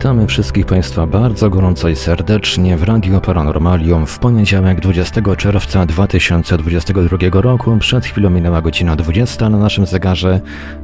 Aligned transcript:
Witamy 0.00 0.26
wszystkich 0.26 0.66
Państwa 0.66 1.06
bardzo 1.06 1.50
gorąco 1.50 1.88
i 1.88 1.96
serdecznie 1.96 2.76
w 2.76 2.82
Radio 2.82 3.20
Paranormalium 3.20 4.06
w 4.06 4.18
poniedziałek 4.18 4.80
20 4.80 5.36
czerwca 5.36 5.86
2022 5.86 7.18
roku. 7.32 7.76
Przed 7.80 8.04
chwilą 8.04 8.30
minęła 8.30 8.62
godzina 8.62 8.96
20 8.96 9.48
na 9.48 9.58
naszym 9.58 9.86
zegarze, 9.86 10.40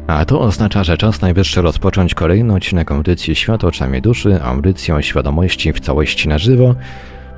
a 0.06 0.24
to 0.24 0.40
oznacza, 0.40 0.84
że 0.84 0.96
czas 0.96 1.20
najwyższy 1.20 1.62
rozpocząć 1.62 2.14
kolejny 2.14 2.54
odcinek 2.54 2.92
audycji 2.92 3.34
Świat 3.34 3.64
oczami 3.64 4.02
duszy, 4.02 4.42
audycji 4.42 4.92
o 4.92 5.02
świadomości 5.02 5.72
w 5.72 5.80
całości 5.80 6.28
na 6.28 6.38
żywo. 6.38 6.74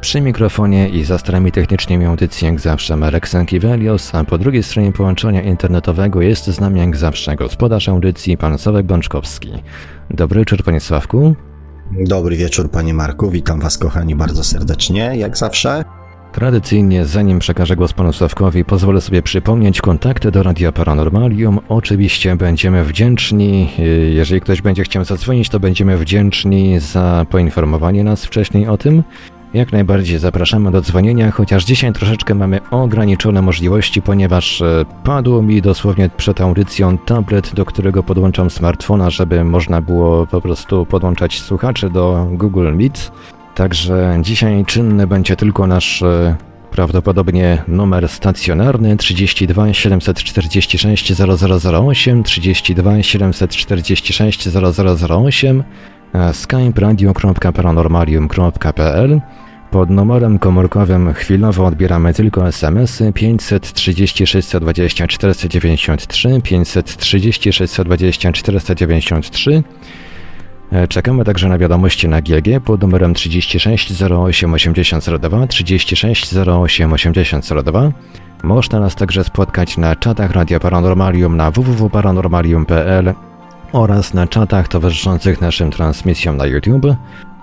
Przy 0.00 0.20
mikrofonie 0.20 0.88
i 0.88 1.04
za 1.04 1.18
starami 1.18 1.52
technicznymi 1.52 2.04
audycji 2.04 2.46
jak 2.46 2.60
zawsze 2.60 2.96
Marek 2.96 3.28
Sankiewelios, 3.28 4.14
a 4.14 4.24
po 4.24 4.38
drugiej 4.38 4.62
stronie 4.62 4.92
połączenia 4.92 5.42
internetowego 5.42 6.22
jest 6.22 6.46
z 6.46 6.60
nami 6.60 6.80
jak 6.80 6.96
zawsze 6.96 7.36
gospodarz 7.36 7.88
audycji 7.88 8.36
pan 8.36 8.58
Sławek 8.58 8.86
Bączkowski. 8.86 9.52
Dobry 10.10 10.40
wieczór 10.40 10.62
panie 10.64 10.80
Sławku. 10.80 11.34
Dobry 11.91 12.37
wieczór, 12.37 12.70
panie 12.70 12.95
Marku. 12.95 13.30
Witam 13.30 13.60
was, 13.60 13.78
kochani, 13.78 14.16
bardzo 14.16 14.45
serdecznie, 14.45 15.12
jak 15.16 15.37
zawsze. 15.37 15.84
Tradycyjnie, 16.33 17.05
zanim 17.05 17.38
przekażę 17.38 17.77
głos 17.77 17.92
panu 17.92 18.12
Sławkowi, 18.12 18.64
pozwolę 18.64 19.01
sobie 19.01 19.23
przypomnieć 19.23 19.80
kontakty 19.80 20.30
do 20.30 20.42
Radia 20.42 20.73
Paranormalium. 20.73 21.59
Oczywiście 21.69 22.37
będziemy 22.37 22.84
wdzięczni, 22.84 23.70
jeżeli 24.14 24.41
ktoś 24.41 24.62
będzie 24.62 24.83
chciał 24.83 25.05
zadzwonić, 25.05 25.48
to 25.48 25.61
będziemy 25.61 25.97
wdzięczni 25.97 26.80
za 26.80 27.27
poinformowanie 27.30 28.05
nas 28.05 28.25
wcześniej 28.25 28.69
o 28.69 28.78
tym. 28.78 29.02
Jak 29.54 29.72
najbardziej 29.72 30.18
zapraszamy 30.18 30.70
do 30.70 30.80
dzwonienia, 30.80 31.30
chociaż 31.30 31.64
dzisiaj 31.64 31.92
troszeczkę 31.92 32.34
mamy 32.34 32.60
ograniczone 32.70 33.42
możliwości, 33.42 34.02
ponieważ 34.02 34.62
e, 34.62 34.84
padło 35.05 35.42
mi 35.42 35.62
dosłownie 35.62 36.10
przed 36.16 36.40
audycją 36.40 36.98
tablet, 36.98 37.55
do 37.55 37.64
którego 37.64 38.02
podłączam 38.02 38.50
smartfona, 38.50 39.10
żeby 39.10 39.44
można 39.44 39.80
było 39.80 40.27
po 40.27 40.40
prostu 40.40 40.86
podłączać 40.86 41.40
słuchaczy 41.40 41.90
do 41.90 42.28
Google 42.32 42.74
Meet. 42.74 43.12
Także 43.55 44.18
dzisiaj 44.22 44.64
czynny 44.64 45.06
będzie 45.06 45.36
tylko 45.36 45.66
nasz 45.66 46.02
e, 46.02 46.36
prawdopodobnie 46.70 47.62
numer 47.68 48.08
stacjonarny 48.08 48.96
32 48.96 49.74
746 49.74 51.12
0008 51.12 52.22
32 52.22 53.02
746 53.02 54.48
0008 54.48 55.64
skype 56.33 56.81
radio.paranormalium.pl 56.81 59.20
pod 59.70 59.91
numerem 59.91 60.39
komórkowym 60.39 61.14
chwilowo 61.14 61.67
odbieramy 61.67 62.14
tylko 62.14 62.48
SMS-y 62.48 63.12
530 63.12 64.27
620 64.27 65.06
493, 65.06 66.42
530 66.42 67.53
620 67.53 68.33
493. 68.33 69.62
Czekamy 70.89 71.25
także 71.25 71.48
na 71.48 71.59
wiadomości 71.59 72.09
na 72.09 72.23
GG 72.23 72.61
pod 72.64 72.83
numerem 72.83 73.14
36 73.14 74.03
08 74.03 74.55
8002, 74.55 75.47
36 75.47 76.36
08 76.36 76.92
8002. 76.92 77.92
Można 78.42 78.81
nas 78.81 78.95
także 78.95 79.25
spotkać 79.25 79.77
na 79.77 79.97
czatach 79.97 80.31
Radia 80.31 80.61
Paranormalium 80.61 81.36
na 81.36 81.51
www.paranormalium.pl 81.51 83.14
oraz 83.72 84.14
na 84.14 84.27
czatach 84.27 84.69
towarzyszących 84.69 85.41
naszym 85.41 85.70
transmisjom 85.70 86.36
na 86.36 86.47
YouTube. 86.47 86.86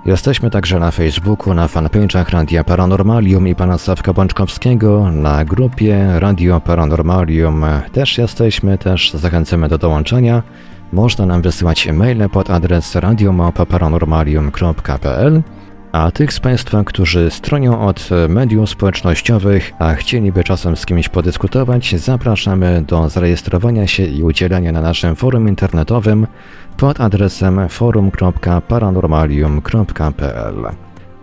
Jesteśmy 0.06 0.50
także 0.50 0.80
na 0.80 0.92
Facebooku, 0.92 1.54
na 1.54 1.68
fanpage'ach 1.68 2.30
Radia 2.30 2.64
Paranormalium 2.64 3.48
i 3.48 3.56
pana 3.56 3.78
Sławka 3.78 4.14
Bączkowskiego, 4.14 5.12
na 5.12 5.46
grupie 5.46 6.20
Radio 6.20 6.62
Paranormalium 6.62 7.66
też 7.92 8.18
jesteśmy, 8.18 8.78
też 8.78 9.14
zachęcamy 9.14 9.70
do 9.70 9.78
dołączenia. 9.78 10.44
Można 10.94 11.26
nam 11.26 11.42
wysyłać 11.42 11.88
e-maile 11.88 12.30
pod 12.30 12.50
adres 12.50 12.96
radiomałpa-paranormalium.pl 12.96 15.42
a 15.96 16.12
tych 16.12 16.34
z 16.34 16.40
Państwa, 16.40 16.84
którzy 16.84 17.32
stronią 17.32 17.88
od 17.88 18.10
mediów 18.30 18.70
społecznościowych, 18.70 19.74
a 19.80 19.94
chcieliby 19.94 20.44
czasem 20.44 20.76
z 20.76 20.86
kimś 20.86 21.10
podyskutować, 21.10 21.96
zapraszamy 22.00 22.84
do 22.88 23.10
zarejestrowania 23.10 23.88
się 23.88 24.06
i 24.06 24.24
udzielania 24.24 24.72
na 24.72 24.82
naszym 24.82 25.16
forum 25.16 25.50
internetowym 25.50 26.28
pod 26.78 27.02
adresem 27.02 27.70
forum.paranormalium.pl. 27.70 30.66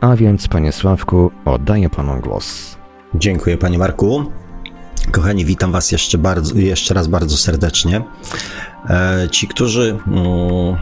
A 0.01 0.17
więc, 0.17 0.49
Panie 0.49 0.73
Sławku, 0.73 1.31
oddaję 1.45 1.91
Panu 1.91 2.21
głos. 2.21 2.77
Dziękuję, 3.15 3.59
Panie 3.59 3.79
Marku. 3.79 4.25
Kochani, 5.11 5.45
witam 5.45 5.73
Was 5.73 5.93
jeszcze, 5.93 6.19
bardzo, 6.19 6.59
jeszcze 6.59 6.95
raz 6.95 7.09
bardzo 7.09 7.37
serdecznie. 7.37 8.03
E, 8.91 9.29
ci, 9.31 9.49
którzy 9.49 9.99
mm, 10.07 10.77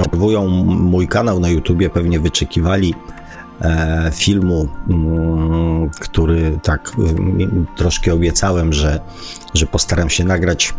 obserwują 0.00 0.46
mój 0.66 1.08
kanał 1.08 1.40
na 1.40 1.48
YouTubie, 1.48 1.90
pewnie 1.90 2.20
wyczekiwali 2.20 2.94
filmu, 4.12 4.68
mm, 4.90 5.90
który 5.90 6.58
tak 6.62 6.92
mm, 6.98 7.66
troszkę 7.76 8.14
obiecałem, 8.14 8.72
że, 8.72 9.00
że 9.54 9.66
postaram 9.66 10.10
się 10.10 10.24
nagrać, 10.24 10.74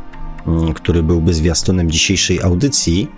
który 0.76 1.04
byłby 1.04 1.34
zwiastunem 1.34 1.92
dzisiejszej 1.92 2.42
audycji. 2.42 3.12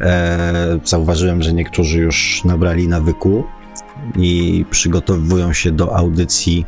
E, 0.00 0.78
zauważyłem, 0.84 1.42
że 1.42 1.52
niektórzy 1.52 1.98
już 1.98 2.44
nabrali 2.44 2.88
nawyku 2.88 3.44
i 4.16 4.64
przygotowują 4.70 5.52
się 5.52 5.70
do 5.70 5.96
audycji 5.96 6.66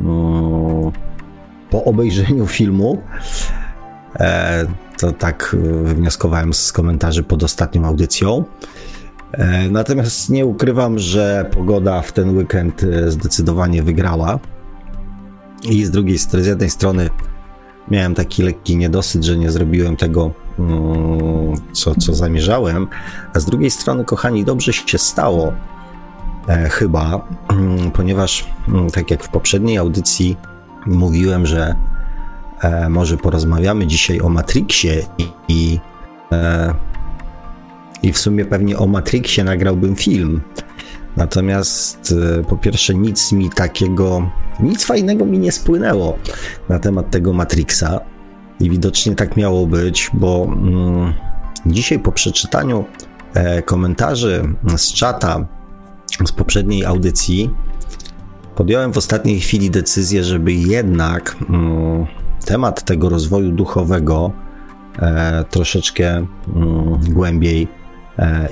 mm, 0.00 0.92
po 1.70 1.84
obejrzeniu 1.84 2.46
filmu. 2.46 3.02
E, 4.20 4.66
to 4.98 5.12
tak 5.12 5.56
wywnioskowałem 5.82 6.54
z 6.54 6.72
komentarzy 6.72 7.22
pod 7.22 7.42
ostatnią 7.42 7.84
audycją. 7.84 8.44
E, 9.32 9.70
natomiast 9.70 10.30
nie 10.30 10.46
ukrywam, 10.46 10.98
że 10.98 11.50
pogoda 11.52 12.02
w 12.02 12.12
ten 12.12 12.36
weekend 12.36 12.86
zdecydowanie 13.06 13.82
wygrała. 13.82 14.38
I 15.62 15.84
z 15.84 15.90
drugiej 15.90 16.18
strony, 16.18 16.44
z 16.44 16.46
jednej 16.46 16.70
strony 16.70 17.10
miałem 17.90 18.14
taki 18.14 18.42
lekki 18.42 18.76
niedosyt, 18.76 19.24
że 19.24 19.36
nie 19.36 19.50
zrobiłem 19.50 19.96
tego, 19.96 20.30
mm, 20.58 21.54
co, 21.72 21.94
co 21.94 22.14
zamierzałem, 22.14 22.88
a 23.34 23.40
z 23.40 23.44
drugiej 23.44 23.70
strony, 23.70 24.04
kochani, 24.04 24.44
dobrze 24.44 24.72
się 24.72 24.98
stało, 24.98 25.52
e, 26.48 26.68
chyba, 26.68 27.28
mm, 27.50 27.90
ponieważ, 27.90 28.46
mm, 28.68 28.90
tak 28.90 29.10
jak 29.10 29.24
w 29.24 29.28
poprzedniej 29.28 29.78
audycji 29.78 30.36
mówiłem, 30.86 31.46
że 31.46 31.74
e, 32.60 32.88
może 32.88 33.16
porozmawiamy 33.16 33.86
dzisiaj 33.86 34.20
o 34.20 34.28
Matrixie 34.28 35.02
i, 35.18 35.28
i, 35.48 35.80
e, 36.32 36.74
i 38.02 38.12
w 38.12 38.18
sumie 38.18 38.44
pewnie 38.44 38.78
o 38.78 38.86
Matrixie 38.86 39.44
nagrałbym 39.44 39.96
film. 39.96 40.40
Natomiast 41.16 42.14
e, 42.40 42.44
po 42.44 42.56
pierwsze, 42.56 42.94
nic 42.94 43.32
mi 43.32 43.50
takiego, 43.50 44.30
nic 44.60 44.84
fajnego 44.84 45.26
mi 45.26 45.38
nie 45.38 45.52
spłynęło 45.52 46.18
na 46.68 46.78
temat 46.78 47.10
tego 47.10 47.32
Matrixa. 47.32 48.00
I 48.60 48.70
widocznie 48.70 49.14
tak 49.14 49.36
miało 49.36 49.66
być, 49.66 50.10
bo 50.14 50.44
mm, 50.44 51.12
dzisiaj 51.66 51.98
po 51.98 52.12
przeczytaniu 52.12 52.84
e, 53.34 53.62
komentarzy 53.62 54.42
z 54.76 54.92
czata 54.92 55.46
z 56.26 56.32
poprzedniej 56.32 56.84
audycji 56.84 57.50
podjąłem 58.54 58.92
w 58.92 58.98
ostatniej 58.98 59.40
chwili 59.40 59.70
decyzję, 59.70 60.24
żeby 60.24 60.52
jednak 60.52 61.36
mm, 61.48 62.06
temat 62.44 62.84
tego 62.84 63.08
rozwoju 63.08 63.52
duchowego 63.52 64.32
e, 64.98 65.44
troszeczkę 65.50 66.26
mm, 66.56 67.00
głębiej 67.08 67.81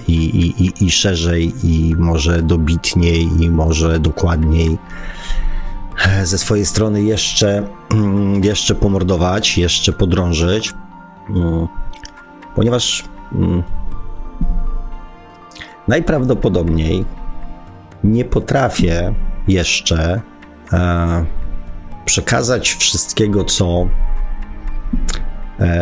i, 0.09 0.15
i, 0.15 0.65
i, 0.65 0.85
i 0.85 0.91
szerzej, 0.91 1.53
i 1.63 1.95
może 1.97 2.43
dobitniej, 2.43 3.29
i 3.41 3.51
może 3.51 3.99
dokładniej. 3.99 4.79
E, 6.07 6.27
ze 6.27 6.39
swojej 6.39 6.67
strony 6.67 7.03
jeszcze, 7.03 7.69
mm, 7.91 8.45
jeszcze 8.45 8.75
pomordować, 8.75 9.59
jeszcze 9.59 9.93
podrążyć, 9.93 10.73
mm, 11.31 11.69
ponieważ 12.55 13.05
mm, 13.33 13.63
najprawdopodobniej 15.89 17.05
nie 18.05 18.25
potrafię 18.25 19.15
jeszcze 19.49 20.21
e, 20.73 21.25
przekazać 22.05 22.75
wszystkiego, 22.75 23.45
co 23.45 23.65
e, 23.65 24.10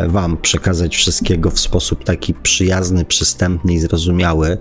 Wam 0.08 0.36
przekazać 0.36 0.96
wszystkiego 0.96 1.50
w 1.50 1.60
sposób 1.60 2.04
taki 2.04 2.34
przyjazny, 2.34 3.04
przystępny 3.04 3.72
i 3.72 3.78
zrozumiały. 3.78 4.58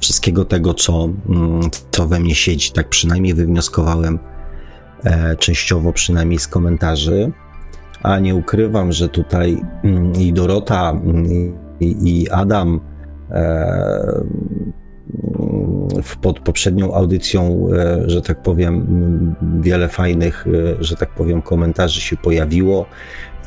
Wszystkiego 0.00 0.44
tego, 0.44 0.74
co, 0.74 1.08
mm, 1.28 1.60
co 1.90 2.06
we 2.06 2.20
mnie 2.20 2.34
siedzi, 2.34 2.72
tak 2.72 2.88
przynajmniej 2.88 3.34
wywnioskowałem 3.34 4.18
e, 5.04 5.36
częściowo, 5.36 5.92
przynajmniej 5.92 6.38
z 6.38 6.48
komentarzy. 6.48 7.32
A 8.02 8.18
nie 8.18 8.34
ukrywam, 8.34 8.92
że 8.92 9.08
tutaj 9.08 9.60
mm, 9.84 10.12
i 10.12 10.32
Dorota, 10.32 10.90
mm, 10.90 11.26
i, 11.80 11.96
i 12.04 12.30
Adam 12.30 12.80
w 16.02 16.16
pod 16.16 16.40
poprzednią 16.40 16.94
audycją, 16.94 17.68
że 18.06 18.22
tak 18.22 18.42
powiem, 18.42 19.34
wiele 19.60 19.88
fajnych, 19.88 20.46
że 20.80 20.96
tak 20.96 21.14
powiem, 21.14 21.42
komentarzy 21.42 22.00
się 22.00 22.16
pojawiło 22.16 22.86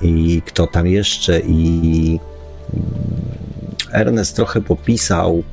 i 0.01 0.41
kto 0.45 0.67
tam 0.67 0.87
jeszcze? 0.87 1.39
I 1.39 2.19
Ernest 3.91 4.35
trochę 4.35 4.61
popisał, 4.61 5.43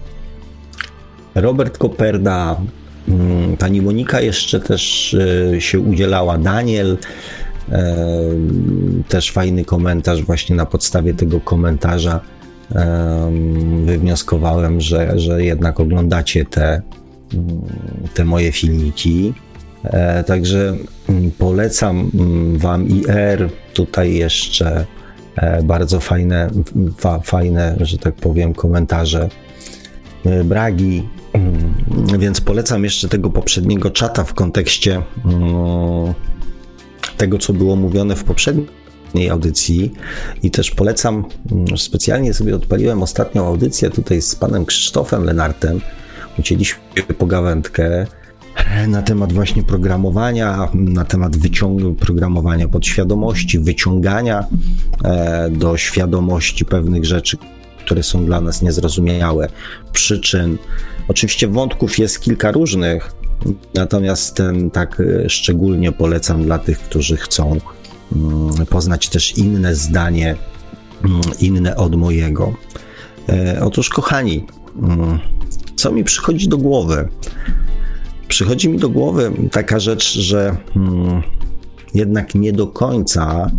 Robert 1.34 1.78
Koperda, 1.78 2.60
mm, 3.08 3.56
pani 3.56 3.82
Monika 3.82 4.20
jeszcze 4.20 4.60
też 4.60 5.14
e, 5.54 5.60
się 5.60 5.80
udzielała, 5.80 6.38
Daniel, 6.38 6.98
e, 7.72 7.96
też 9.08 9.30
fajny 9.30 9.64
komentarz, 9.64 10.22
właśnie 10.22 10.56
na 10.56 10.66
podstawie 10.66 11.14
tego 11.14 11.40
komentarza 11.40 12.20
e, 12.74 13.32
wywnioskowałem, 13.84 14.80
że, 14.80 15.18
że 15.18 15.44
jednak 15.44 15.80
oglądacie 15.80 16.44
te, 16.44 16.82
mm, 17.34 17.62
te 18.14 18.24
moje 18.24 18.52
filmiki. 18.52 19.34
Także 20.26 20.76
mm, 21.08 21.30
polecam 21.30 22.10
Wam 22.56 22.88
IR, 22.88 23.48
tutaj 23.74 24.14
jeszcze 24.14 24.86
bardzo 25.62 26.00
fajne, 26.00 26.50
fajne, 27.22 27.76
że 27.80 27.98
tak 27.98 28.14
powiem, 28.14 28.54
komentarze 28.54 29.28
Bragi, 30.44 31.08
Mm, 31.32 31.74
więc 32.18 32.40
polecam 32.40 32.84
jeszcze 32.84 33.08
tego 33.08 33.30
poprzedniego 33.30 33.90
czata 33.90 34.24
w 34.24 34.34
kontekście 34.34 35.02
mm, 35.24 36.14
tego, 37.16 37.38
co 37.38 37.52
było 37.52 37.76
mówione 37.76 38.16
w 38.16 38.24
poprzedniej 38.24 39.30
audycji. 39.30 39.92
I 40.42 40.50
też 40.50 40.70
polecam, 40.70 41.24
mm, 41.52 41.78
specjalnie 41.78 42.34
sobie 42.34 42.56
odpaliłem 42.56 43.02
ostatnią 43.02 43.46
audycję 43.46 43.90
tutaj 43.90 44.22
z 44.22 44.34
panem 44.34 44.66
Krzysztofem 44.66 45.24
Lenartem, 45.24 45.80
ucięliśmy 46.38 46.80
pogawędkę 47.18 48.06
na 48.88 49.02
temat 49.02 49.32
właśnie 49.32 49.62
programowania, 49.62 50.68
na 50.74 51.04
temat 51.04 51.36
wyciągu 51.36 51.94
programowania 51.94 52.68
podświadomości, 52.68 53.58
wyciągania 53.58 54.46
e, 55.04 55.50
do 55.50 55.76
świadomości 55.76 56.64
pewnych 56.64 57.04
rzeczy, 57.04 57.36
które 57.78 58.02
są 58.02 58.26
dla 58.26 58.40
nas 58.40 58.62
niezrozumiałe, 58.62 59.48
przyczyn. 59.92 60.58
Oczywiście 61.08 61.48
wątków 61.48 61.98
jest 61.98 62.20
kilka 62.20 62.52
różnych, 62.52 63.12
natomiast 63.74 64.34
ten 64.34 64.70
tak 64.70 65.00
e, 65.00 65.28
szczególnie 65.28 65.92
polecam 65.92 66.44
dla 66.44 66.58
tych, 66.58 66.78
którzy 66.78 67.16
chcą 67.16 67.60
mm, 68.16 68.66
poznać 68.66 69.08
też 69.08 69.38
inne 69.38 69.74
zdanie, 69.74 70.36
mm, 71.04 71.20
inne 71.40 71.76
od 71.76 71.96
mojego. 71.96 72.54
E, 73.28 73.60
otóż, 73.64 73.88
kochani, 73.88 74.46
mm, 74.82 75.18
co 75.76 75.92
mi 75.92 76.04
przychodzi 76.04 76.48
do 76.48 76.58
głowy? 76.58 77.08
Przychodzi 78.30 78.68
mi 78.68 78.78
do 78.78 78.88
głowy 78.88 79.32
taka 79.52 79.80
rzecz, 79.80 80.18
że 80.18 80.56
jednak 81.94 82.34
nie 82.34 82.52
do 82.52 82.66
końca 82.66 83.50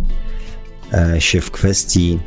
e, 0.92 1.20
się 1.20 1.40
w 1.40 1.50
kwestii 1.50 2.18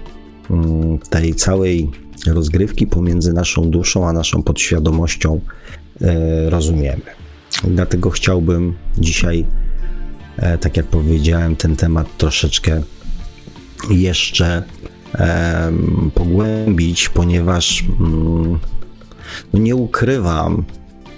Mm, 0.50 1.00
tej 1.00 1.36
całej 1.36 1.92
rozgrywki 2.28 2.88
pomiędzy 2.88 3.34
naszą 3.34 3.70
duszą 3.70 4.08
a 4.08 4.14
naszą 4.14 4.44
podświadomością 4.44 5.40
e, 6.02 6.50
rozumiemy. 6.50 7.02
Dlatego 7.64 8.10
chciałbym 8.10 8.74
dzisiaj, 8.98 9.46
e, 10.38 10.58
tak 10.58 10.78
jak 10.78 10.86
powiedziałem, 10.86 11.56
ten 11.56 11.76
temat 11.76 12.18
troszeczkę 12.18 12.82
jeszcze 13.90 14.64
pogłębić, 16.14 17.10
ponieważ 17.10 17.84
mm, 18.00 18.60
no 19.54 19.60
nie 19.60 19.76
ukrywam, 19.76 20.64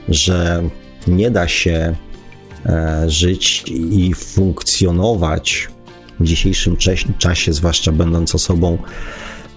że 0.10 0.64
nie 1.08 1.32
da 1.32 1.48
się 1.48 1.96
e, 2.66 3.04
żyć 3.10 3.64
i 3.68 4.14
funkcjonować 4.14 5.68
w 6.20 6.26
dzisiejszym 6.26 6.78
czasie, 7.18 7.54
zwłaszcza 7.54 7.92
będąc 7.92 8.36
osobą 8.36 8.78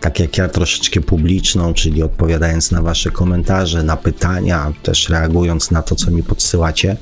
tak 0.00 0.20
jak 0.20 0.38
ja, 0.38 0.48
troszeczkę 0.48 1.00
publiczną, 1.00 1.74
czyli 1.74 2.02
odpowiadając 2.02 2.70
na 2.70 2.82
Wasze 2.82 3.10
komentarze, 3.10 3.82
na 3.82 3.96
pytania, 3.96 4.72
też 4.82 5.08
reagując 5.08 5.70
na 5.70 5.82
to, 5.82 5.94
co 5.94 6.10
mi 6.10 6.22
podsyłacie, 6.22 6.96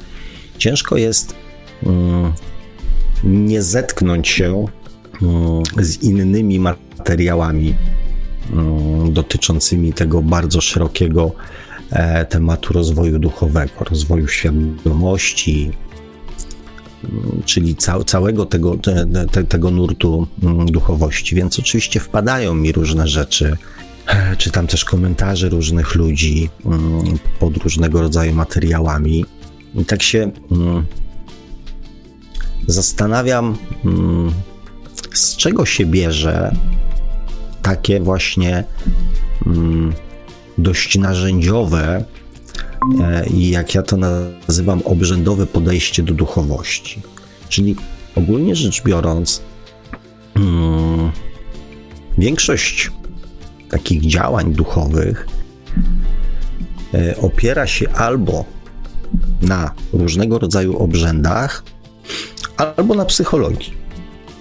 ciężko 0.59 0.97
jest 0.97 1.35
mm, 1.83 2.33
nie 3.25 3.63
zetknąć 3.63 4.29
się 4.29 4.67
mm, 5.23 5.63
z 5.81 6.03
innymi 6.03 6.61
materiałami 6.61 7.75
mm, 8.53 9.13
dotyczącymi 9.13 9.93
tego 9.93 10.23
bardzo 10.23 10.61
szerokiego 10.61 11.33
tematu 12.29 12.73
rozwoju 12.73 13.19
duchowego, 13.19 13.85
rozwoju 13.91 14.29
świadomości, 14.29 15.71
czyli 17.45 17.77
cał, 17.77 18.05
całego 18.05 18.47
tego, 18.47 18.77
te, 18.77 19.07
te, 19.33 19.45
tego 19.45 19.71
nurtu 19.71 20.27
mm, 20.43 20.67
duchowości. 20.67 21.37
Więc 21.37 21.59
oczywiście 21.59 22.01
wpadają 22.01 22.55
mi 22.55 22.73
różne 22.73 23.09
rzeczy. 23.09 23.57
Czytam 24.39 24.67
też 24.67 24.85
komentarze 24.85 25.49
różnych 25.49 25.95
ludzi 25.95 26.51
mm, 26.65 27.19
pod 27.41 27.57
różnego 27.57 28.01
rodzaju 28.01 28.35
materiałami. 28.35 29.25
I 29.75 29.85
tak 29.85 30.03
się 30.03 30.31
mm, 30.53 30.85
zastanawiam, 32.67 33.57
z 35.13 35.37
czego 35.37 35.67
się 35.67 35.87
bierze 35.87 36.55
takie 37.63 38.01
właśnie 38.01 38.65
dość 40.59 40.99
narzędziowe 40.99 42.05
E, 43.01 43.27
i 43.27 43.51
jak 43.51 43.75
ja 43.75 43.83
to 43.83 43.97
nazywam, 43.97 44.83
obrzędowe 44.85 45.47
podejście 45.47 46.03
do 46.03 46.15
duchowości. 46.15 47.03
Czyli 47.49 47.77
ogólnie 48.17 48.57
rzecz 48.57 48.83
biorąc, 48.83 49.43
hmm, 50.35 51.11
większość 52.19 52.91
takich 53.71 54.07
działań 54.07 54.53
duchowych 54.53 55.27
e, 56.95 57.17
opiera 57.17 57.67
się 57.67 57.89
albo 57.89 58.45
na 59.43 59.75
różnego 59.93 60.39
rodzaju 60.39 60.79
obrzędach, 60.79 61.63
albo 62.57 62.95
na 62.95 63.05
psychologii. 63.05 63.73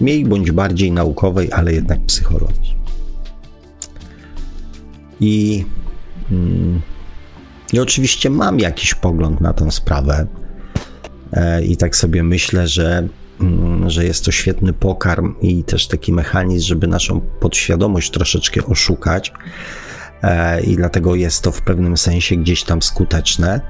Mniej 0.02 0.25
bądź 0.25 0.52
bardziej 0.52 0.92
naukowej, 0.92 1.52
ale 1.52 1.74
jednak 1.74 2.06
psychologii. 2.06 2.78
I 5.19 5.66
i 7.74 7.79
oczywiście 7.79 8.29
mam 8.29 8.59
jakiś 8.59 8.94
pogląd 8.94 9.41
na 9.41 9.53
tę 9.53 9.71
sprawę. 9.71 10.28
E, 11.33 11.63
I 11.63 11.78
tak 11.78 11.95
sobie 11.95 12.23
myślę, 12.23 12.68
że, 12.68 13.07
mm, 13.42 13.90
że 13.90 14.06
jest 14.06 14.25
to 14.25 14.31
świetny 14.31 14.73
pokarm 14.73 15.35
i 15.42 15.63
też 15.63 15.87
taki 15.87 16.13
mechanizm, 16.13 16.68
żeby 16.68 16.87
naszą 16.87 17.19
podświadomość 17.19 18.11
troszeczkę 18.11 18.66
oszukać. 18.66 19.33
E, 20.23 20.61
I 20.61 20.75
dlatego 20.75 21.16
jest 21.16 21.42
to 21.42 21.52
w 21.52 21.61
pewnym 21.61 21.97
sensie 21.97 22.35
gdzieś 22.35 22.63
tam 22.63 22.81
skuteczne. 22.81 23.61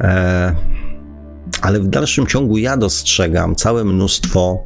E, 0.00 0.54
ale 1.62 1.80
w 1.80 1.88
dalszym 1.88 2.26
ciągu 2.26 2.58
ja 2.58 2.76
dostrzegam 2.76 3.54
całe 3.54 3.84
mnóstwo 3.84 4.64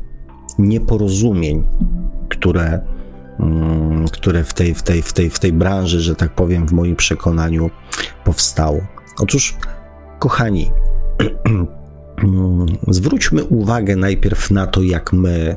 nieporozumień, 0.58 1.66
które 2.28 2.80
które 4.12 4.44
w 4.44 4.54
tej, 4.54 4.74
w, 4.74 4.82
tej, 4.82 5.02
w, 5.02 5.12
tej, 5.12 5.30
w 5.30 5.38
tej 5.38 5.52
branży, 5.52 6.00
że 6.00 6.14
tak 6.14 6.34
powiem, 6.34 6.68
w 6.68 6.72
moim 6.72 6.96
przekonaniu 6.96 7.70
powstało. 8.24 8.80
Otóż, 9.18 9.56
kochani, 10.18 10.70
zwróćmy 12.88 13.44
uwagę 13.44 13.96
najpierw 13.96 14.50
na 14.50 14.66
to, 14.66 14.82
jak 14.82 15.12
my, 15.12 15.56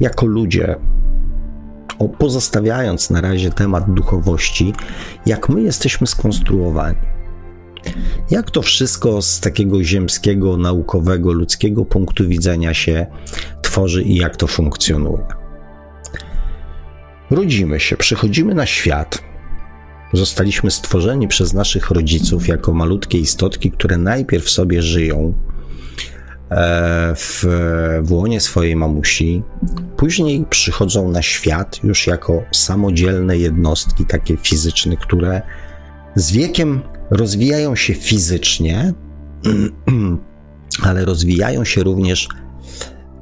jako 0.00 0.26
ludzie, 0.26 0.76
pozostawiając 2.18 3.10
na 3.10 3.20
razie 3.20 3.50
temat 3.50 3.94
duchowości, 3.94 4.72
jak 5.26 5.48
my 5.48 5.62
jesteśmy 5.62 6.06
skonstruowani. 6.06 6.96
Jak 8.30 8.50
to 8.50 8.62
wszystko 8.62 9.22
z 9.22 9.40
takiego 9.40 9.84
ziemskiego, 9.84 10.56
naukowego, 10.56 11.32
ludzkiego 11.32 11.84
punktu 11.84 12.28
widzenia 12.28 12.74
się 12.74 13.06
tworzy 13.62 14.02
i 14.02 14.16
jak 14.16 14.36
to 14.36 14.46
funkcjonuje. 14.46 15.45
Rodzimy 17.30 17.80
się, 17.80 17.96
przychodzimy 17.96 18.54
na 18.54 18.66
świat. 18.66 19.22
Zostaliśmy 20.12 20.70
stworzeni 20.70 21.28
przez 21.28 21.54
naszych 21.54 21.90
rodziców 21.90 22.48
jako 22.48 22.72
malutkie 22.72 23.18
istotki, 23.18 23.70
które 23.70 23.98
najpierw 23.98 24.50
sobie 24.50 24.82
żyją 24.82 25.34
e, 26.50 27.14
w, 27.16 27.44
w 28.02 28.12
łonie 28.12 28.40
swojej 28.40 28.76
mamusi, 28.76 29.42
później 29.96 30.44
przychodzą 30.50 31.10
na 31.10 31.22
świat 31.22 31.84
już 31.84 32.06
jako 32.06 32.42
samodzielne 32.52 33.36
jednostki, 33.36 34.04
takie 34.04 34.36
fizyczne, 34.36 34.96
które 34.96 35.42
z 36.14 36.32
wiekiem 36.32 36.80
rozwijają 37.10 37.76
się 37.76 37.94
fizycznie, 37.94 38.92
ale 40.86 41.04
rozwijają 41.04 41.64
się 41.64 41.82
również 41.82 42.28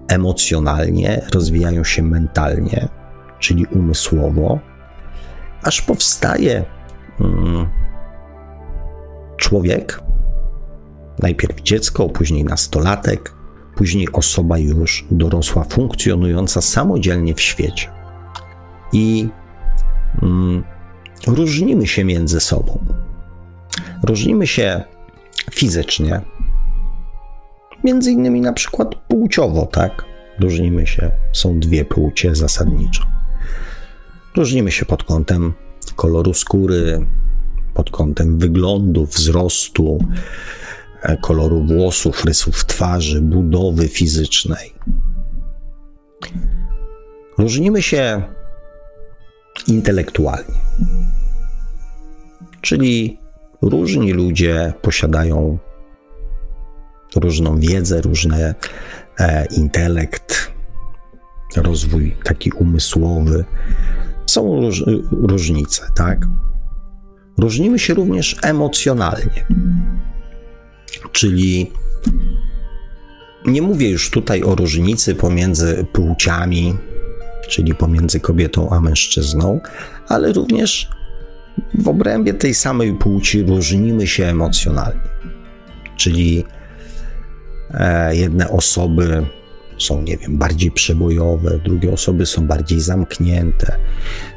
emocjonalnie, 0.09 1.23
rozwijają 1.35 1.85
się 1.85 2.03
mentalnie 2.03 2.89
czyli 3.45 3.67
umysłowo, 3.67 4.59
aż 5.63 5.83
powstaje 5.83 6.65
mm, 7.21 7.69
człowiek, 9.37 10.05
Najpierw 11.19 11.63
dziecko, 11.63 12.09
później 12.09 12.45
nastolatek, 12.45 13.35
później 13.77 14.09
osoba 14.13 14.59
już 14.59 15.07
dorosła, 15.11 15.65
funkcjonująca 15.65 16.61
samodzielnie 16.61 17.35
w 17.35 17.41
świecie. 17.41 17.89
I 18.93 19.29
mm, 20.23 20.65
różnimy 21.27 21.87
się 21.87 22.05
między 22.05 22.41
sobą. 22.41 22.85
Różnimy 24.03 24.47
się 24.47 24.83
fizycznie, 25.53 26.21
między 27.85 28.11
innymi 28.11 28.41
na 28.41 28.53
przykład 28.53 28.95
płciowo, 28.95 29.67
tak? 29.67 30.05
Różnimy 30.41 30.87
się, 30.87 31.11
są 31.33 31.61
dwie 31.61 31.85
płcie 31.85 32.35
zasadniczo. 32.35 33.14
Różnimy 34.37 34.73
się 34.73 34.85
pod 34.85 35.03
kątem 35.05 35.53
koloru 35.97 36.35
skóry, 36.35 37.07
pod 37.75 37.91
kątem 37.91 38.39
wyglądu, 38.39 39.07
wzrostu, 39.07 39.99
e, 41.03 41.17
koloru 41.17 41.67
włosów, 41.67 42.25
rysów 42.25 42.65
twarzy, 42.65 43.21
budowy 43.21 43.89
fizycznej. 43.89 44.75
Różnimy 47.39 47.83
się 47.83 48.23
intelektualnie. 49.67 50.61
Czyli 52.61 53.19
różni 53.63 54.13
ludzie 54.13 54.73
posiadają 54.83 55.59
różną 57.17 57.59
wiedzę, 57.59 58.01
różny 58.01 58.55
e, 59.19 59.47
intelekt, 59.47 60.53
rozwój 61.57 62.17
taki 62.25 62.53
umysłowy. 62.53 63.45
Są 64.27 64.61
róż, 64.61 64.85
różnice, 65.11 65.87
tak? 65.95 66.27
Różnimy 67.39 67.79
się 67.79 67.95
również 67.95 68.37
emocjonalnie. 68.43 69.47
Czyli 71.13 71.73
nie 73.47 73.63
mówię 73.63 73.91
już 73.91 74.11
tutaj 74.11 74.43
o 74.43 74.55
różnicy 74.55 75.15
pomiędzy 75.15 75.87
płciami, 75.93 76.75
czyli 77.49 77.75
pomiędzy 77.75 78.21
kobietą 78.21 78.71
a 78.71 78.81
mężczyzną, 78.81 79.61
ale 80.09 80.33
również 80.33 80.89
w 81.75 81.89
obrębie 81.89 82.35
tej 82.35 82.55
samej 82.55 82.95
płci 82.95 83.43
różnimy 83.43 84.07
się 84.07 84.25
emocjonalnie. 84.25 85.01
Czyli 85.97 86.45
e, 87.71 88.17
jedne 88.17 88.51
osoby 88.51 89.27
są, 89.79 90.03
nie 90.03 90.17
wiem, 90.17 90.39
bardziej 90.39 90.71
przebojowe, 90.71 91.59
drugie 91.65 91.93
osoby 91.93 92.27
są 92.27 92.47
bardziej 92.47 92.81
zamknięte, 92.81 93.77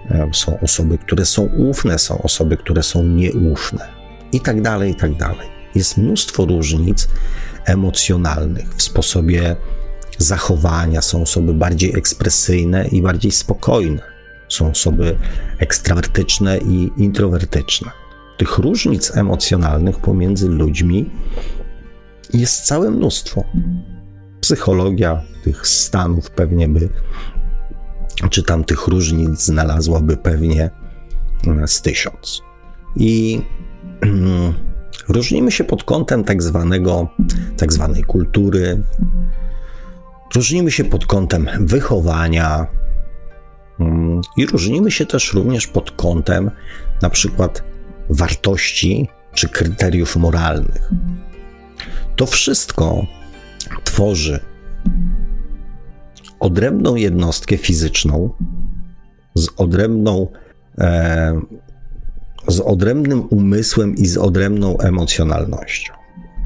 e, 0.09 0.29
są 0.33 0.59
osoby, 0.59 0.97
które 0.97 1.25
są 1.25 1.43
ufne, 1.43 1.99
są 1.99 2.21
osoby, 2.21 2.57
które 2.57 2.83
są 2.83 3.03
nieufne 3.03 3.87
i 4.31 4.41
tak 4.41 4.61
dalej, 4.61 4.91
i 4.91 4.95
tak 4.95 5.15
dalej. 5.15 5.47
Jest 5.75 5.97
mnóstwo 5.97 6.45
różnic 6.45 7.07
emocjonalnych 7.65 8.75
w 8.75 8.83
sposobie 8.83 9.55
zachowania, 10.17 11.01
są 11.01 11.21
osoby 11.21 11.53
bardziej 11.53 11.97
ekspresyjne 11.97 12.87
i 12.87 13.01
bardziej 13.01 13.31
spokojne, 13.31 14.01
są 14.49 14.69
osoby 14.69 15.17
ekstrawertyczne 15.59 16.57
i 16.57 16.91
introwertyczne. 16.97 17.91
Tych 18.37 18.57
różnic 18.57 19.17
emocjonalnych 19.17 19.99
pomiędzy 19.99 20.49
ludźmi 20.49 21.09
jest 22.33 22.65
całe 22.65 22.91
mnóstwo 22.91 23.43
psychologia 24.47 25.21
tych 25.43 25.67
stanów 25.67 26.31
pewnie 26.31 26.67
by, 26.67 26.89
czy 28.29 28.43
tam 28.43 28.63
tych 28.63 28.87
różnic 28.87 29.41
znalazłaby 29.41 30.17
pewnie 30.17 30.69
z 31.65 31.81
tysiąc. 31.81 32.41
I 32.95 33.41
różnimy 35.15 35.51
się 35.51 35.63
pod 35.63 35.83
kątem 35.83 36.23
tak 36.23 36.43
zwanego, 36.43 37.07
tak 37.57 37.73
zwanej 37.73 38.03
kultury, 38.03 38.83
różnimy 40.35 40.71
się 40.71 40.83
pod 40.83 41.05
kątem 41.05 41.49
wychowania 41.59 42.67
i 44.37 44.45
różnimy 44.45 44.91
się 44.91 45.05
też 45.05 45.33
również 45.33 45.67
pod 45.67 45.91
kątem 45.91 46.51
na 47.01 47.09
przykład 47.09 47.63
wartości 48.09 49.07
czy 49.33 49.49
kryteriów 49.49 50.15
moralnych. 50.15 50.89
To 52.15 52.25
wszystko 52.25 53.16
tworzy 53.87 54.39
odrębną 56.39 56.95
jednostkę 56.95 57.57
fizyczną 57.57 58.29
z 59.35 59.47
odrębną, 59.57 60.27
e, 60.77 61.41
z 62.47 62.59
odrębnym 62.59 63.27
umysłem 63.29 63.95
i 63.95 64.05
z 64.05 64.17
odrębną 64.17 64.77
emocjonalnością, 64.77 65.93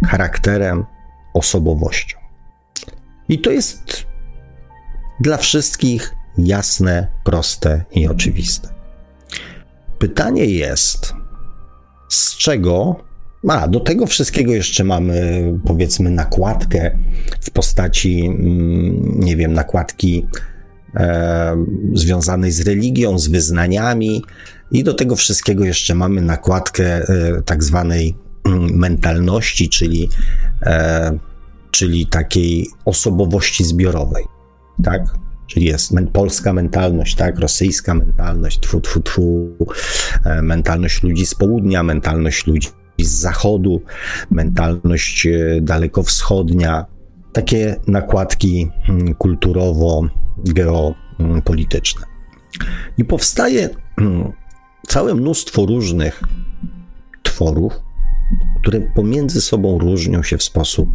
charakterem, 0.07 0.86
osobowością. 1.33 2.17
I 3.29 3.39
to 3.39 3.51
jest 3.51 4.05
dla 5.19 5.38
wszystkich 5.38 6.15
jasne, 6.38 7.07
proste 7.24 7.83
i 7.91 8.07
oczywiste. 8.07 8.69
Pytanie 10.00 10.45
jest, 10.45 11.13
z 12.10 12.38
czego 12.38 12.95
a, 13.48 13.67
do 13.67 13.79
tego 13.79 14.05
wszystkiego 14.05 14.53
jeszcze 14.53 14.83
mamy, 14.83 15.43
powiedzmy, 15.65 16.10
nakładkę 16.10 16.98
w 17.41 17.51
postaci, 17.51 18.25
mm, 18.25 19.19
nie 19.19 19.36
wiem, 19.36 19.53
nakładki 19.53 20.27
e, 20.95 21.65
związanej 21.93 22.51
z 22.51 22.62
religią, 22.62 23.19
z 23.19 23.27
wyznaniami, 23.27 24.24
i 24.71 24.83
do 24.83 24.93
tego 24.93 25.15
wszystkiego 25.15 25.65
jeszcze 25.65 25.95
mamy 25.95 26.21
nakładkę 26.21 26.86
e, 26.86 27.41
tak 27.45 27.63
zwanej 27.63 28.15
mm, 28.43 28.75
mentalności, 28.75 29.69
czyli, 29.69 30.10
e, 30.62 31.17
czyli 31.71 32.07
takiej 32.07 32.67
osobowości 32.86 33.63
zbiorowej. 33.63 34.24
Tak? 34.83 35.01
Czyli 35.48 35.65
jest 35.65 35.91
polska 36.13 36.53
mentalność, 36.53 37.15
tak, 37.15 37.39
rosyjska 37.39 37.93
mentalność, 37.93 38.60
tfu, 38.60 38.81
tfu, 38.81 39.01
tfu, 39.01 39.50
e, 40.25 40.41
mentalność 40.41 41.03
ludzi 41.03 41.25
z 41.25 41.36
południa, 41.36 41.83
mentalność 41.83 42.48
ludzi 42.48 42.69
z 43.05 43.12
zachodu, 43.12 43.81
mentalność 44.31 45.25
e, 45.25 45.62
dalekowschodnia, 45.62 46.86
takie 47.34 47.75
nakładki 47.88 48.70
mm, 48.89 49.15
kulturowo-geopolityczne. 49.15 52.05
I 52.98 53.05
powstaje 53.05 53.70
mm, 53.98 54.31
całe 54.88 55.15
mnóstwo 55.15 55.65
różnych 55.65 56.22
tworów, 57.24 57.74
które 58.62 58.81
pomiędzy 58.81 59.41
sobą 59.41 59.79
różnią 59.79 60.24
się 60.24 60.38
w 60.38 60.43
sposób 60.43 60.89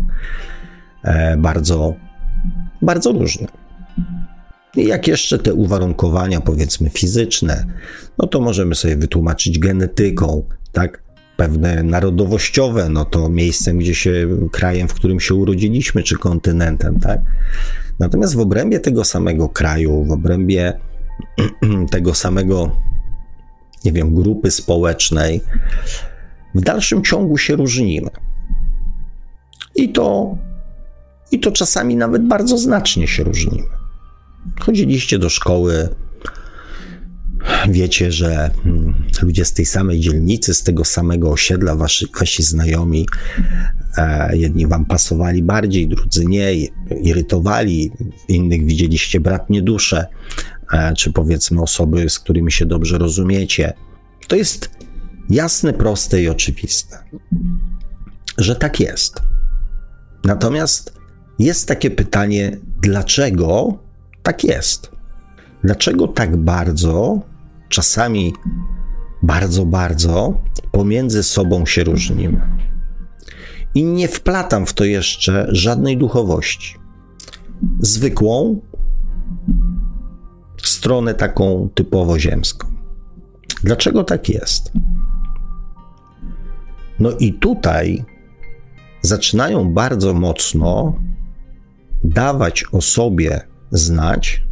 e, 1.05 1.37
bardzo, 1.37 1.95
bardzo 2.83 3.13
różny. 3.13 3.47
I 4.77 4.87
jak 4.87 5.09
jeszcze 5.09 5.39
te 5.39 5.55
uwarunkowania, 5.55 6.41
powiedzmy, 6.41 6.91
fizyczne, 6.91 7.65
no 8.19 8.27
to 8.27 8.41
możemy 8.41 8.75
sobie 8.75 8.97
wytłumaczyć 8.97 9.59
genetyką, 9.59 10.43
tak? 10.73 11.06
Pewne 11.37 11.83
narodowościowe, 11.83 12.89
no 12.89 13.05
to 13.05 13.29
miejscem, 13.29 13.79
gdzie 13.79 13.95
się, 13.95 14.29
krajem, 14.53 14.89
w 14.89 14.95
którym 14.95 15.21
się 15.21 15.35
urodziliśmy, 15.35 16.03
czy 16.03 16.19
kontynentem, 16.19 17.01
tak? 17.01 17.21
Natomiast 17.99 18.35
w 18.35 18.41
obrębie 18.41 18.81
tego 18.81 19.05
samego 19.05 19.49
kraju, 19.49 20.05
w 20.05 20.11
obrębie 20.11 20.81
tego 21.91 22.15
samego, 22.15 22.77
nie 23.85 23.93
wiem, 23.93 24.15
grupy 24.15 24.51
społecznej, 24.51 25.41
w 26.55 26.61
dalszym 26.61 27.05
ciągu 27.05 27.39
się 27.39 27.57
różnimy. 27.57 28.11
I 29.75 29.93
to, 29.93 30.37
i 31.33 31.41
to 31.41 31.53
czasami 31.53 31.97
nawet 31.97 32.29
bardzo 32.29 32.59
znacznie 32.59 33.09
się 33.09 33.25
różnimy. 33.25 33.69
Chodziliście 34.61 35.19
do 35.19 35.29
szkoły, 35.29 35.89
wiecie, 37.69 38.13
że 38.13 38.51
hmm, 38.63 38.95
ludzie 39.23 39.45
z 39.45 39.53
tej 39.53 39.67
samej 39.67 40.01
dzielnicy, 40.01 40.55
z 40.55 40.63
tego 40.63 40.85
samego 40.85 41.31
osiedla, 41.31 41.77
wasi, 41.77 42.07
wasi 42.21 42.43
znajomi, 42.43 43.07
e, 43.97 44.37
jedni 44.37 44.67
wam 44.67 44.85
pasowali 44.85 45.43
bardziej, 45.43 45.89
drudzy 45.89 46.25
nie, 46.25 46.55
irytowali, 47.03 47.91
innych 48.29 48.65
widzieliście 48.65 49.21
bratnie 49.21 49.63
dusze, 49.63 50.07
czy 50.97 51.13
powiedzmy 51.13 51.63
osoby, 51.63 52.11
z 52.11 52.19
którymi 52.19 52.53
się 52.53 52.67
dobrze 52.67 52.99
rozumiecie. 52.99 53.73
To 54.29 54.37
jest 54.37 54.71
jasne, 55.31 55.73
proste 55.73 56.23
i 56.23 56.29
oczywiste, 56.29 56.99
że 58.39 58.57
tak 58.57 58.81
jest. 58.81 59.23
Natomiast 60.25 60.93
jest 61.39 61.69
takie 61.69 61.91
pytanie, 61.91 62.59
dlaczego 62.83 63.79
tak 64.23 64.45
jest? 64.45 64.91
Dlaczego 65.65 66.09
tak 66.09 66.37
bardzo 66.37 67.21
czasami 67.69 68.35
bardzo, 69.23 69.67
bardzo 69.67 70.41
pomiędzy 70.73 71.23
sobą 71.23 71.67
się 71.67 71.85
różnimy. 71.85 72.41
I 73.75 73.85
nie 73.85 74.09
wplatam 74.09 74.67
w 74.67 74.73
to 74.73 74.85
jeszcze 74.85 75.47
żadnej 75.49 75.99
duchowości. 75.99 76.79
Zwykłą 77.81 78.61
stronę 80.63 81.15
taką 81.15 81.69
typowo 81.75 82.19
ziemską. 82.19 82.69
Dlaczego 83.65 84.05
tak 84.05 84.29
jest? 84.29 84.73
No 86.99 87.11
i 87.11 87.35
tutaj 87.35 88.05
zaczynają 89.03 89.73
bardzo 89.73 90.15
mocno 90.15 90.97
dawać 92.05 92.65
o 92.73 92.81
sobie 92.81 93.41
znać 93.71 94.43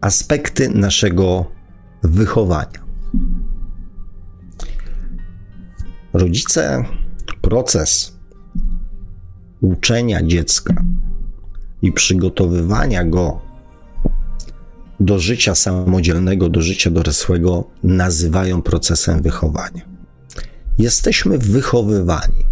aspekty 0.00 0.68
naszego 0.68 1.46
wychowania. 2.02 2.80
Rodzice 6.12 6.84
proces 7.40 8.16
uczenia 9.60 10.22
dziecka 10.22 10.84
i 11.82 11.92
przygotowywania 11.92 13.04
go 13.04 13.40
do 15.00 15.18
życia 15.18 15.54
samodzielnego, 15.54 16.48
do 16.48 16.62
życia 16.62 16.90
dorosłego 16.90 17.64
nazywają 17.82 18.62
procesem 18.62 19.22
wychowania. 19.22 19.82
Jesteśmy 20.78 21.38
wychowywani. 21.38 22.44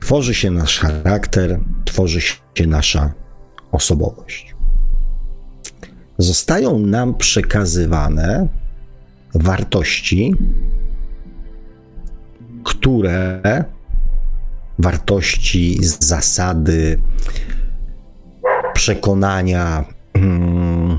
Tworzy 0.00 0.34
się 0.34 0.50
nasz 0.50 0.78
charakter, 0.78 1.60
tworzy 1.84 2.20
się 2.54 2.66
nasza 2.66 3.12
osobowość. 3.72 4.51
Zostają 6.18 6.78
nam 6.78 7.14
przekazywane 7.14 8.48
wartości, 9.34 10.34
które 12.64 13.42
wartości, 14.78 15.78
zasady, 15.82 17.02
przekonania, 18.74 19.84
mm, 20.14 20.98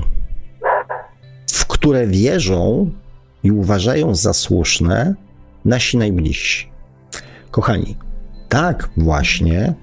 w 1.52 1.66
które 1.66 2.06
wierzą 2.06 2.90
i 3.42 3.52
uważają 3.52 4.14
za 4.14 4.32
słuszne 4.32 5.14
nasi 5.64 5.96
najbliżsi. 5.96 6.68
Kochani, 7.50 7.96
tak 8.48 8.90
właśnie 8.96 9.74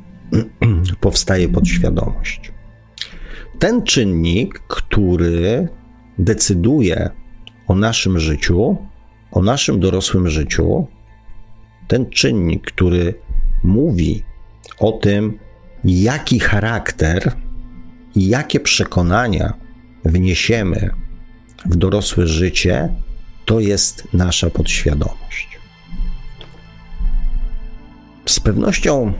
powstaje 1.01 1.50
podświadomość. 1.50 2.51
Ten 3.62 3.84
czynnik, 3.84 4.60
który 4.68 5.68
decyduje 6.20 7.10
o 7.68 7.75
naszym 7.75 8.20
życiu, 8.20 8.77
o 9.32 9.41
naszym 9.41 9.80
dorosłym 9.80 10.30
życiu, 10.30 10.88
ten 11.88 12.10
czynnik, 12.10 12.68
który 12.68 13.13
mówi 13.63 14.24
o 14.80 14.91
tym, 14.91 15.39
jaki 15.84 16.39
charakter 16.39 17.32
i 18.15 18.30
jakie 18.30 18.60
przekonania 18.60 19.53
wniesiemy 20.06 20.89
w 21.65 21.75
dorosłe 21.75 22.27
życie, 22.27 22.89
to 23.46 23.60
jest 23.60 24.08
nasza 24.13 24.50
podświadomość. 24.50 25.60
Z 28.25 28.39
pewnością 28.39 29.13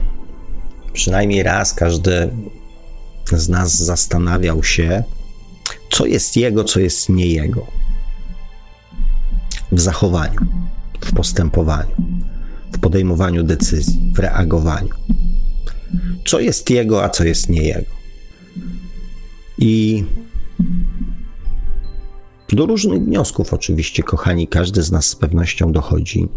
przynajmniej 0.92 1.42
raz 1.42 1.74
każdy 1.74 2.30
z 3.32 3.48
nas 3.48 3.78
zastanawiał 3.78 4.62
się, 4.62 5.04
co 5.90 6.06
jest 6.06 6.36
jego, 6.36 6.64
co 6.64 6.80
jest 6.80 7.08
nie 7.08 7.26
jego. 7.26 7.66
W 9.72 9.80
zachowaniu, 9.80 10.40
w 11.00 11.12
postępowaniu, 11.12 11.96
w 12.72 12.78
podejmowaniu 12.78 13.42
decyzji, 13.42 14.12
w 14.14 14.18
reagowaniu. 14.18 14.94
Co 16.24 16.40
jest 16.40 16.70
jego, 16.70 17.04
a 17.04 17.08
co 17.08 17.24
jest 17.24 17.48
nie 17.48 17.62
jego. 17.62 17.90
I 19.58 20.04
do 22.52 22.66
różnych 22.66 23.02
wniosków, 23.02 23.54
oczywiście, 23.54 24.02
kochani, 24.02 24.48
każdy 24.48 24.82
z 24.82 24.92
nas 24.92 25.06
z 25.06 25.16
pewnością 25.16 25.72
dochodzi. 25.72 26.28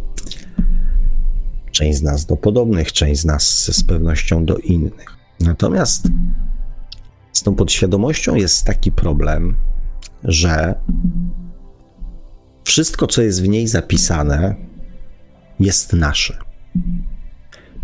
Część 1.71 1.97
z 1.97 2.01
nas 2.01 2.25
do 2.25 2.37
podobnych, 2.37 2.91
część 2.91 3.21
z 3.21 3.25
nas 3.25 3.75
z 3.75 3.83
pewnością 3.83 4.45
do 4.45 4.57
innych. 4.57 5.17
Natomiast 5.39 6.07
z 7.35 7.43
tą 7.43 7.55
podświadomością 7.55 8.35
jest 8.35 8.65
taki 8.65 8.91
problem, 8.91 9.55
że 10.23 10.75
wszystko, 12.63 13.07
co 13.07 13.21
jest 13.21 13.43
w 13.43 13.47
niej 13.47 13.67
zapisane, 13.67 14.55
jest 15.59 15.93
nasze. 15.93 16.37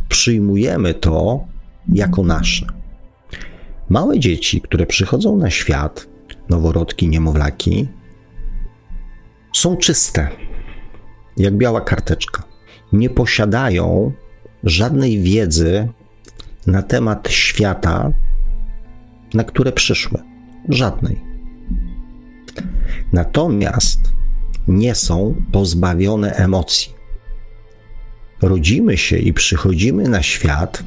Przyjmujemy 0.09 0.93
to 0.93 1.45
jako 1.89 2.23
nasze. 2.23 2.65
Małe 3.89 4.19
dzieci, 4.19 4.61
które 4.61 4.85
przychodzą 4.85 5.37
na 5.37 5.49
świat, 5.49 6.07
noworodki, 6.49 7.07
niemowlaki, 7.07 7.87
są 9.53 9.77
czyste, 9.77 10.29
jak 11.37 11.57
biała 11.57 11.81
karteczka. 11.81 12.43
Nie 12.93 13.09
posiadają 13.09 14.11
żadnej 14.63 15.21
wiedzy 15.21 15.87
na 16.67 16.81
temat 16.81 17.29
świata, 17.29 18.11
na 19.33 19.43
które 19.43 19.71
przyszły. 19.71 20.19
Żadnej. 20.69 21.21
Natomiast 23.13 23.99
nie 24.67 24.95
są 24.95 25.35
pozbawione 25.51 26.31
emocji. 26.31 26.93
Rodzimy 28.41 28.97
się 28.97 29.17
i 29.17 29.33
przychodzimy 29.33 30.03
na 30.09 30.23
świat 30.23 30.83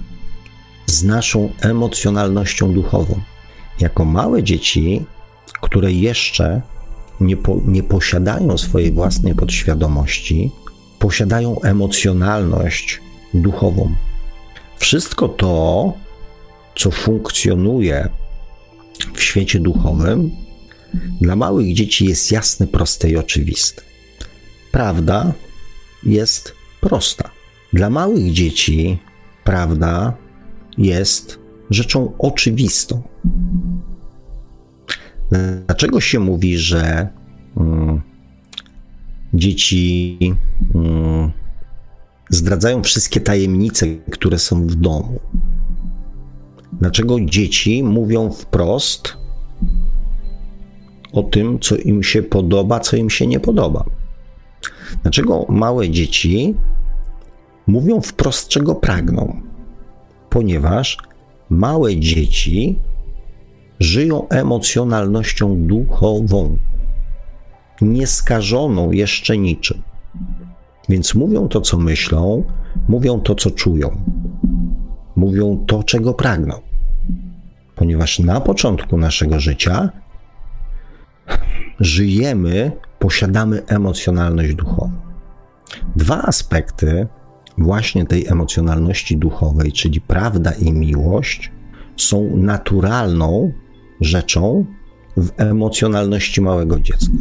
z 0.87 1.05
naszą 1.05 1.53
emocjonalnością 1.61 2.73
duchową. 2.73 3.21
Jako 3.81 4.05
małe 4.05 4.43
dzieci, 4.43 5.05
które 5.61 5.93
jeszcze 5.93 6.63
nie, 7.21 7.37
po, 7.37 7.61
nie 7.67 7.83
posiadają 7.83 8.59
swojej 8.59 8.93
własnej 8.93 9.35
podświadomości, 9.35 10.51
posiadają 10.99 11.61
emocjonalność 11.61 13.01
duchową. 13.35 13.95
Wszystko 14.79 15.29
to, 15.29 15.93
co 16.77 16.91
funkcjonuje 16.91 18.09
w 19.15 19.23
świecie 19.23 19.61
duchowym, 19.61 20.31
dla 21.21 21.37
małych 21.37 21.75
dzieci 21.75 22.07
jest 22.07 22.33
jasne, 22.33 22.67
proste 22.67 23.11
i 23.11 23.17
oczywiste. 23.17 23.83
Prawda 24.73 25.33
jest 26.03 26.55
prosta. 26.81 27.31
Dla 27.73 27.91
małych 27.91 28.33
dzieci 28.33 28.99
prawda 29.45 30.17
jest 30.79 31.39
rzeczą 31.71 32.13
oczywistą. 32.19 33.03
Dlaczego 35.67 36.01
się 36.01 36.21
mówi, 36.21 36.59
że 36.59 37.09
um, 37.55 38.03
dzieci 39.35 40.19
um, 40.75 41.33
zdradzają 42.31 42.83
wszystkie 42.83 43.21
tajemnice, 43.21 43.87
które 44.11 44.39
są 44.39 44.67
w 44.67 44.75
domu? 44.75 45.21
Dlaczego 46.81 47.21
dzieci 47.21 47.83
mówią 47.83 48.31
wprost 48.31 49.17
o 51.13 51.23
tym, 51.23 51.59
co 51.61 51.77
im 51.77 52.03
się 52.03 52.23
podoba, 52.23 52.81
co 52.81 52.97
im 52.97 53.11
się 53.11 53.27
nie 53.27 53.41
podoba? 53.41 53.85
Dlaczego 55.03 55.47
małe 55.49 55.91
dzieci 55.91 56.55
mówią 57.67 58.01
wprost, 58.01 58.49
czego 58.49 58.75
pragną? 58.75 59.41
Ponieważ 60.31 60.99
małe 61.51 61.97
dzieci 61.97 62.79
żyją 63.81 64.29
emocjonalnością 64.29 65.67
duchową, 65.67 66.59
nieskażoną 67.81 68.93
jeszcze 68.93 69.39
niczym. 69.39 69.83
Więc 70.89 71.15
mówią 71.15 71.49
to, 71.49 71.61
co 71.61 71.79
myślą, 71.79 72.45
mówią 72.89 73.21
to, 73.21 73.35
co 73.35 73.51
czują, 73.51 73.91
mówią 75.17 75.65
to, 75.67 75.83
czego 75.83 76.15
pragną. 76.15 76.61
Ponieważ 77.75 78.19
na 78.19 78.41
początku 78.41 78.97
naszego 78.97 79.41
życia 79.41 79.91
żyjemy, 81.81 82.73
posiadamy 82.99 83.67
emocjonalność 83.67 84.55
duchową. 84.55 84.93
Dwa 85.97 86.23
aspekty 86.23 87.07
właśnie 87.59 88.07
tej 88.07 88.27
emocjonalności 88.27 89.17
duchowej, 89.17 89.73
czyli 89.73 90.01
prawda 90.01 90.53
i 90.53 90.73
miłość, 90.73 91.53
są 91.97 92.37
naturalną 92.37 93.53
rzeczą 94.01 94.65
w 95.17 95.31
emocjonalności 95.37 96.41
małego 96.41 96.81
dziecka. 96.81 97.13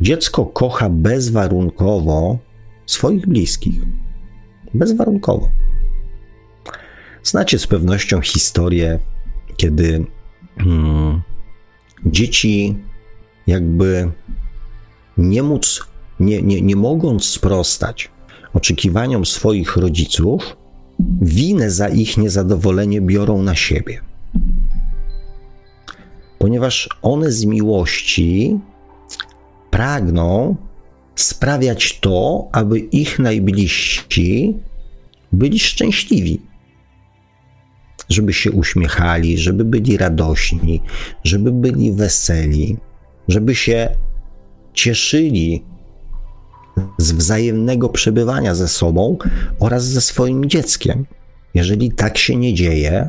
Dziecko 0.00 0.46
kocha 0.46 0.90
bezwarunkowo 0.90 2.38
swoich 2.86 3.26
bliskich. 3.26 3.82
Bezwarunkowo. 4.74 5.50
Znacie 7.28 7.58
z 7.58 7.66
pewnością 7.66 8.20
historię, 8.20 8.98
kiedy 9.56 10.04
hmm, 10.58 11.22
dzieci 12.06 12.76
jakby 13.46 14.10
nie 15.18 15.42
móc, 15.42 15.84
nie, 16.20 16.42
nie, 16.42 16.62
nie 16.62 16.76
mogąc 16.76 17.24
sprostać 17.24 18.10
oczekiwaniom 18.54 19.26
swoich 19.26 19.76
rodziców, 19.76 20.56
winę 21.20 21.70
za 21.70 21.88
ich 21.88 22.16
niezadowolenie 22.16 23.00
biorą 23.00 23.42
na 23.42 23.54
siebie. 23.54 24.00
Ponieważ 26.38 26.88
one 27.02 27.32
z 27.32 27.44
miłości 27.44 28.58
pragną 29.70 30.56
sprawiać 31.14 32.00
to, 32.00 32.48
aby 32.52 32.78
ich 32.78 33.18
najbliżsi 33.18 34.56
byli 35.32 35.58
szczęśliwi. 35.58 36.47
Żeby 38.08 38.32
się 38.32 38.52
uśmiechali, 38.52 39.38
żeby 39.38 39.64
byli 39.64 39.96
radośni, 39.96 40.82
żeby 41.24 41.52
byli 41.52 41.92
weseli, 41.92 42.76
żeby 43.28 43.54
się 43.54 43.96
cieszyli 44.74 45.64
z 46.98 47.12
wzajemnego 47.12 47.88
przebywania 47.88 48.54
ze 48.54 48.68
sobą 48.68 49.18
oraz 49.60 49.84
ze 49.84 50.00
swoim 50.00 50.48
dzieckiem. 50.48 51.06
Jeżeli 51.54 51.92
tak 51.92 52.18
się 52.18 52.36
nie 52.36 52.54
dzieje, 52.54 53.08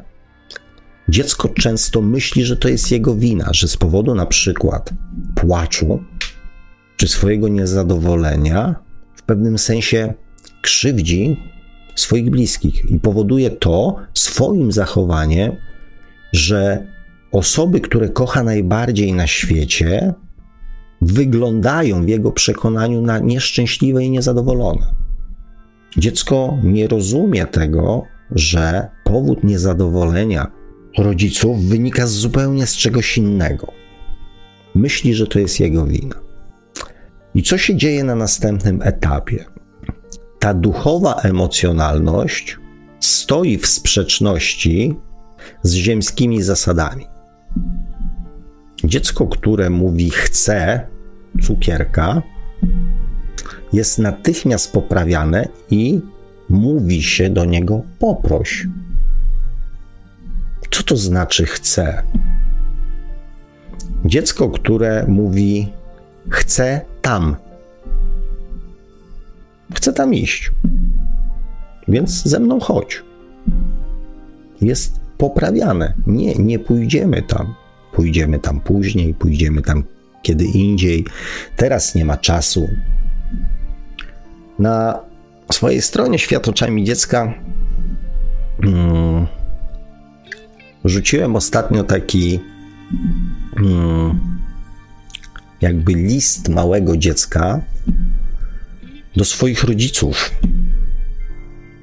dziecko 1.09 1.49
często 1.49 2.01
myśli, 2.01 2.45
że 2.45 2.57
to 2.57 2.69
jest 2.69 2.91
jego 2.91 3.15
wina, 3.15 3.49
że 3.53 3.67
z 3.67 3.77
powodu 3.77 4.15
na 4.15 4.25
przykład 4.25 4.89
płaczu 5.35 6.03
czy 6.97 7.07
swojego 7.07 7.47
niezadowolenia 7.47 8.75
w 9.15 9.23
pewnym 9.23 9.57
sensie 9.57 10.13
krzywdzi 10.61 11.37
swoich 11.95 12.29
bliskich 12.29 12.91
i 12.91 12.99
powoduje 12.99 13.49
to 13.49 13.95
swoim 14.13 14.71
zachowaniem, 14.71 15.55
że 16.33 16.87
osoby, 17.31 17.81
które 17.81 18.09
kocha 18.09 18.43
najbardziej 18.43 19.13
na 19.13 19.27
świecie, 19.27 20.13
wyglądają 21.01 22.05
w 22.05 22.09
jego 22.09 22.31
przekonaniu 22.31 23.01
na 23.01 23.19
nieszczęśliwe 23.19 24.03
i 24.03 24.09
niezadowolone. 24.09 24.95
Dziecko 25.97 26.57
nie 26.63 26.87
rozumie 26.87 27.45
tego, 27.45 28.03
że 28.31 28.89
powód 29.03 29.43
niezadowolenia 29.43 30.51
rodziców 30.97 31.65
wynika 31.65 32.07
zupełnie 32.07 32.67
z 32.67 32.75
czegoś 32.75 33.17
innego. 33.17 33.71
Myśli, 34.75 35.13
że 35.13 35.27
to 35.27 35.39
jest 35.39 35.59
jego 35.59 35.85
wina. 35.85 36.15
I 37.35 37.43
co 37.43 37.57
się 37.57 37.75
dzieje 37.75 38.03
na 38.03 38.15
następnym 38.15 38.81
etapie? 38.81 39.45
Ta 40.39 40.53
duchowa 40.53 41.15
emocjonalność 41.15 42.57
stoi 42.99 43.57
w 43.57 43.67
sprzeczności 43.67 44.95
z 45.63 45.73
ziemskimi 45.73 46.43
zasadami. 46.43 47.05
Dziecko, 48.83 49.27
które 49.27 49.69
mówi 49.69 50.09
chce 50.09 50.87
cukierka, 51.41 52.21
jest 53.73 53.99
natychmiast 53.99 54.73
poprawiane 54.73 55.47
i 55.69 56.01
mówi 56.49 57.03
się 57.03 57.29
do 57.29 57.45
niego 57.45 57.81
poproś. 57.99 58.67
Co 60.71 60.83
to 60.83 60.97
znaczy 60.97 61.45
chce? 61.45 62.03
Dziecko, 64.05 64.49
które 64.49 65.05
mówi 65.07 65.73
chce 66.29 66.81
tam. 67.01 67.35
Chcę 69.75 69.93
tam 69.93 70.13
iść. 70.13 70.51
Więc 71.87 72.23
ze 72.23 72.39
mną 72.39 72.59
chodź. 72.59 73.03
Jest 74.61 74.99
poprawiane. 75.17 75.93
Nie, 76.07 76.35
nie 76.35 76.59
pójdziemy 76.59 77.21
tam. 77.21 77.55
Pójdziemy 77.93 78.39
tam 78.39 78.59
później, 78.59 79.13
pójdziemy 79.13 79.61
tam 79.61 79.83
kiedy 80.21 80.45
indziej. 80.45 81.05
Teraz 81.55 81.95
nie 81.95 82.05
ma 82.05 82.17
czasu. 82.17 82.69
Na 84.59 84.99
swojej 85.51 85.81
stronie 85.81 86.19
Świat 86.19 86.47
oczami 86.47 86.83
dziecka 86.83 87.33
hmm, 88.61 89.27
rzuciłem 90.85 91.35
ostatnio 91.35 91.83
taki 91.83 92.39
hmm, 93.55 94.19
jakby 95.61 95.93
list 95.93 96.49
małego 96.49 96.97
dziecka 96.97 97.61
do 99.15 99.25
swoich 99.25 99.63
rodziców, 99.63 100.31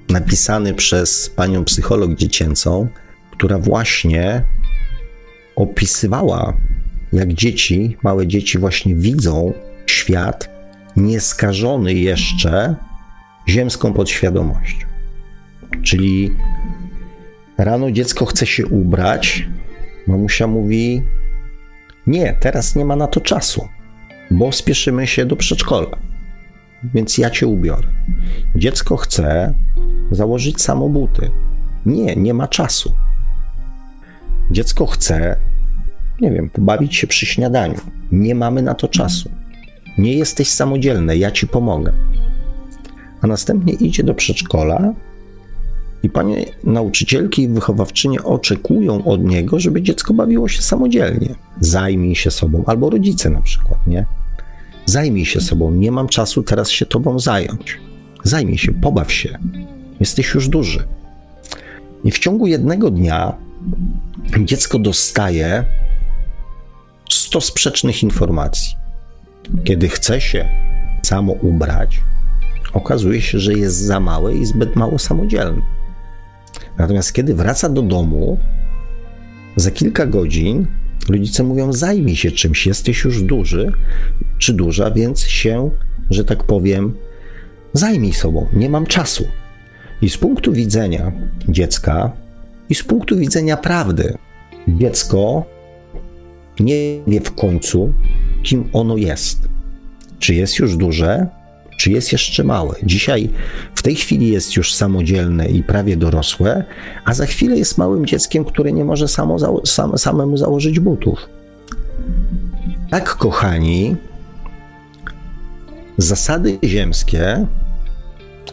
napisany 0.09 0.75
przez 0.75 1.31
panią 1.31 1.65
psycholog 1.65 2.15
dziecięcą, 2.15 2.89
która 3.31 3.59
właśnie 3.59 4.45
opisywała, 5.57 6.57
jak 7.13 7.33
dzieci, 7.33 7.97
małe 8.03 8.27
dzieci 8.27 8.59
właśnie 8.59 8.95
widzą 8.95 9.53
świat 9.87 10.51
nieskażony 10.97 11.95
jeszcze 11.95 12.77
ziemską 13.49 13.93
podświadomością. 13.93 14.87
Czyli 15.83 16.35
rano 17.59 17.91
dziecko 17.91 18.27
chce 18.27 18.47
się 18.47 18.67
ubrać, 18.67 19.47
mamusia 20.07 20.47
mówi: 20.47 21.03
Nie, 22.07 22.37
teraz 22.41 22.77
nie 22.77 22.85
ma 22.85 22.97
na 22.97 23.07
to 23.07 23.21
czasu, 23.21 23.69
bo 24.31 24.53
spieszymy 24.53 25.07
się 25.07 25.27
do 25.27 25.37
przedszkola, 25.37 25.89
więc 26.95 27.19
ja 27.19 27.31
cię 27.31 27.47
ubiorę. 27.47 27.89
Dziecko 28.57 28.97
chce 28.97 29.55
założyć 30.11 30.61
samo 30.61 30.89
buty. 30.89 31.31
Nie, 31.87 32.17
nie 32.17 32.35
ma 32.35 32.49
czasu. 32.49 32.93
Dziecko 34.51 34.87
chce, 34.87 35.37
nie 36.21 36.31
wiem, 36.31 36.51
pobawić 36.51 36.97
się 36.97 37.07
przy 37.07 37.27
śniadaniu. 37.27 37.81
Nie 38.13 38.35
mamy 38.35 38.63
na 38.63 38.75
to 38.75 38.89
czasu. 38.89 39.31
Nie 39.99 40.15
jesteś 40.15 40.49
samodzielny, 40.49 41.19
ja 41.19 41.31
ci 41.31 41.47
pomogę. 41.47 41.93
A 43.23 43.27
następnie 43.27 43.73
idzie 43.73 44.03
do 44.03 44.15
przedszkola 44.15 44.95
i 46.03 46.11
panie 46.11 46.45
nauczycielki 46.65 47.43
i 47.43 47.49
wychowawczynie 47.49 48.23
oczekują 48.23 49.05
od 49.05 49.25
niego, 49.25 49.61
żeby 49.61 49.83
dziecko 49.83 50.15
bawiło 50.15 50.49
się 50.49 50.63
samodzielnie. 50.63 51.35
Zajmij 51.61 52.15
się 52.15 52.31
sobą, 52.31 52.65
albo 52.67 52.91
rodzice 52.91 53.31
na 53.31 53.41
przykład, 53.43 53.87
nie? 53.87 54.07
Zajmij 54.87 55.27
się 55.27 55.41
sobą, 55.41 55.71
nie 55.71 55.93
mam 55.93 56.09
czasu 56.09 56.43
teraz 56.43 56.71
się 56.71 56.87
tobą 56.87 57.19
zająć. 57.19 57.79
Zajmij 58.25 58.59
się, 58.59 58.73
pobaw 58.73 59.13
się. 59.13 59.39
Jesteś 60.01 60.35
już 60.35 60.49
duży. 60.49 60.87
I 62.05 62.11
w 62.11 62.19
ciągu 62.19 62.47
jednego 62.47 62.91
dnia 62.91 63.37
dziecko 64.45 64.79
dostaje 64.79 65.65
100 67.11 67.41
sprzecznych 67.41 68.03
informacji. 68.03 68.77
Kiedy 69.65 69.89
chce 69.89 70.21
się 70.21 70.49
samo 71.03 71.33
ubrać, 71.33 72.01
okazuje 72.73 73.23
się, 73.23 73.39
że 73.39 73.53
jest 73.53 73.77
za 73.77 74.01
małe 74.01 74.35
i 74.35 74.47
zbyt 74.47 74.77
mało 74.77 74.99
samodzielne. 74.99 75.63
Natomiast 76.79 77.13
kiedy 77.13 77.35
wraca 77.35 77.69
do 77.69 77.83
domu, 77.83 78.39
za 79.57 79.71
kilka 79.71 80.07
godzin 80.07 80.67
rodzice 81.09 81.43
mówią: 81.43 81.73
Zajmij 81.73 82.17
się 82.17 82.31
czymś, 82.31 82.67
jesteś 82.67 83.05
już 83.05 83.23
duży 83.23 83.73
czy 84.39 84.53
duża, 84.53 84.91
więc 84.91 85.21
się, 85.21 85.71
że 86.11 86.25
tak 86.25 86.45
powiem, 86.45 86.95
zajmij 87.73 88.13
sobą, 88.13 88.47
nie 88.53 88.71
mam 88.71 88.87
czasu. 88.87 89.25
I 90.03 90.11
z 90.11 90.19
punktu 90.19 90.53
widzenia 90.53 91.13
dziecka, 91.49 92.13
i 92.69 92.75
z 92.75 92.83
punktu 92.83 93.17
widzenia 93.17 93.57
prawdy, 93.57 94.15
dziecko 94.69 95.45
nie 96.61 96.77
wie 97.07 97.21
w 97.21 97.35
końcu, 97.35 97.93
kim 98.43 98.69
ono 98.73 98.97
jest. 98.97 99.49
Czy 100.19 100.35
jest 100.35 100.59
już 100.59 100.77
duże, 100.77 101.27
czy 101.77 101.91
jest 101.91 102.13
jeszcze 102.13 102.45
małe. 102.45 102.75
Dzisiaj, 102.83 103.31
w 103.75 103.83
tej 103.83 103.97
chwili 103.97 104.29
jest 104.29 104.57
już 104.57 104.75
samodzielne 104.75 105.49
i 105.49 105.63
prawie 105.63 105.97
dorosłe, 105.97 106.65
a 107.05 107.15
za 107.15 107.27
chwilę 107.27 107.57
jest 107.57 107.79
małym 107.79 108.07
dzieckiem, 108.07 108.45
które 108.45 108.73
nie 108.73 108.85
może 108.85 109.09
samo 109.09 109.39
zało 109.39 109.67
sam, 109.67 109.99
samemu 109.99 110.37
założyć 110.37 110.81
butów. 110.81 111.19
Tak, 112.91 113.17
kochani, 113.17 113.97
zasady 115.99 116.59
ziemskie 116.65 117.47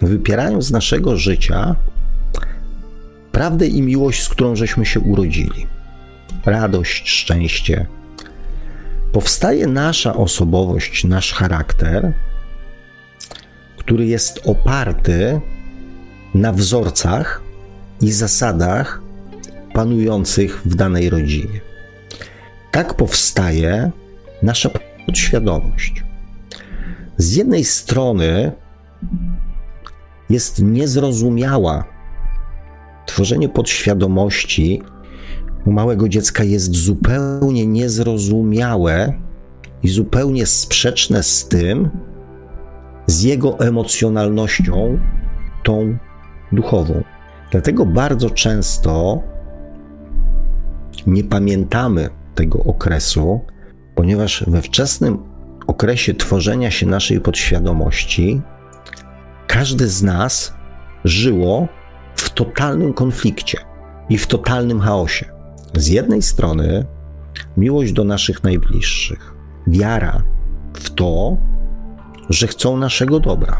wypierają 0.01 0.61
z 0.61 0.71
naszego 0.71 1.17
życia 1.17 1.75
prawdę 3.31 3.67
i 3.67 3.81
miłość, 3.81 4.23
z 4.23 4.29
którą 4.29 4.55
żeśmy 4.55 4.85
się 4.85 4.99
urodzili. 4.99 5.67
Radość, 6.45 7.09
szczęście. 7.09 7.85
Powstaje 9.11 9.67
nasza 9.67 10.15
osobowość, 10.15 11.03
nasz 11.03 11.33
charakter, 11.33 12.13
który 13.85 14.05
jest 14.05 14.41
oparty 14.45 15.41
na 16.33 16.53
wzorcach 16.53 17.41
i 18.01 18.11
zasadach 18.11 19.01
panujących 19.73 20.61
w 20.65 20.75
danej 20.75 21.09
rodzinie. 21.09 21.61
Tak 22.71 22.93
powstaje 22.93 23.91
nasza 24.41 24.69
podświadomość. 25.05 26.03
Z 27.17 27.35
jednej 27.35 27.63
strony 27.63 28.51
jest 30.29 30.61
niezrozumiała. 30.61 31.85
Tworzenie 33.05 33.49
podświadomości 33.49 34.81
u 35.65 35.71
małego 35.71 36.09
dziecka 36.09 36.43
jest 36.43 36.75
zupełnie 36.75 37.67
niezrozumiałe 37.67 39.13
i 39.83 39.89
zupełnie 39.89 40.45
sprzeczne 40.45 41.23
z 41.23 41.47
tym, 41.47 41.89
z 43.07 43.23
jego 43.23 43.59
emocjonalnością, 43.59 44.99
tą 45.63 45.97
duchową. 46.51 47.03
Dlatego 47.51 47.85
bardzo 47.85 48.29
często 48.29 49.21
nie 51.07 51.23
pamiętamy 51.23 52.09
tego 52.35 52.63
okresu, 52.63 53.41
ponieważ 53.95 54.43
we 54.47 54.61
wczesnym 54.61 55.17
okresie 55.67 56.13
tworzenia 56.13 56.71
się 56.71 56.85
naszej 56.85 57.21
podświadomości 57.21 58.41
każdy 59.47 59.87
z 59.87 60.03
nas 60.03 60.53
żyło 61.03 61.67
w 62.15 62.29
totalnym 62.29 62.93
konflikcie 62.93 63.57
i 64.09 64.17
w 64.17 64.27
totalnym 64.27 64.79
chaosie. 64.79 65.25
Z 65.75 65.87
jednej 65.87 66.21
strony 66.21 66.85
miłość 67.57 67.93
do 67.93 68.03
naszych 68.03 68.43
najbliższych, 68.43 69.33
wiara 69.67 70.23
w 70.73 70.89
to, 70.89 71.37
że 72.33 72.47
chcą 72.47 72.77
naszego 72.77 73.19
dobra, 73.19 73.57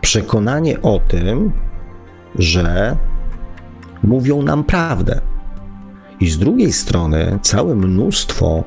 przekonanie 0.00 0.82
o 0.82 1.00
tym, 1.08 1.52
że 2.38 2.96
mówią 4.02 4.42
nam 4.42 4.64
prawdę. 4.64 5.20
I 6.20 6.30
z 6.30 6.38
drugiej 6.38 6.72
strony 6.72 7.38
całe 7.42 7.74
mnóstwo 7.74 8.64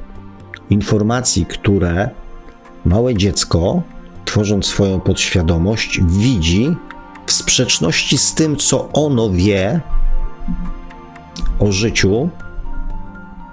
informacji, 0.69 1.45
które 1.45 2.09
małe 2.85 3.15
dziecko, 3.15 3.81
tworząc 4.25 4.65
swoją 4.65 4.99
podświadomość, 4.99 6.01
widzi 6.03 6.75
w 7.25 7.31
sprzeczności 7.31 8.17
z 8.17 8.33
tym, 8.33 8.55
co 8.55 8.91
ono 8.91 9.29
wie 9.29 9.81
o 11.59 11.71
życiu 11.71 12.29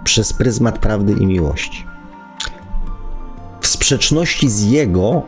przez 0.04 0.32
pryzmat 0.32 0.78
prawdy 0.78 1.12
i 1.12 1.26
miłości. 1.26 1.93
W 3.64 3.66
sprzeczności 3.66 4.48
z 4.50 4.62
jego 4.62 5.22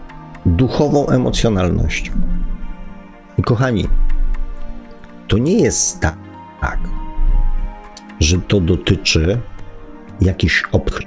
duchową 0.46 1.06
emocjonalnością. 1.08 2.12
I 3.38 3.42
kochani, 3.42 3.88
to 5.28 5.38
nie 5.38 5.58
jest 5.60 6.00
tak, 6.00 6.78
że 8.20 8.38
to 8.38 8.60
dotyczy 8.60 9.40
jakichś 10.20 10.64
obcych. 10.72 11.02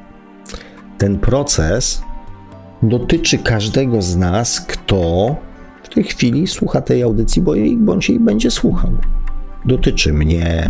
Ten 0.97 1.19
proces 1.19 2.03
dotyczy 2.83 3.37
każdego 3.37 4.01
z 4.01 4.17
nas, 4.17 4.61
kto 4.61 5.35
w 5.83 5.89
tej 5.89 6.03
chwili 6.03 6.47
słucha 6.47 6.81
tej 6.81 7.03
audycji, 7.03 7.41
bo 7.41 7.55
jej, 7.55 7.77
bądź 7.77 8.09
jej 8.09 8.19
będzie 8.19 8.51
słuchał. 8.51 8.91
Dotyczy 9.65 10.13
mnie 10.13 10.69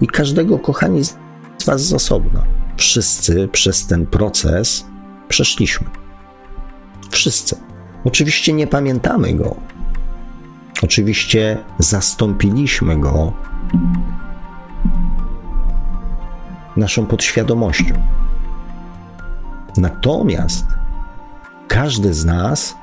i 0.00 0.06
każdego, 0.06 0.58
kochani, 0.58 1.04
z 1.04 1.16
Was 1.66 1.82
z 1.82 1.92
osobna. 1.92 2.44
Wszyscy 2.76 3.48
przez 3.52 3.86
ten 3.86 4.06
proces 4.06 4.86
przeszliśmy. 5.28 5.86
Wszyscy. 7.10 7.56
Oczywiście 8.04 8.52
nie 8.52 8.66
pamiętamy 8.66 9.34
go. 9.34 9.56
Oczywiście 10.82 11.58
zastąpiliśmy 11.78 13.00
go 13.00 13.32
naszą 16.76 17.06
podświadomością. 17.06 17.94
Natomiast 19.76 20.66
każdy 21.68 22.14
z 22.14 22.24
nas 22.24 22.76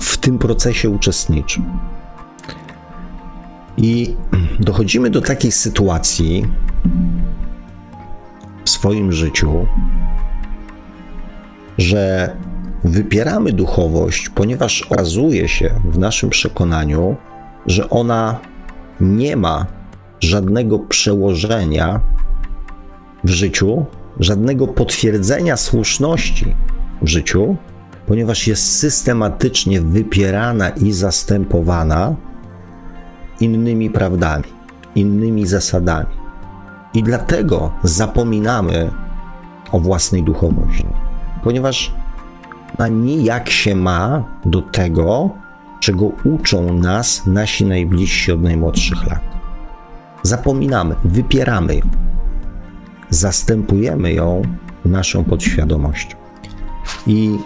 w 0.00 0.16
tym 0.16 0.38
procesie 0.38 0.90
uczestniczy. 0.90 1.62
I 3.76 4.16
dochodzimy 4.60 5.10
do 5.10 5.20
takiej 5.20 5.52
sytuacji 5.52 6.46
w 8.64 8.70
swoim 8.70 9.12
życiu, 9.12 9.66
że 11.80 12.36
wypieramy 12.84 13.52
duchowość, 13.52 14.28
ponieważ 14.28 14.82
okazuje 14.82 15.48
się 15.48 15.70
w 15.84 15.98
naszym 15.98 16.30
przekonaniu, 16.30 17.16
że 17.66 17.90
ona 17.90 18.38
nie 19.00 19.36
ma 19.36 19.66
żadnego 20.20 20.78
przełożenia 20.78 22.00
w 23.24 23.30
życiu, 23.30 23.84
żadnego 24.20 24.68
potwierdzenia 24.68 25.56
słuszności 25.56 26.54
w 27.02 27.08
życiu, 27.08 27.56
ponieważ 28.06 28.46
jest 28.46 28.78
systematycznie 28.78 29.80
wypierana 29.80 30.70
i 30.70 30.92
zastępowana 30.92 32.16
innymi 33.40 33.90
prawdami, 33.90 34.44
innymi 34.94 35.46
zasadami. 35.46 36.14
I 36.94 37.02
dlatego 37.02 37.72
zapominamy 37.82 38.90
o 39.72 39.80
własnej 39.80 40.22
duchowości, 40.22 40.86
ponieważ 41.44 41.92
ona 42.78 42.88
nijak 42.88 43.50
się 43.50 43.76
ma 43.76 44.24
do 44.44 44.62
tego, 44.62 45.30
czego 45.80 46.10
uczą 46.24 46.74
nas 46.74 47.26
nasi 47.26 47.64
najbliżsi 47.64 48.32
od 48.32 48.42
najmłodszych 48.42 49.06
lat. 49.06 49.20
Zapominamy, 50.22 50.94
wypieramy 51.04 51.74
ją, 51.74 51.90
zastępujemy 53.10 54.12
ją 54.12 54.42
naszą 54.84 55.24
podświadomością. 55.24 56.16
I 57.06 57.38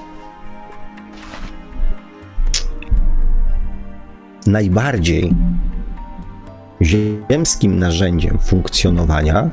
najbardziej 4.46 5.34
ziemskim 6.82 7.78
narzędziem 7.78 8.38
funkcjonowania 8.38 9.50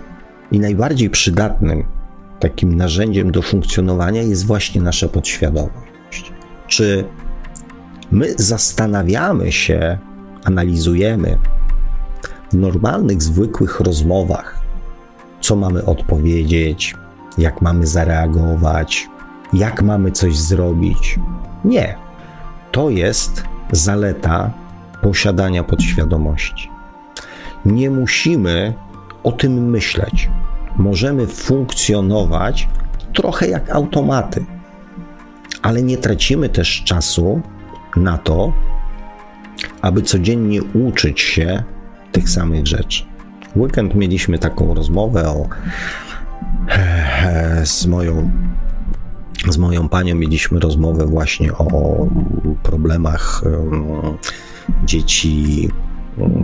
i 0.52 0.60
najbardziej 0.60 1.10
przydatnym 1.10 1.84
takim 2.42 2.76
narzędziem 2.76 3.32
do 3.32 3.42
funkcjonowania 3.42 4.22
jest 4.22 4.46
właśnie 4.46 4.82
nasza 4.82 5.08
podświadomość. 5.08 6.34
Czy 6.68 7.06
my 8.12 8.34
zastanawiamy 8.38 9.52
się, 9.52 9.98
analizujemy 10.44 11.38
w 12.52 12.54
normalnych, 12.54 13.24
zwykłych 13.24 13.80
rozmowach, 13.80 14.62
co 15.42 15.56
mamy 15.56 15.86
odpowiedzieć, 15.86 16.96
jak 17.38 17.62
mamy 17.62 17.88
zareagować, 17.88 19.08
jak 19.54 19.82
mamy 19.82 20.12
coś 20.12 20.38
zrobić? 20.38 21.20
Nie. 21.66 21.96
To 22.72 22.90
jest 22.90 23.44
zaleta 23.72 24.52
posiadania 25.02 25.64
podświadomości. 25.64 26.70
Nie 27.66 27.90
musimy 27.90 28.74
o 29.24 29.32
tym 29.32 29.70
myśleć. 29.70 30.30
Możemy 30.78 31.28
funkcjonować 31.28 32.68
trochę 33.14 33.48
jak 33.48 33.70
automaty, 33.70 34.46
ale 35.62 35.82
nie 35.82 35.98
tracimy 35.98 36.50
też 36.50 36.84
czasu 36.84 37.42
na 37.96 38.18
to, 38.18 38.54
aby 39.82 40.02
codziennie 40.02 40.64
uczyć 40.64 41.22
się 41.22 41.64
tych 42.12 42.30
samych 42.30 42.68
rzeczy. 42.68 43.04
W 43.56 43.60
weekend 43.60 43.96
mieliśmy 43.96 44.40
taką 44.40 44.74
rozmowę 44.74 45.30
o, 45.30 45.48
z 47.64 47.86
moją 47.86 48.32
z 49.50 49.58
moją 49.58 49.90
panią 49.90 50.16
mieliśmy 50.16 50.60
rozmowę 50.60 51.06
właśnie 51.06 51.54
o 51.54 52.08
problemach 52.64 53.44
dzieci 54.86 55.70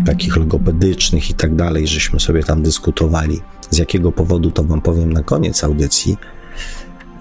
takich 0.05 0.37
logopedycznych 0.37 1.29
i 1.29 1.33
tak 1.33 1.55
dalej, 1.55 1.87
żeśmy 1.87 2.19
sobie 2.19 2.43
tam 2.43 2.61
dyskutowali. 2.61 3.41
Z 3.69 3.77
jakiego 3.77 4.11
powodu 4.11 4.51
to 4.51 4.63
Wam 4.63 4.81
powiem 4.81 5.13
na 5.13 5.23
koniec 5.23 5.63
audycji. 5.63 6.17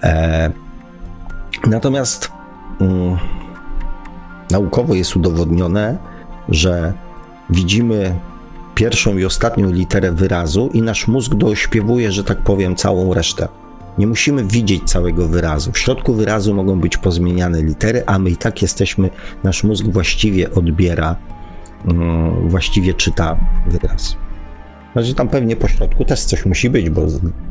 E, 0.03 0.51
natomiast 1.67 2.31
um, 2.79 3.17
naukowo 4.51 4.93
jest 4.93 5.15
udowodnione, 5.15 5.97
że 6.49 6.93
widzimy 7.49 8.19
pierwszą 8.75 9.17
i 9.17 9.25
ostatnią 9.25 9.71
literę 9.71 10.11
wyrazu 10.11 10.69
i 10.73 10.81
nasz 10.81 11.07
mózg 11.07 11.35
dośpiewuje, 11.35 12.11
że 12.11 12.23
tak 12.23 12.37
powiem, 12.37 12.75
całą 12.75 13.13
resztę. 13.13 13.47
Nie 13.97 14.07
musimy 14.07 14.43
widzieć 14.43 14.83
całego 14.83 15.27
wyrazu. 15.27 15.71
W 15.71 15.77
środku 15.77 16.13
wyrazu 16.13 16.53
mogą 16.53 16.79
być 16.79 16.97
pozmieniane 16.97 17.61
litery, 17.61 18.03
a 18.05 18.19
my 18.19 18.29
i 18.29 18.37
tak 18.37 18.61
jesteśmy, 18.61 19.09
nasz 19.43 19.63
mózg 19.63 19.85
właściwie 19.85 20.53
odbiera, 20.53 21.15
mm, 21.85 22.49
właściwie 22.49 22.93
czyta 22.93 23.37
wyraz. 23.67 24.17
Znaczy 24.97 25.13
tam 25.13 25.27
pewnie 25.27 25.55
po 25.55 25.67
środku 25.67 26.05
też 26.05 26.23
coś 26.23 26.45
musi 26.45 26.69
być, 26.69 26.89
bo 26.89 27.01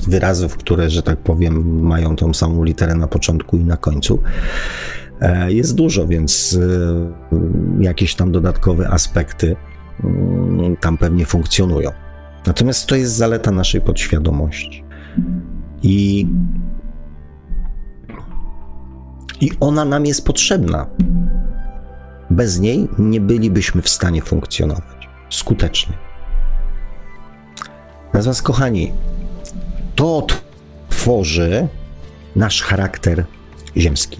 wyrazów, 0.08 0.56
które, 0.56 0.90
że 0.90 1.02
tak 1.02 1.18
powiem, 1.18 1.80
mają 1.80 2.16
tą 2.16 2.34
samą 2.34 2.64
literę 2.64 2.94
na 2.94 3.06
początku 3.06 3.56
i 3.56 3.64
na 3.64 3.76
końcu, 3.76 4.22
e, 5.20 5.52
jest 5.52 5.74
dużo, 5.74 6.06
więc 6.06 6.58
e, 7.32 7.84
jakieś 7.84 8.14
tam 8.14 8.32
dodatkowe 8.32 8.88
aspekty 8.88 9.56
mm, 10.04 10.76
tam 10.76 10.98
pewnie 10.98 11.26
funkcjonują. 11.26 11.90
Natomiast 12.46 12.86
to 12.86 12.96
jest 12.96 13.12
zaleta 13.12 13.50
naszej 13.50 13.80
podświadomości. 13.80 14.84
I, 15.82 16.28
I 19.40 19.50
ona 19.60 19.84
nam 19.84 20.06
jest 20.06 20.24
potrzebna. 20.24 20.86
Bez 22.30 22.60
niej 22.60 22.88
nie 22.98 23.20
bylibyśmy 23.20 23.82
w 23.82 23.88
stanie 23.88 24.22
funkcjonować 24.22 25.08
skutecznie. 25.30 26.05
Natomiast, 28.16 28.42
kochani, 28.42 28.92
to 29.94 30.26
tworzy 30.88 31.68
nasz 32.36 32.62
charakter 32.62 33.24
ziemski, 33.76 34.18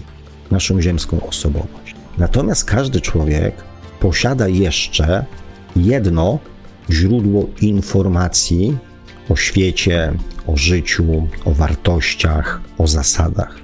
naszą 0.50 0.80
ziemską 0.80 1.26
osobowość. 1.28 1.94
Natomiast 2.18 2.64
każdy 2.64 3.00
człowiek 3.00 3.54
posiada 4.00 4.48
jeszcze 4.48 5.24
jedno 5.76 6.38
źródło 6.90 7.46
informacji 7.60 8.76
o 9.28 9.36
świecie, 9.36 10.12
o 10.46 10.56
życiu, 10.56 11.28
o 11.44 11.52
wartościach, 11.52 12.60
o 12.78 12.86
zasadach. 12.86 13.60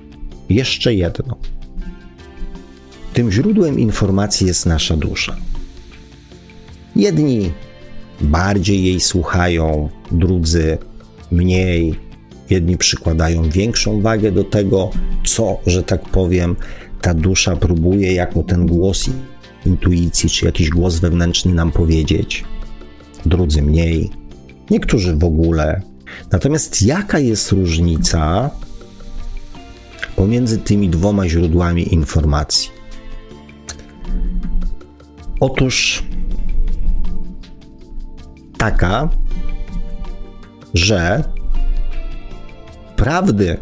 Jeszcze 0.48 0.94
jedno. 0.94 1.36
Tym 3.12 3.30
źródłem 3.30 3.78
informacji 3.78 4.46
jest 4.46 4.66
nasza 4.66 4.96
dusza. 4.96 5.36
Jedni 6.96 7.52
bardziej 8.22 8.84
jej 8.84 9.00
słuchają, 9.00 9.88
drudzy 10.10 10.78
mniej. 11.30 11.94
Jedni 12.50 12.76
przykładają 12.76 13.50
większą 13.50 14.00
wagę 14.00 14.32
do 14.32 14.44
tego, 14.44 14.90
co, 15.24 15.58
że 15.66 15.82
tak 15.82 16.08
powiem, 16.08 16.56
ta 17.00 17.14
dusza 17.14 17.56
próbuje 17.56 18.12
jako 18.12 18.42
ten 18.42 18.66
głos 18.66 19.10
intuicji 19.66 20.30
czy 20.30 20.46
jakiś 20.46 20.70
głos 20.70 20.98
wewnętrzny 20.98 21.54
nam 21.54 21.72
powiedzieć. 21.72 22.44
Drudzy 23.26 23.62
mniej, 23.62 24.10
niektórzy 24.70 25.16
w 25.16 25.24
ogóle. 25.24 25.82
Natomiast 26.32 26.82
jaka 26.82 27.18
jest 27.18 27.52
różnica 27.52 28.50
pomiędzy 30.16 30.58
tymi 30.58 30.88
dwoma 30.88 31.28
źródłami 31.28 31.94
informacji? 31.94 32.70
Otóż 35.40 36.02
taka, 38.62 39.08
że 40.74 41.24
prawdy, 42.96 43.58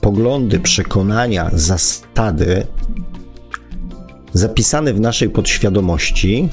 poglądy, 0.00 0.60
przekonania, 0.60 1.50
zasady 1.52 2.66
zapisane 4.32 4.94
w 4.94 5.00
naszej 5.00 5.30
podświadomości 5.30 6.48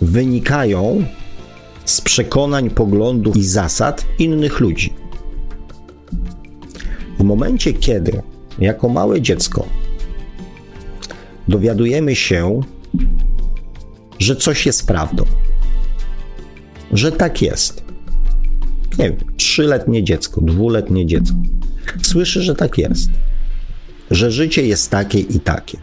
wynikają 0.00 1.04
z 1.84 2.00
przekonań, 2.00 2.70
poglądów 2.70 3.36
i 3.36 3.44
zasad 3.44 4.06
innych 4.18 4.60
ludzi. 4.60 4.94
W 7.18 7.22
momencie, 7.22 7.72
kiedy 7.72 8.22
jako 8.58 8.88
małe 8.88 9.20
dziecko 9.20 9.66
dowiadujemy 11.48 12.16
się, 12.16 12.60
że 14.18 14.36
coś 14.36 14.66
jest 14.66 14.86
prawdą, 14.86 15.24
że 16.92 17.12
tak 17.12 17.42
jest. 17.42 17.84
Nie 18.98 19.04
wiem, 19.04 19.16
trzyletnie 19.36 20.04
dziecko, 20.04 20.40
dwuletnie 20.40 21.06
dziecko 21.06 21.36
słyszy, 22.02 22.42
że 22.42 22.54
tak 22.54 22.78
jest, 22.78 23.10
że 24.10 24.30
życie 24.30 24.66
jest 24.66 24.90
takie 24.90 25.20
i 25.20 25.40
takie. 25.40 25.78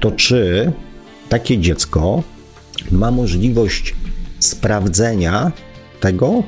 To 0.00 0.10
czy 0.10 0.72
takie 1.28 1.58
dziecko 1.58 2.22
ma 2.90 3.10
możliwość 3.10 3.94
sprawdzenia 4.38 5.52
tego? 6.00 6.42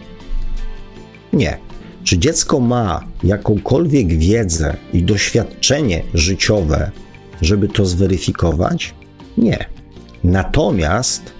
Nie. 1.32 1.58
Czy 2.04 2.18
dziecko 2.18 2.60
ma 2.60 3.04
jakąkolwiek 3.24 4.18
wiedzę 4.18 4.76
i 4.92 5.02
doświadczenie 5.02 6.02
życiowe, 6.14 6.90
żeby 7.42 7.68
to 7.68 7.86
zweryfikować? 7.86 8.94
Nie. 9.38 9.66
Natomiast 10.24 11.32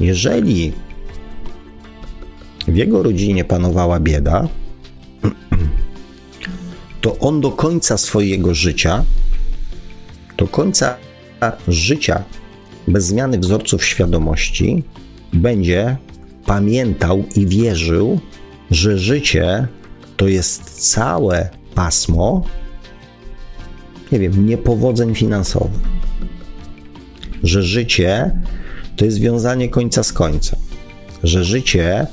jeżeli 0.00 0.72
w 2.68 2.76
jego 2.76 3.02
rodzinie 3.02 3.44
panowała 3.44 4.00
bieda, 4.00 4.48
to 7.00 7.18
on 7.18 7.40
do 7.40 7.50
końca 7.50 7.98
swojego 7.98 8.54
życia, 8.54 9.04
do 10.36 10.46
końca 10.46 10.96
życia 11.68 12.24
bez 12.88 13.06
zmiany 13.06 13.38
wzorców 13.38 13.84
świadomości, 13.84 14.82
będzie 15.32 15.96
pamiętał 16.46 17.24
i 17.36 17.46
wierzył, 17.46 18.20
że 18.70 18.98
życie 18.98 19.66
to 20.16 20.28
jest 20.28 20.90
całe 20.92 21.48
pasmo, 21.74 22.44
nie 24.12 24.18
wiem, 24.18 24.46
niepowodzeń 24.46 25.14
finansowych. 25.14 25.94
Że 27.42 27.62
życie 27.62 28.30
to 28.96 29.04
jest 29.04 29.18
wiązanie 29.18 29.68
końca 29.68 30.02
z 30.02 30.12
końcem. 30.12 30.58
Że 31.22 31.44
życie 31.44 32.06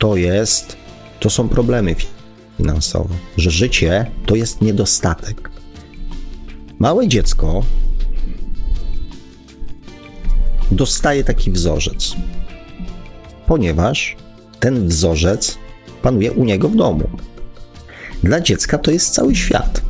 to 0.00 0.16
jest, 0.16 0.76
to 1.20 1.30
są 1.30 1.48
problemy 1.48 1.94
finansowe. 2.58 3.14
Że 3.36 3.50
życie 3.50 4.06
to 4.26 4.36
jest 4.36 4.62
niedostatek. 4.62 5.50
Małe 6.78 7.08
dziecko 7.08 7.62
dostaje 10.70 11.24
taki 11.24 11.50
wzorzec, 11.52 12.14
ponieważ 13.46 14.16
ten 14.60 14.88
wzorzec 14.88 15.58
panuje 16.02 16.32
u 16.32 16.44
niego 16.44 16.68
w 16.68 16.76
domu. 16.76 17.08
Dla 18.22 18.40
dziecka 18.40 18.78
to 18.78 18.90
jest 18.90 19.14
cały 19.14 19.34
świat. 19.34 19.82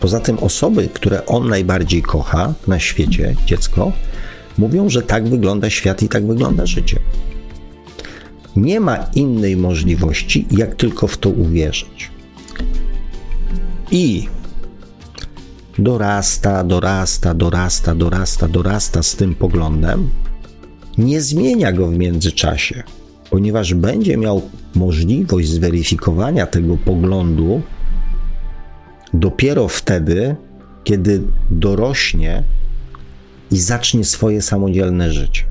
Poza 0.00 0.20
tym 0.20 0.38
osoby, 0.38 0.88
które 0.92 1.26
on 1.26 1.48
najbardziej 1.48 2.02
kocha 2.02 2.54
na 2.66 2.78
świecie, 2.78 3.36
dziecko, 3.46 3.92
mówią, 4.58 4.88
że 4.88 5.02
tak 5.02 5.28
wygląda 5.28 5.70
świat 5.70 6.02
i 6.02 6.08
tak 6.08 6.26
wygląda 6.26 6.66
życie. 6.66 7.00
Nie 8.56 8.80
ma 8.80 8.96
innej 9.14 9.56
możliwości, 9.56 10.46
jak 10.50 10.74
tylko 10.74 11.06
w 11.06 11.18
to 11.18 11.30
uwierzyć. 11.30 12.10
I 13.90 14.28
dorasta, 15.78 16.64
dorasta, 16.64 17.34
dorasta, 17.34 17.94
dorasta, 17.94 18.48
dorasta 18.48 19.02
z 19.02 19.16
tym 19.16 19.34
poglądem, 19.34 20.10
nie 20.98 21.20
zmienia 21.20 21.72
go 21.72 21.86
w 21.86 21.98
międzyczasie, 21.98 22.82
ponieważ 23.30 23.74
będzie 23.74 24.16
miał 24.16 24.42
możliwość 24.74 25.48
zweryfikowania 25.48 26.46
tego 26.46 26.76
poglądu 26.76 27.62
dopiero 29.14 29.68
wtedy, 29.68 30.36
kiedy 30.84 31.22
dorośnie 31.50 32.42
i 33.50 33.58
zacznie 33.58 34.04
swoje 34.04 34.42
samodzielne 34.42 35.12
życie. 35.12 35.44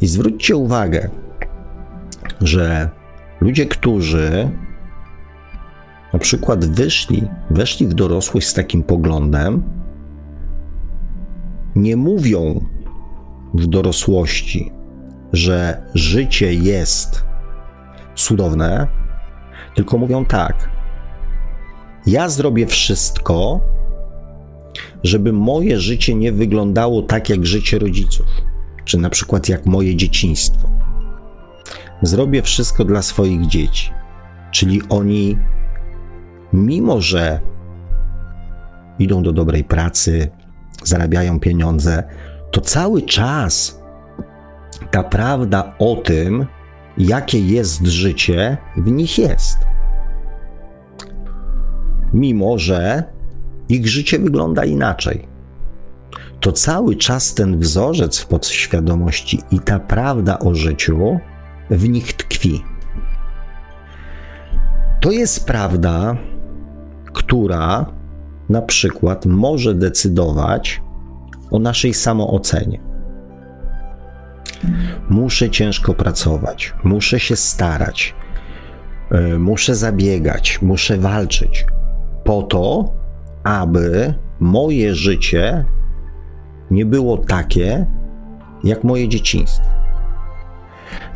I 0.00 0.06
zwróćcie 0.06 0.56
uwagę, 0.56 1.10
że 2.42 2.90
ludzie, 3.40 3.66
którzy 3.66 4.50
na 6.12 6.18
przykład 6.18 6.64
wyszli, 6.64 7.28
weszli 7.50 7.86
w 7.86 7.94
dorosłość 7.94 8.46
z 8.46 8.54
takim 8.54 8.82
poglądem, 8.82 9.62
nie 11.76 11.96
mówią 11.96 12.64
w 13.54 13.66
dorosłości, 13.66 14.72
że 15.32 15.82
życie 15.94 16.54
jest 16.54 17.24
cudowne, 18.14 18.86
tylko 19.74 19.98
mówią 19.98 20.24
tak: 20.24 20.70
Ja 22.06 22.28
zrobię 22.28 22.66
wszystko, 22.66 23.60
żeby 25.02 25.32
moje 25.32 25.80
życie 25.80 26.14
nie 26.14 26.32
wyglądało 26.32 27.02
tak 27.02 27.28
jak 27.28 27.46
życie 27.46 27.78
rodziców, 27.78 28.26
czy 28.84 28.98
na 28.98 29.10
przykład 29.10 29.48
jak 29.48 29.66
moje 29.66 29.96
dzieciństwo. 29.96 30.71
Zrobię 32.02 32.42
wszystko 32.42 32.84
dla 32.84 33.02
swoich 33.02 33.46
dzieci, 33.46 33.92
czyli 34.50 34.82
oni 34.88 35.38
mimo 36.52 37.00
że 37.00 37.40
idą 38.98 39.22
do 39.22 39.32
dobrej 39.32 39.64
pracy, 39.64 40.30
zarabiają 40.84 41.40
pieniądze, 41.40 42.02
to 42.50 42.60
cały 42.60 43.02
czas 43.02 43.82
ta 44.90 45.02
prawda 45.02 45.74
o 45.78 45.96
tym, 45.96 46.46
jakie 46.98 47.40
jest 47.40 47.86
życie, 47.86 48.56
w 48.76 48.90
nich 48.90 49.18
jest. 49.18 49.58
Mimo 52.12 52.58
że 52.58 53.04
ich 53.68 53.88
życie 53.88 54.18
wygląda 54.18 54.64
inaczej. 54.64 55.28
To 56.40 56.52
cały 56.52 56.96
czas 56.96 57.34
ten 57.34 57.58
wzorzec 57.58 58.18
w 58.18 58.26
podświadomości 58.26 59.40
i 59.50 59.60
ta 59.60 59.78
prawda 59.78 60.38
o 60.38 60.54
życiu 60.54 61.20
w 61.72 61.88
nich 61.88 62.12
tkwi. 62.12 62.64
To 65.00 65.10
jest 65.10 65.46
prawda, 65.46 66.16
która 67.12 67.86
na 68.48 68.62
przykład 68.62 69.26
może 69.26 69.74
decydować 69.74 70.82
o 71.50 71.58
naszej 71.58 71.94
samoocenie. 71.94 72.80
Muszę 75.10 75.50
ciężko 75.50 75.94
pracować, 75.94 76.74
muszę 76.84 77.20
się 77.20 77.36
starać, 77.36 78.14
e, 79.10 79.38
muszę 79.38 79.74
zabiegać, 79.74 80.62
muszę 80.62 80.98
walczyć 80.98 81.66
po 82.24 82.42
to, 82.42 82.92
aby 83.44 84.14
moje 84.40 84.94
życie 84.94 85.64
nie 86.70 86.86
było 86.86 87.18
takie 87.18 87.86
jak 88.64 88.84
moje 88.84 89.08
dzieciństwo. 89.08 89.81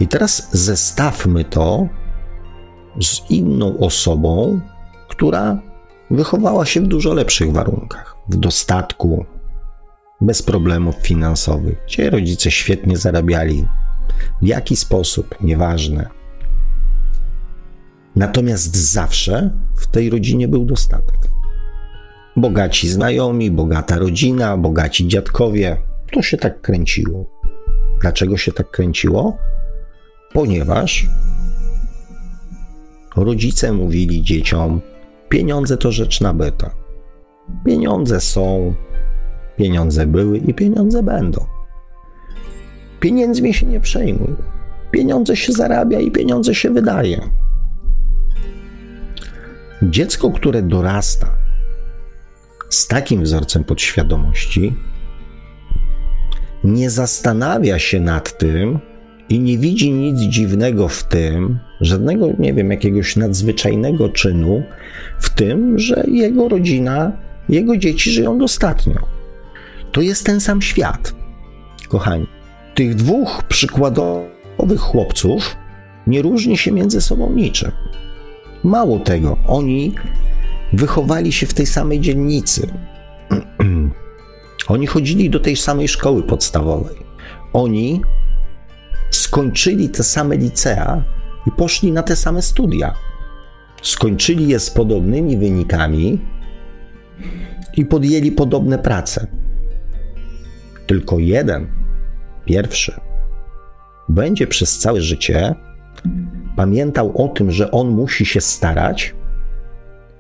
I 0.00 0.08
teraz 0.08 0.48
zestawmy 0.52 1.44
to 1.44 1.88
z 3.00 3.30
inną 3.30 3.78
osobą, 3.78 4.60
która 5.08 5.58
wychowała 6.10 6.66
się 6.66 6.80
w 6.80 6.86
dużo 6.86 7.14
lepszych 7.14 7.52
warunkach, 7.52 8.16
w 8.28 8.36
dostatku, 8.36 9.24
bez 10.20 10.42
problemów 10.42 10.94
finansowych, 10.94 11.78
gdzie 11.86 12.10
rodzice 12.10 12.50
świetnie 12.50 12.96
zarabiali. 12.96 13.66
W 14.42 14.46
jaki 14.46 14.76
sposób, 14.76 15.34
nieważne. 15.40 16.08
Natomiast 18.16 18.76
zawsze 18.76 19.50
w 19.76 19.86
tej 19.86 20.10
rodzinie 20.10 20.48
był 20.48 20.64
dostatek. 20.64 21.18
Bogaci 22.36 22.88
znajomi, 22.88 23.50
bogata 23.50 23.98
rodzina, 23.98 24.56
bogaci 24.56 25.08
dziadkowie, 25.08 25.76
To 26.12 26.22
się 26.22 26.36
tak 26.36 26.60
kręciło. 26.60 27.26
Dlaczego 28.00 28.36
się 28.36 28.52
tak 28.52 28.70
kręciło? 28.70 29.36
Ponieważ 30.37 31.07
rodzice 33.16 33.72
mówili 33.72 34.22
dzieciom: 34.22 34.80
pieniądze 35.28 35.76
to 35.76 35.93
rzecz 35.93 36.20
nabyta. 36.20 36.70
Pieniądze 37.66 38.20
są, 38.20 38.74
pieniądze 39.57 40.07
były 40.07 40.39
i 40.39 40.55
pieniądze 40.55 41.03
będą. 41.03 41.47
Pieniędzmi 43.01 43.55
się 43.55 43.66
nie 43.66 43.80
przejmuj. 43.80 44.34
Pieniądze 44.91 45.37
się 45.37 45.53
zarabia 45.53 46.01
i 46.01 46.11
pieniądze 46.11 46.55
się 46.55 46.70
wydaje. 46.70 47.20
Dziecko, 49.82 50.30
które 50.30 50.62
dorasta 50.62 51.37
z 52.70 52.87
takim 52.87 53.22
wzorcem 53.22 53.64
podświadomości, 53.64 54.76
nie 56.64 56.91
zastanawia 56.91 57.78
się 57.78 58.01
nad 58.01 58.39
tym 58.39 58.78
i 59.28 59.40
nie 59.40 59.58
widzi 59.58 59.92
nic 59.92 60.20
dziwnego 60.20 60.88
w 60.88 61.04
tym, 61.04 61.58
żadnego, 61.80 62.28
nie 62.38 62.54
wiem, 62.54 62.70
jakiegoś 62.70 63.16
nadzwyczajnego 63.16 64.08
czynu 64.08 64.62
w 65.20 65.30
tym, 65.30 65.78
że 65.78 66.04
jego 66.08 66.48
rodzina, 66.48 67.12
jego 67.48 67.76
dzieci 67.76 68.10
żyją 68.10 68.38
dostatnio. 68.38 69.00
To 69.92 70.00
jest 70.00 70.26
ten 70.26 70.40
sam 70.40 70.62
świat. 70.62 71.14
Kochani, 71.88 72.26
tych 72.74 72.94
dwóch 72.94 73.42
przykładowych 73.48 74.80
chłopców 74.80 75.56
nie 76.06 76.22
różni 76.22 76.58
się 76.58 76.72
między 76.72 77.00
sobą 77.00 77.32
niczym. 77.32 77.70
Mało 78.64 78.98
tego, 78.98 79.36
oni 79.46 79.94
wychowali 80.72 81.32
się 81.32 81.46
w 81.46 81.54
tej 81.54 81.66
samej 81.66 82.00
dzielnicy. 82.00 82.70
Oni 84.68 84.86
chodzili 84.86 85.30
do 85.30 85.40
tej 85.40 85.56
samej 85.56 85.88
szkoły 85.88 86.22
podstawowej. 86.22 86.96
Oni 87.52 88.00
skończyli 89.11 89.88
te 89.88 90.02
same 90.02 90.36
licea 90.36 91.04
i 91.46 91.50
poszli 91.50 91.92
na 91.92 92.02
te 92.02 92.16
same 92.16 92.42
studia. 92.42 92.94
Skończyli 93.82 94.48
je 94.48 94.61
z 94.61 94.70
podobnymi 94.70 95.36
wynikami 95.36 96.18
i 97.76 97.84
podjęli 97.84 98.32
podobne 98.32 98.78
prace. 98.78 99.26
Tylko 100.86 101.18
jeden, 101.18 101.66
pierwszy, 102.44 102.92
będzie 104.09 104.46
przez 104.46 104.78
całe 104.78 105.00
życie 105.00 105.54
pamiętał 106.57 107.24
o 107.24 107.28
tym, 107.28 107.50
że 107.50 107.70
on 107.70 107.88
musi 107.88 108.26
się 108.26 108.40
starać, 108.40 109.14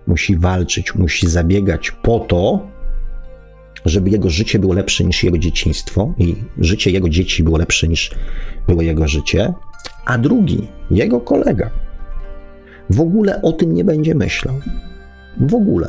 musi 0.06 0.38
walczyć, 0.38 0.94
musi 0.94 1.28
zabiegać 1.28 1.90
po 1.90 2.18
to, 2.18 2.68
żeby 3.84 4.10
jego 4.10 4.30
życie 4.30 4.58
było 4.58 4.74
lepsze 4.74 5.04
niż 5.04 5.24
jego 5.24 5.38
dzieciństwo 5.38 6.14
i 6.18 6.34
życie 6.58 6.90
jego 6.90 7.08
dzieci 7.08 7.42
było 7.42 7.58
lepsze 7.58 7.88
niż 7.88 8.10
było 8.68 8.82
jego 8.82 9.08
życie, 9.08 9.52
a 10.04 10.18
drugi, 10.18 10.68
jego 10.90 11.20
kolega, 11.20 11.70
w 12.90 13.00
ogóle 13.00 13.42
o 13.42 13.52
tym 13.52 13.74
nie 13.74 13.84
będzie 13.84 14.14
myślał. 14.14 14.54
W 15.40 15.54
ogóle. 15.54 15.88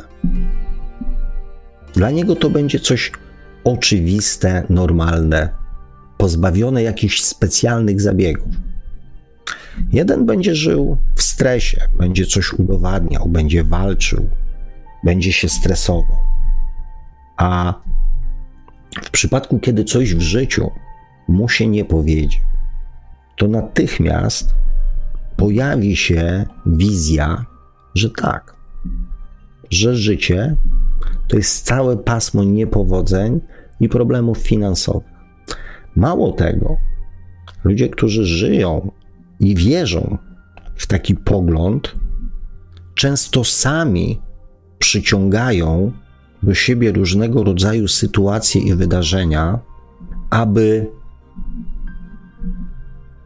Dla 1.94 2.10
niego 2.10 2.36
to 2.36 2.50
będzie 2.50 2.80
coś 2.80 3.12
oczywiste, 3.64 4.62
normalne, 4.70 5.48
pozbawione 6.18 6.82
jakichś 6.82 7.22
specjalnych 7.22 8.00
zabiegów. 8.00 8.54
Jeden 9.92 10.26
będzie 10.26 10.54
żył 10.54 10.96
w 11.14 11.22
stresie, 11.22 11.80
będzie 11.98 12.26
coś 12.26 12.52
udowadniał, 12.52 13.28
będzie 13.28 13.64
walczył, 13.64 14.28
będzie 15.04 15.32
się 15.32 15.48
stresował. 15.48 16.18
A 17.36 17.74
w 19.04 19.10
przypadku, 19.10 19.58
kiedy 19.58 19.84
coś 19.84 20.14
w 20.14 20.20
życiu 20.20 20.70
mu 21.28 21.48
się 21.48 21.66
nie 21.66 21.84
powiedzie, 21.84 22.38
to 23.38 23.48
natychmiast 23.48 24.54
pojawi 25.36 25.96
się 25.96 26.46
wizja, 26.66 27.44
że 27.94 28.10
tak, 28.10 28.56
że 29.70 29.96
życie 29.96 30.56
to 31.28 31.36
jest 31.36 31.66
całe 31.66 31.96
pasmo 31.96 32.44
niepowodzeń 32.44 33.40
i 33.80 33.88
problemów 33.88 34.38
finansowych. 34.38 35.18
Mało 35.96 36.32
tego, 36.32 36.76
ludzie, 37.64 37.88
którzy 37.88 38.24
żyją 38.24 38.90
i 39.40 39.54
wierzą 39.54 40.18
w 40.74 40.86
taki 40.86 41.14
pogląd, 41.14 41.94
często 42.94 43.44
sami 43.44 44.20
przyciągają 44.78 45.92
do 46.42 46.54
siebie 46.54 46.92
różnego 46.92 47.44
rodzaju 47.44 47.88
sytuacje 47.88 48.60
i 48.60 48.74
wydarzenia, 48.74 49.58
aby 50.30 50.86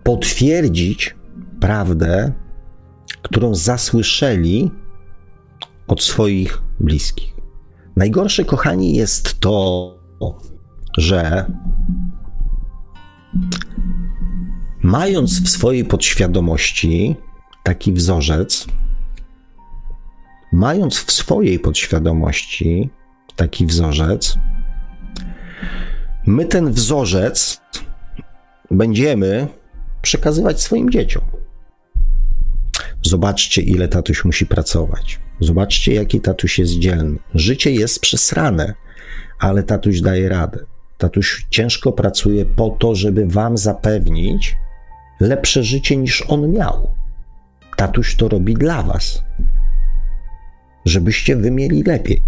potwierdzić 0.03 1.17
prawdę, 1.61 2.33
którą 3.23 3.55
zasłyszeli 3.55 4.71
od 5.89 6.03
swoich 6.03 6.63
bliskich. 6.81 7.37
Najgorsze, 7.97 8.45
kochani, 8.45 8.97
jest 8.97 9.41
to, 9.41 9.95
że 10.99 11.47
mając 14.83 15.43
w 15.43 15.49
swojej 15.49 15.85
podświadomości 15.85 17.17
taki 17.63 17.93
wzorzec, 17.93 18.67
mając 20.53 20.99
w 20.99 21.13
swojej 21.13 21.59
podświadomości 21.59 22.91
taki 23.37 23.67
wzorzec, 23.67 24.39
my 26.27 26.45
ten 26.45 26.73
wzorzec 26.73 27.61
będziemy 28.71 29.49
przekazywać 30.03 30.61
swoim 30.61 30.91
dzieciom. 30.91 31.23
Zobaczcie, 33.03 33.63
ile 33.63 33.89
tatuś 33.89 34.25
musi 34.25 34.47
pracować. 34.47 35.21
Zobaczcie, 35.41 35.95
jaki 35.95 36.21
tatuś 36.21 36.59
jest 36.59 36.73
dzielny. 36.73 37.19
Życie 37.35 37.71
jest 37.71 38.01
przesrane, 38.01 38.75
ale 39.39 39.63
tatuś 39.63 40.01
daje 40.01 40.29
radę. 40.29 40.59
Tatuś 40.99 41.47
ciężko 41.51 41.93
pracuje 41.93 42.45
po 42.45 42.71
to, 42.71 42.95
żeby 42.95 43.27
wam 43.27 43.59
zapewnić 43.59 44.57
lepsze 45.21 45.65
życie 45.65 45.97
niż 45.97 46.25
on 46.29 46.53
miał. 46.53 46.91
Tatuś 47.77 48.17
to 48.17 48.29
robi 48.29 48.55
dla 48.55 48.83
was, 48.83 49.23
żebyście 50.85 51.37
wy 51.37 51.51
mieli 51.51 51.83
lepiej. 51.83 52.23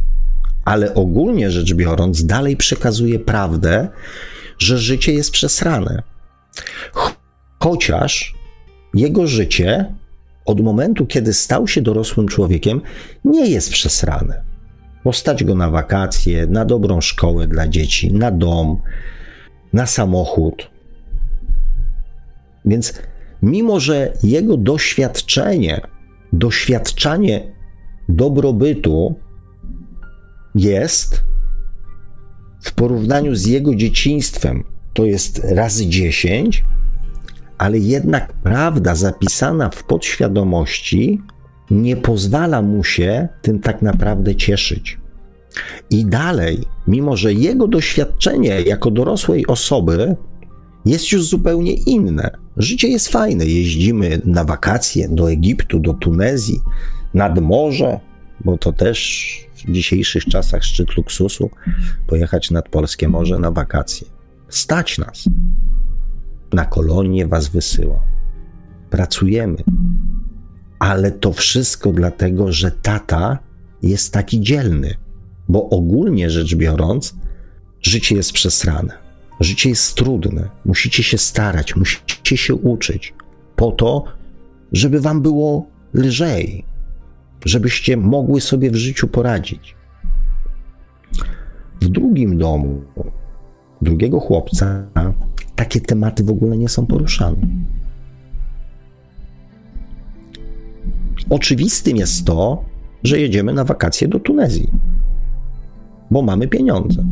Ale 0.65 0.95
ogólnie 0.95 1.51
rzecz 1.51 1.75
biorąc, 1.75 2.27
dalej 2.27 2.57
przekazuje 2.57 3.19
prawdę, 3.19 3.89
że 4.59 4.79
życie 4.79 5.13
jest 5.13 5.31
przesrane. 5.31 6.03
Chociaż 7.65 8.35
jego 8.95 9.27
życie 9.27 9.95
od 10.45 10.61
momentu, 10.61 11.07
kiedy 11.07 11.33
stał 11.33 11.69
się 11.69 11.83
dorosłym 11.83 12.29
człowiekiem, 12.29 12.81
nie 13.25 13.47
jest 13.47 13.71
przesrane. 13.71 14.43
Bo 15.05 15.13
stać 15.13 15.45
go 15.45 15.55
na 15.55 15.71
wakacje, 15.71 16.47
na 16.47 16.65
dobrą 16.65 17.01
szkołę 17.01 17.47
dla 17.47 17.69
dzieci, 17.69 18.13
na 18.13 18.31
dom, 18.31 18.77
na 19.73 19.87
samochód. 19.87 20.71
Więc 22.65 22.95
mimo, 23.43 23.81
że 23.81 24.13
jego 24.23 24.57
doświadczenie, 24.57 25.81
doświadczanie 26.33 27.53
dobrobytu 28.09 29.15
jest 30.55 31.25
w 32.61 32.73
porównaniu 32.73 33.35
z 33.35 33.47
jego 33.47 33.75
dzieciństwem, 33.75 34.65
to 34.95 35.05
jest 35.05 35.39
razy 35.45 35.87
dziesięć, 35.87 36.65
ale 37.59 37.79
jednak 37.79 38.33
prawda 38.33 38.95
zapisana 38.95 39.71
w 39.71 39.85
podświadomości 39.85 41.23
nie 41.71 41.97
pozwala 41.97 42.63
mu 42.63 42.85
się 42.85 43.29
tym 43.43 43.61
tak 43.61 43.83
naprawdę 43.83 44.37
cieszyć. 44.37 44.99
I 45.91 46.07
dalej, 46.07 46.59
mimo 46.87 47.17
że 47.17 47.33
jego 47.33 47.69
doświadczenie 47.69 48.61
jako 48.63 48.91
dorosłej 48.91 49.47
osoby 49.47 50.17
jest 50.85 51.13
już 51.13 51.25
zupełnie 51.25 51.73
inne. 51.73 52.31
Życie 52.57 52.89
jest 52.89 53.09
fajne. 53.09 53.47
Jeździmy 53.47 54.21
na 54.25 54.45
wakacje 54.45 55.09
do 55.09 55.31
Egiptu, 55.31 55.81
do 55.81 55.95
Tunezji, 55.95 56.61
nad 57.15 57.41
morze, 57.41 58.01
bo 58.45 58.59
to 58.59 58.73
też 58.73 59.29
w 59.55 59.73
dzisiejszych 59.73 60.25
czasach 60.25 60.65
szczyt 60.65 60.97
luksusu 60.97 61.51
pojechać 62.07 62.51
nad 62.51 62.69
polskie 62.69 63.09
morze 63.09 63.39
na 63.39 63.51
wakacje. 63.51 64.07
Stać 64.49 64.99
nas 64.99 65.29
na 66.55 66.65
kolonie 66.65 67.27
was 67.27 67.49
wysyła. 67.49 68.01
Pracujemy. 68.91 69.57
Ale 70.79 71.11
to 71.11 71.33
wszystko 71.33 71.93
dlatego, 71.93 72.53
że 72.53 72.71
tata 72.71 73.39
jest 73.83 74.13
taki 74.13 74.41
dzielny, 74.41 74.95
bo 75.49 75.71
ogólnie 75.71 76.31
rzecz 76.31 76.55
biorąc, 76.55 77.15
życie 77.83 78.17
jest 78.17 78.33
przesrane. 78.33 78.93
Życie 79.41 79.69
jest 79.69 79.95
trudne. 79.95 80.49
Musicie 80.65 81.03
się 81.03 81.19
starać, 81.19 81.77
musicie 81.77 82.37
się 82.37 82.55
uczyć 82.55 83.15
po 83.57 83.73
to, 83.73 84.05
żeby 84.73 85.01
wam 85.01 85.23
było 85.23 85.67
lżej, 85.95 86.65
żebyście 87.45 87.97
mogły 87.97 88.41
sobie 88.41 88.71
w 88.71 88.77
życiu 88.77 89.09
poradzić. 89.09 89.77
W 91.81 91.89
drugim 91.89 92.39
domu 92.39 92.83
drugiego 93.85 94.21
chłopca 94.21 94.87
takie 95.57 95.81
tematy 95.81 96.25
w 96.25 96.31
ogóle 96.31 96.57
nie 96.57 96.69
są 96.69 96.87
poruszane. 96.87 97.37
Oczywistym 101.31 101.97
jest 101.97 102.27
to, 102.27 102.65
że 103.03 103.21
jedziemy 103.21 103.53
na 103.53 103.65
wakacje 103.65 104.09
do 104.09 104.21
Tunezji, 104.21 104.71
bo 106.11 106.23
mamy 106.23 106.49
pieniądze. 106.49 107.05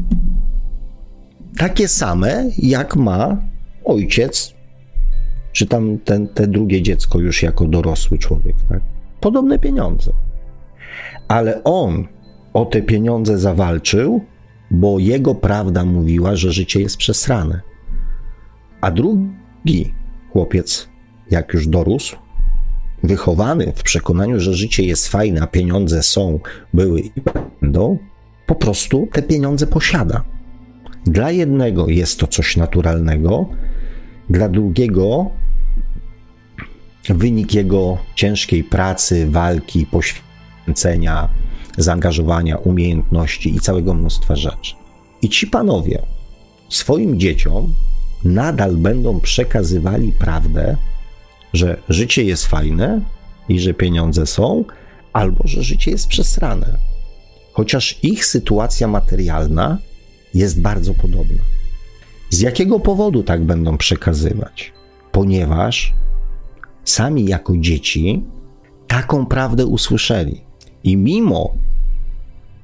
Takie 1.59 1.89
same, 1.89 2.51
jak 2.59 2.97
ma 2.97 3.37
ojciec, 3.85 4.55
czy 5.53 5.67
tam 5.67 5.99
ten, 5.99 6.29
te 6.29 6.47
drugie 6.47 6.83
dziecko 6.83 7.19
już 7.21 7.43
jako 7.43 7.69
dorosły 7.69 8.19
człowiek. 8.19 8.57
Tak? 8.69 8.81
Podobne 9.21 9.59
pieniądze. 9.59 10.13
Ale 11.29 11.65
on 11.65 12.07
o 12.53 12.65
te 12.65 12.83
pieniądze 12.83 13.39
zawalczył, 13.39 14.21
bo 14.73 14.99
jego 14.99 15.35
prawda 15.35 15.85
mówiła, 15.85 16.37
że 16.37 16.53
życie 16.53 16.81
jest 16.81 16.97
przesrane. 16.97 17.61
A 18.81 18.91
drugi 18.91 19.95
chłopiec, 20.33 20.89
jak 21.31 21.55
już 21.55 21.67
dorósł, 21.67 22.17
wychowany 23.03 23.73
w 23.77 23.83
przekonaniu, 23.83 24.41
że 24.41 24.55
życie 24.55 24.83
jest 24.83 25.09
fajne, 25.09 25.41
a 25.41 25.47
pieniądze 25.47 26.03
są, 26.03 26.41
były 26.75 27.01
i 27.01 27.13
będą, 27.61 27.99
po 28.47 28.55
prostu 28.55 29.09
te 29.13 29.23
pieniądze 29.23 29.67
posiada. 29.67 30.25
Dla 31.07 31.31
jednego 31.31 31.89
jest 31.89 32.21
to 32.21 32.27
coś 32.27 32.57
naturalnego, 32.57 33.49
dla 34.31 34.49
drugiego 34.49 35.31
wynik 37.09 37.55
jego 37.55 37.99
ciężkiej 38.15 38.65
pracy, 38.65 39.27
walki, 39.31 39.87
poświęcenia, 39.87 41.29
zaangażowania, 41.79 42.57
umiejętności 42.57 43.55
i 43.55 43.61
całego 43.61 43.95
mnóstwa 43.95 44.37
rzeczy. 44.37 44.75
I 45.23 45.29
ci 45.29 45.47
panowie 45.47 46.03
swoim 46.69 47.21
dzieciom 47.21 47.75
nadal 48.25 48.77
będą 48.77 49.21
przekazywali 49.21 50.13
prawdę, 50.13 50.77
że 51.53 51.77
życie 51.89 52.25
jest 52.25 52.47
fajne 52.47 53.01
i 53.49 53.61
że 53.61 53.75
pieniądze 53.75 54.27
są, 54.27 54.65
albo 55.13 55.47
że 55.47 55.63
życie 55.63 55.91
jest 55.91 56.09
przesrane. 56.09 56.79
Chociaż 57.53 57.99
ich 58.03 58.27
sytuacja 58.27 58.89
materialna 58.89 59.79
jest 60.35 60.61
bardzo 60.61 60.95
podobna. 60.95 61.43
Z 62.31 62.41
jakiego 62.41 62.81
powodu 62.81 63.23
tak 63.23 63.45
będą 63.45 63.79
przekazywać? 63.79 64.73
Ponieważ 65.13 65.93
sami 66.85 67.25
jako 67.25 67.57
dzieci 67.57 68.23
taką 68.87 69.27
prawdę 69.27 69.67
usłyszeli. 69.67 70.41
I 70.85 70.97
mimo, 70.97 71.55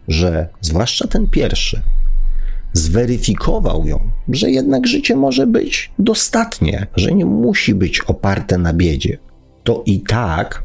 że 0.09 0.49
zwłaszcza 0.61 1.09
ten 1.09 1.27
pierwszy 1.27 1.83
zweryfikował 2.73 3.87
ją, 3.87 4.11
że 4.29 4.51
jednak 4.51 4.87
życie 4.87 5.17
może 5.17 5.47
być 5.47 5.93
dostatnie, 5.99 6.87
że 6.97 7.13
nie 7.13 7.27
musi 7.27 7.75
być 7.75 8.01
oparte 8.01 8.59
na 8.59 8.73
biedzie, 8.73 9.19
to 9.65 9.83
i 9.87 10.01
tak 10.01 10.63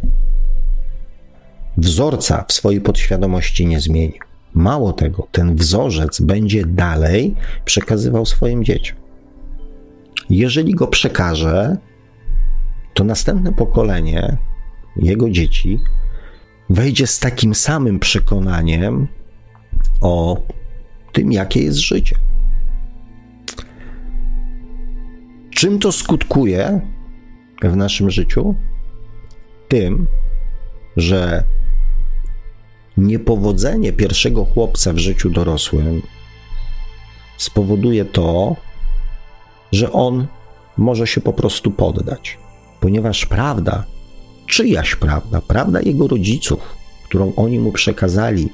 wzorca 1.78 2.46
w 2.48 2.54
swojej 2.54 2.82
podświadomości 2.82 3.66
nie 3.66 3.80
zmienił. 3.80 4.20
Mało 4.54 4.94
tego, 4.94 5.28
ten 5.32 5.56
wzorzec 5.56 6.22
będzie 6.22 6.66
dalej 6.66 7.36
przekazywał 7.66 8.26
swoim 8.26 8.64
dzieciom. 8.64 8.98
Jeżeli 10.30 10.74
go 10.74 10.88
przekaże, 10.88 11.78
to 12.94 13.04
następne 13.04 13.52
pokolenie, 13.52 14.38
jego 14.96 15.30
dzieci, 15.30 15.80
wejdzie 16.70 17.08
z 17.08 17.20
takim 17.20 17.56
samym 17.56 18.00
przekonaniem 18.00 19.08
o 20.02 20.42
tym, 21.12 21.32
jakie 21.32 21.64
jest 21.64 21.80
życie. 21.80 22.16
Czym 25.52 25.80
to 25.80 25.92
skutkuje 25.92 26.82
w 27.64 27.76
naszym 27.76 28.10
życiu? 28.10 28.56
Tym, 29.68 30.08
że 30.98 31.44
niepowodzenie 32.98 33.94
pierwszego 33.94 34.46
chłopca 34.46 34.94
w 34.94 34.98
życiu 34.98 35.30
dorosłym 35.30 36.02
spowoduje 37.38 38.06
to, 38.06 38.56
że 39.72 39.92
on 39.92 40.28
może 40.78 41.08
się 41.08 41.22
po 41.22 41.34
prostu 41.34 41.72
poddać, 41.72 42.38
ponieważ 42.80 43.26
prawda, 43.26 43.86
czyjaś 44.48 44.96
prawda, 44.96 45.42
prawda 45.42 45.82
jego 45.82 46.08
rodziców, 46.08 46.60
którą 47.04 47.34
oni 47.36 47.60
mu 47.60 47.72
przekazali, 47.72 48.50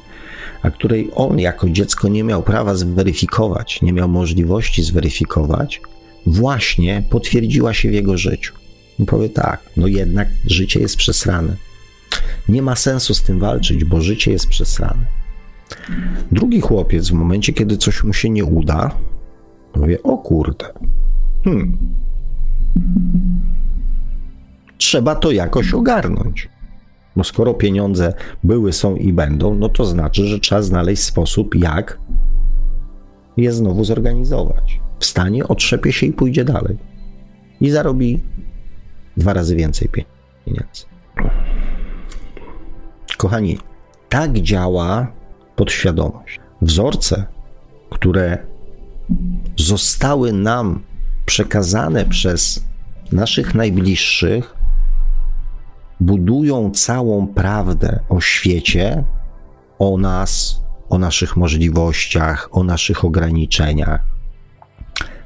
a 0.62 0.72
której 0.72 1.12
on 1.16 1.40
jako 1.40 1.70
dziecko 1.70 2.08
nie 2.08 2.24
miał 2.24 2.44
prawa 2.44 2.76
zweryfikować, 2.76 3.82
nie 3.82 3.94
miał 3.94 4.10
możliwości 4.10 4.84
zweryfikować, 4.84 5.82
właśnie 6.26 7.04
potwierdziła 7.10 7.74
się 7.74 7.90
w 7.90 7.94
jego 7.94 8.18
życiu. 8.18 8.54
I 9.00 9.06
powie 9.06 9.30
tak, 9.30 9.62
no 9.78 9.88
jednak 9.88 10.28
życie 10.46 10.80
jest 10.80 10.98
przesrane. 10.98 11.56
Nie 12.50 12.62
ma 12.62 12.76
sensu 12.76 13.14
z 13.14 13.22
tym 13.24 13.40
walczyć, 13.40 13.84
bo 13.84 14.02
życie 14.02 14.32
jest 14.32 14.48
przesrane. 14.48 15.06
Drugi 16.32 16.62
chłopiec 16.62 17.10
w 17.10 17.14
momencie, 17.14 17.54
kiedy 17.54 17.78
coś 17.78 18.04
mu 18.04 18.14
się 18.14 18.30
nie 18.30 18.46
uda, 18.46 18.92
powie, 19.74 20.04
o 20.04 20.18
kurde, 20.18 20.74
hmm, 21.44 21.78
trzeba 24.80 25.16
to 25.16 25.32
jakoś 25.32 25.74
ogarnąć. 25.74 26.50
Bo 27.16 27.24
skoro 27.24 27.54
pieniądze 27.54 28.14
były, 28.44 28.74
są 28.74 28.96
i 28.96 29.14
będą, 29.14 29.56
no 29.56 29.70
to 29.70 29.86
znaczy, 29.86 30.26
że 30.26 30.40
trzeba 30.40 30.62
znaleźć 30.62 31.04
sposób, 31.04 31.56
jak 31.56 32.00
je 33.38 33.52
znowu 33.52 33.84
zorganizować. 33.84 34.80
Wstanie, 35.00 35.48
otrzepie 35.48 35.92
się 35.92 36.06
i 36.06 36.14
pójdzie 36.14 36.46
dalej. 36.46 36.78
I 37.62 37.70
zarobi 37.70 38.20
dwa 39.18 39.34
razy 39.34 39.56
więcej 39.56 39.90
pieniędzy. 39.90 40.86
Kochani, 43.18 43.58
tak 44.10 44.34
działa 44.34 45.08
podświadomość. 45.56 46.40
Wzorce, 46.62 47.26
które 47.90 48.38
zostały 49.58 50.34
nam 50.34 50.84
przekazane 51.26 52.06
przez 52.06 52.66
naszych 53.12 53.56
najbliższych, 53.56 54.59
budują 56.00 56.72
całą 56.72 57.28
prawdę 57.28 58.00
o 58.10 58.22
świecie, 58.22 59.04
o 59.80 59.98
nas, 59.98 60.62
o 60.90 60.98
naszych 60.98 61.38
możliwościach, 61.38 62.50
o 62.52 62.64
naszych 62.64 63.06
ograniczeniach. 63.06 64.06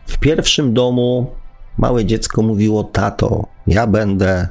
W 0.07 0.17
pierwszym 0.19 0.74
domu 0.74 1.32
małe 1.78 2.05
dziecko 2.05 2.41
mówiło: 2.41 2.84
Tato, 2.84 3.47
ja 3.67 3.88
będę, 3.88 4.47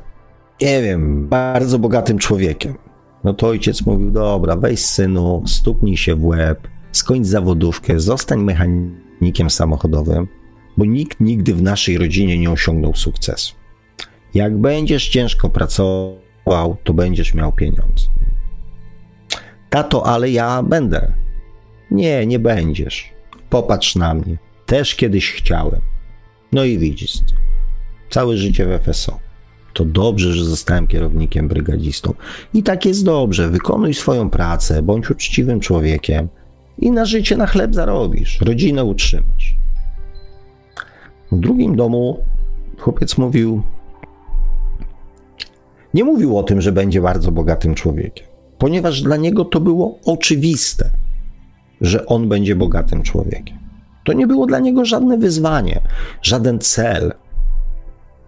nie 0.60 0.82
wiem, 0.82 1.28
bardzo 1.28 1.78
bogatym 1.78 2.18
człowiekiem. 2.18 2.74
No 3.24 3.34
to 3.34 3.46
ojciec 3.46 3.86
mówił: 3.86 4.10
Dobra, 4.10 4.56
weź 4.56 4.84
synu, 4.84 5.42
stuknij 5.46 5.96
się 5.96 6.14
w 6.14 6.24
łeb, 6.24 6.68
skończ 6.92 7.26
zawodówkę, 7.26 8.00
zostań 8.00 8.40
mechanikiem 8.40 9.50
samochodowym, 9.50 10.28
bo 10.76 10.84
nikt 10.84 11.20
nigdy 11.20 11.54
w 11.54 11.62
naszej 11.62 11.98
rodzinie 11.98 12.38
nie 12.38 12.50
osiągnął 12.50 12.94
sukcesu. 12.94 13.61
Jak 14.34 14.58
będziesz 14.58 15.08
ciężko 15.08 15.48
pracował, 15.48 16.76
to 16.84 16.94
będziesz 16.94 17.34
miał 17.34 17.52
pieniądze. 17.52 18.06
Tato, 19.70 20.06
ale 20.06 20.30
ja 20.30 20.62
będę. 20.62 21.12
Nie, 21.90 22.26
nie 22.26 22.38
będziesz. 22.38 23.12
Popatrz 23.50 23.96
na 23.96 24.14
mnie. 24.14 24.38
Też 24.66 24.94
kiedyś 24.94 25.32
chciałem. 25.32 25.80
No 26.52 26.64
i 26.64 26.78
widzisz 26.78 27.12
co. 27.12 27.34
Całe 28.10 28.36
życie 28.36 28.66
w 28.66 28.92
FSO. 28.92 29.18
To 29.72 29.84
dobrze, 29.84 30.32
że 30.32 30.44
zostałem 30.44 30.86
kierownikiem 30.86 31.48
brygadzistą. 31.48 32.14
I 32.54 32.62
tak 32.62 32.86
jest 32.86 33.04
dobrze. 33.04 33.48
Wykonuj 33.48 33.94
swoją 33.94 34.30
pracę, 34.30 34.82
bądź 34.82 35.10
uczciwym 35.10 35.60
człowiekiem 35.60 36.28
i 36.78 36.90
na 36.90 37.04
życie, 37.04 37.36
na 37.36 37.46
chleb 37.46 37.74
zarobisz. 37.74 38.40
Rodzinę 38.40 38.84
utrzymasz. 38.84 39.56
W 41.32 41.40
drugim 41.40 41.76
domu 41.76 42.24
chłopiec 42.78 43.18
mówił: 43.18 43.62
nie 45.94 46.04
mówił 46.04 46.38
o 46.38 46.42
tym, 46.42 46.60
że 46.60 46.72
będzie 46.72 47.00
bardzo 47.00 47.32
bogatym 47.32 47.74
człowiekiem, 47.74 48.26
ponieważ 48.58 49.02
dla 49.02 49.16
niego 49.16 49.44
to 49.44 49.60
było 49.60 49.98
oczywiste, 50.04 50.90
że 51.80 52.06
on 52.06 52.28
będzie 52.28 52.56
bogatym 52.56 53.02
człowiekiem. 53.02 53.58
To 54.04 54.12
nie 54.12 54.26
było 54.26 54.46
dla 54.46 54.58
niego 54.58 54.84
żadne 54.84 55.18
wyzwanie, 55.18 55.80
żaden 56.22 56.58
cel. 56.58 57.12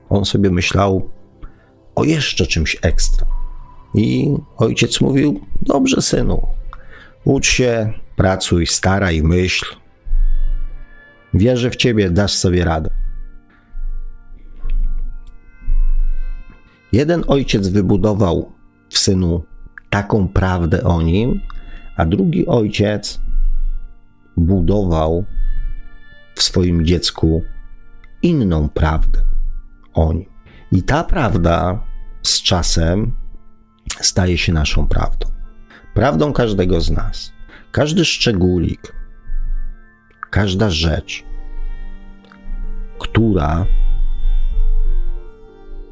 On 0.09 0.25
sobie 0.25 0.51
myślał 0.51 1.09
o 1.95 2.05
jeszcze 2.05 2.47
czymś 2.47 2.77
ekstra. 2.83 3.27
I 3.95 4.35
ojciec 4.57 5.01
mówił: 5.01 5.41
Dobrze, 5.63 6.03
synu, 6.03 6.47
ucz 7.25 7.47
się, 7.47 7.93
pracuj, 8.17 8.67
staraj, 8.67 9.23
myśl. 9.23 9.67
Wierzę 11.35 11.71
w 11.71 11.77
ciebie, 11.77 12.11
dasz 12.11 12.33
sobie 12.33 12.65
radę. 12.65 12.91
Jeden 16.95 17.25
ojciec 17.27 17.69
wybudował 17.69 18.53
w 18.89 18.99
synu 18.99 19.45
taką 19.91 20.29
prawdę 20.29 20.85
o 20.85 21.03
nim, 21.03 21.41
a 21.97 22.07
drugi 22.07 22.47
ojciec 22.47 23.21
budował 24.37 25.25
w 26.35 26.43
swoim 26.43 26.87
dziecku 26.87 27.43
inną 28.23 28.69
prawdę 28.69 29.23
o 29.95 30.13
nim. 30.13 30.31
I 30.73 30.83
ta 30.83 31.05
prawda 31.05 31.81
z 32.23 32.43
czasem 32.43 33.13
staje 34.01 34.39
się 34.39 34.53
naszą 34.53 34.87
prawdą. 34.87 35.29
Prawdą 35.95 36.33
każdego 36.33 36.81
z 36.81 36.91
nas. 36.91 37.33
Każdy 37.73 38.05
szczególik, 38.05 38.95
każda 40.31 40.71
rzecz, 40.71 41.25
która 42.99 43.67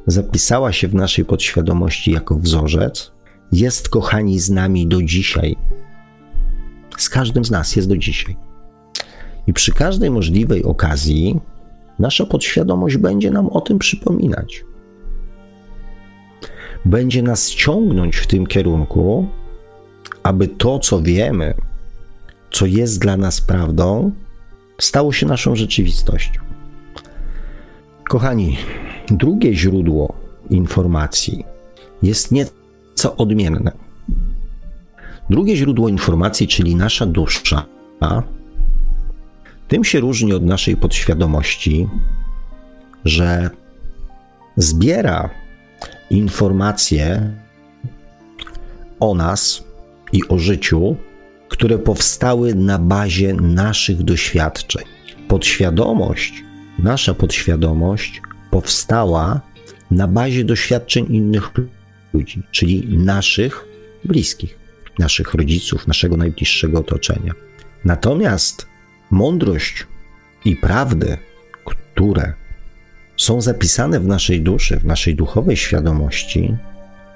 zapisała 0.07 0.71
się 0.71 0.87
w 0.87 0.95
naszej 0.95 1.25
podświadomości 1.25 2.11
jako 2.11 2.35
wzorzec, 2.35 3.11
jest, 3.51 3.89
kochani, 3.89 4.39
z 4.39 4.49
nami 4.49 4.87
do 4.87 5.03
dzisiaj. 5.03 5.55
Z 6.97 7.09
każdym 7.09 7.45
z 7.45 7.51
nas 7.51 7.75
jest 7.75 7.89
do 7.89 7.97
dzisiaj. 7.97 8.37
I 9.47 9.53
przy 9.53 9.73
każdej 9.73 10.09
możliwej 10.09 10.63
okazji 10.63 11.39
nasza 11.99 12.25
podświadomość 12.25 12.97
będzie 12.97 13.31
nam 13.31 13.47
o 13.47 13.61
tym 13.61 13.79
przypominać. 13.79 14.65
Będzie 16.85 17.23
nas 17.23 17.49
ciągnąć 17.49 18.15
w 18.15 18.27
tym 18.27 18.47
kierunku, 18.47 19.27
aby 20.23 20.47
to, 20.47 20.79
co 20.79 21.01
wiemy, 21.01 21.53
co 22.51 22.65
jest 22.65 22.99
dla 22.99 23.17
nas 23.17 23.41
prawdą, 23.41 24.11
stało 24.79 25.13
się 25.13 25.25
naszą 25.25 25.55
rzeczywistością. 25.55 26.52
Kochani, 28.09 28.57
drugie 29.07 29.53
źródło 29.53 30.13
informacji 30.49 31.45
jest 32.03 32.31
nieco 32.31 33.15
odmienne. 33.17 33.71
Drugie 35.29 35.55
źródło 35.55 35.89
informacji, 35.89 36.47
czyli 36.47 36.75
nasza 36.75 37.05
dusza, 37.05 37.65
tym 39.67 39.83
się 39.83 39.99
różni 39.99 40.33
od 40.33 40.43
naszej 40.43 40.77
podświadomości, 40.77 41.87
że 43.05 43.49
zbiera 44.57 45.29
informacje 46.09 47.33
o 48.99 49.15
nas 49.15 49.63
i 50.11 50.27
o 50.29 50.37
życiu, 50.37 50.95
które 51.49 51.77
powstały 51.77 52.55
na 52.55 52.79
bazie 52.79 53.33
naszych 53.33 54.03
doświadczeń. 54.03 54.83
Podświadomość, 55.27 56.43
nasza 56.79 57.13
podświadomość 57.13 58.21
powstała 58.51 59.41
na 59.91 60.07
bazie 60.07 60.45
doświadczeń 60.45 61.05
innych 61.09 61.51
ludzi, 62.13 62.43
czyli 62.51 62.97
naszych 62.97 63.65
bliskich, 64.05 64.57
naszych 64.99 65.33
rodziców, 65.33 65.87
naszego 65.87 66.17
najbliższego 66.17 66.79
otoczenia. 66.79 67.33
Natomiast 67.85 68.67
mądrość 69.11 69.87
i 70.45 70.55
prawdy, 70.55 71.17
które 71.65 72.33
są 73.17 73.41
zapisane 73.41 73.99
w 73.99 74.05
naszej 74.05 74.41
duszy, 74.41 74.79
w 74.79 74.85
naszej 74.85 75.15
duchowej 75.15 75.57
świadomości, 75.57 76.55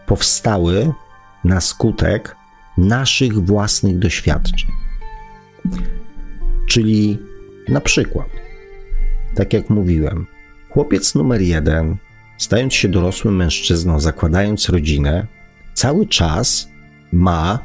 powstały 0.06 0.92
na 1.44 1.62
skutek 1.62 2.36
naszych 2.78 3.46
własnych 3.46 4.00
doświadczeń. 4.00 4.70
Czyli 6.68 7.18
na 7.68 7.82
przykład, 7.82 8.28
tak 9.38 9.54
jak 9.54 9.70
mówiłem, 9.70 10.26
chłopiec 10.70 11.16
numer 11.16 11.42
jeden, 11.42 11.96
stając 12.38 12.74
się 12.74 12.88
dorosłym 12.88 13.36
mężczyzną, 13.36 14.00
zakładając 14.00 14.70
rodzinę, 14.70 15.28
cały 15.74 16.08
czas 16.08 16.70
ma 17.12 17.60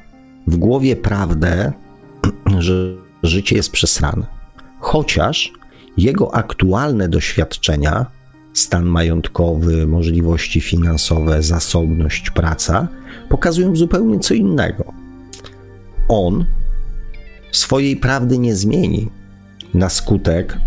w 0.46 0.56
głowie 0.56 0.96
prawdę, 0.96 1.72
że 2.58 2.96
życie 3.22 3.56
jest 3.56 3.70
przesrane. 3.70 4.26
Chociaż 4.80 5.52
jego 5.96 6.34
aktualne 6.34 7.08
doświadczenia, 7.08 8.06
stan 8.52 8.84
majątkowy, 8.84 9.86
możliwości 9.86 10.60
finansowe, 10.60 11.42
zasobność, 11.42 12.30
praca, 12.30 12.88
pokazują 13.28 13.76
zupełnie 13.76 14.18
co 14.18 14.34
innego 14.34 15.02
on 16.08 16.46
swojej 17.52 17.96
prawdy 17.96 18.38
nie 18.38 18.56
zmieni 18.56 19.10
na 19.74 19.88
skutek 19.88 20.58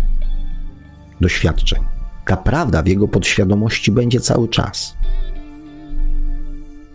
doświadczeń. 1.20 1.82
Ta 2.26 2.36
prawda 2.36 2.82
w 2.82 2.86
jego 2.86 3.08
podświadomości 3.08 3.92
będzie 3.92 4.20
cały 4.20 4.48
czas. 4.48 4.96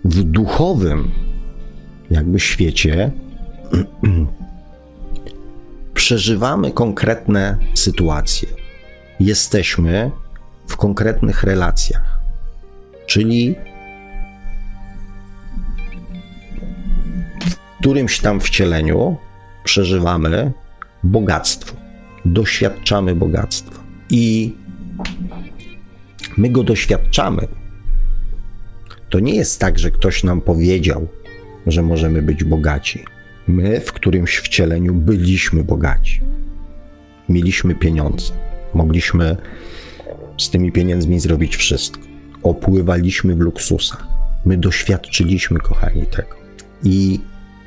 W 0.05 0.23
duchowym, 0.23 1.11
jakby 2.11 2.39
świecie, 2.39 3.11
przeżywamy 5.93 6.71
konkretne 6.71 7.57
sytuacje. 7.73 8.49
Jesteśmy 9.19 10.11
w 10.67 10.77
konkretnych 10.77 11.43
relacjach, 11.43 12.19
czyli 13.05 13.55
którymś 17.79 18.19
tam 18.19 18.41
wcieleniu 18.41 19.17
przeżywamy 19.63 20.51
bogactwo, 21.03 21.75
doświadczamy 22.25 23.15
bogactwa. 23.15 23.80
I 24.11 24.53
my 26.37 26.49
go 26.49 26.63
doświadczamy. 26.63 27.47
To 29.09 29.19
nie 29.19 29.35
jest 29.35 29.59
tak, 29.59 29.79
że 29.79 29.91
ktoś 29.91 30.23
nam 30.23 30.41
powiedział, 30.41 31.07
że 31.67 31.81
możemy 31.81 32.21
być 32.21 32.43
bogaci. 32.43 33.05
My 33.47 33.79
w 33.79 33.93
którymś 33.93 34.37
wcieleniu 34.37 34.93
byliśmy 34.93 35.63
bogaci. 35.63 36.21
Mieliśmy 37.29 37.75
pieniądze. 37.75 38.33
Mogliśmy 38.73 39.37
z 40.37 40.49
tymi 40.49 40.71
pieniędzmi 40.71 41.19
zrobić 41.19 41.55
wszystko. 41.55 42.01
Opływaliśmy 42.43 43.35
w 43.35 43.39
luksusach. 43.39 44.07
My 44.45 44.57
doświadczyliśmy, 44.57 45.59
kochani, 45.59 46.05
tego. 46.05 46.35
I 46.83 47.19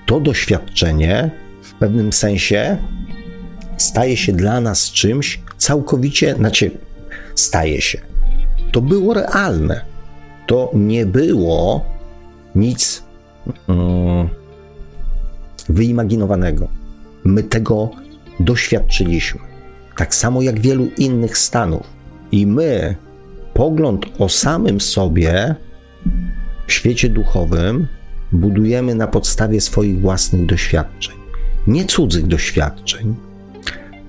to 0.06 0.20
doświadczenie 0.20 1.30
w 1.62 1.72
pewnym 1.72 2.12
sensie 2.12 2.78
staje 3.76 4.16
się 4.16 4.32
dla 4.32 4.60
nas 4.60 4.90
czymś 4.90 5.40
całkowicie, 5.58 6.34
znaczy 6.34 6.70
staje 7.34 7.80
się. 7.80 7.98
To 8.72 8.80
było 8.80 9.14
realne. 9.14 9.84
To 10.46 10.70
nie 10.74 11.06
było 11.06 11.84
nic 12.54 13.02
um, 13.68 14.28
wyimaginowanego. 15.68 16.68
My 17.24 17.42
tego 17.42 17.90
doświadczyliśmy. 18.40 19.40
Tak 19.96 20.14
samo 20.14 20.42
jak 20.42 20.60
wielu 20.60 20.86
innych 20.98 21.38
stanów. 21.38 21.86
I 22.32 22.46
my 22.46 22.96
pogląd 23.54 24.06
o 24.18 24.28
samym 24.28 24.80
sobie 24.80 25.54
w 26.66 26.72
świecie 26.72 27.08
duchowym 27.08 27.86
budujemy 28.32 28.94
na 28.94 29.06
podstawie 29.06 29.60
swoich 29.60 30.00
własnych 30.00 30.46
doświadczeń, 30.46 31.16
nie 31.66 31.84
cudzych 31.84 32.26
doświadczeń. 32.26 33.14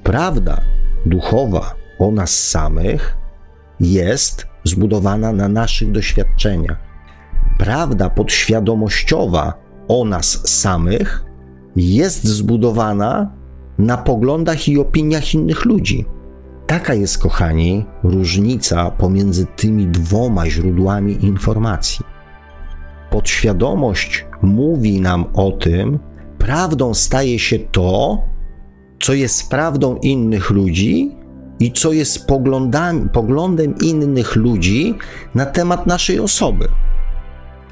Prawda 0.05 0.61
duchowa 1.05 1.75
o 1.99 2.11
nas 2.11 2.39
samych 2.49 3.17
jest 3.79 4.47
zbudowana 4.63 5.31
na 5.31 5.47
naszych 5.47 5.91
doświadczeniach. 5.91 6.77
Prawda 7.57 8.09
podświadomościowa 8.09 9.53
o 9.87 10.05
nas 10.05 10.47
samych 10.47 11.25
jest 11.75 12.23
zbudowana 12.23 13.31
na 13.77 13.97
poglądach 13.97 14.67
i 14.67 14.79
opiniach 14.79 15.33
innych 15.33 15.65
ludzi. 15.65 16.05
Taka 16.67 16.93
jest, 16.93 17.17
kochani, 17.17 17.85
różnica 18.03 18.91
pomiędzy 18.91 19.45
tymi 19.45 19.87
dwoma 19.87 20.49
źródłami 20.49 21.25
informacji 21.25 22.05
podświadomość 23.15 24.25
mówi 24.41 25.01
nam 25.01 25.25
o 25.33 25.51
tym, 25.51 25.99
prawdą 26.37 26.93
staje 26.93 27.39
się 27.39 27.59
to, 27.59 28.23
co 29.05 29.13
jest 29.13 29.49
prawdą 29.49 29.95
innych 29.95 30.49
ludzi 30.49 31.11
i 31.59 31.71
co 31.71 31.93
jest 31.93 32.27
poglądem 33.13 33.75
innych 33.81 34.35
ludzi 34.35 34.95
na 35.35 35.45
temat 35.45 35.87
naszej 35.87 36.19
osoby. 36.19 36.67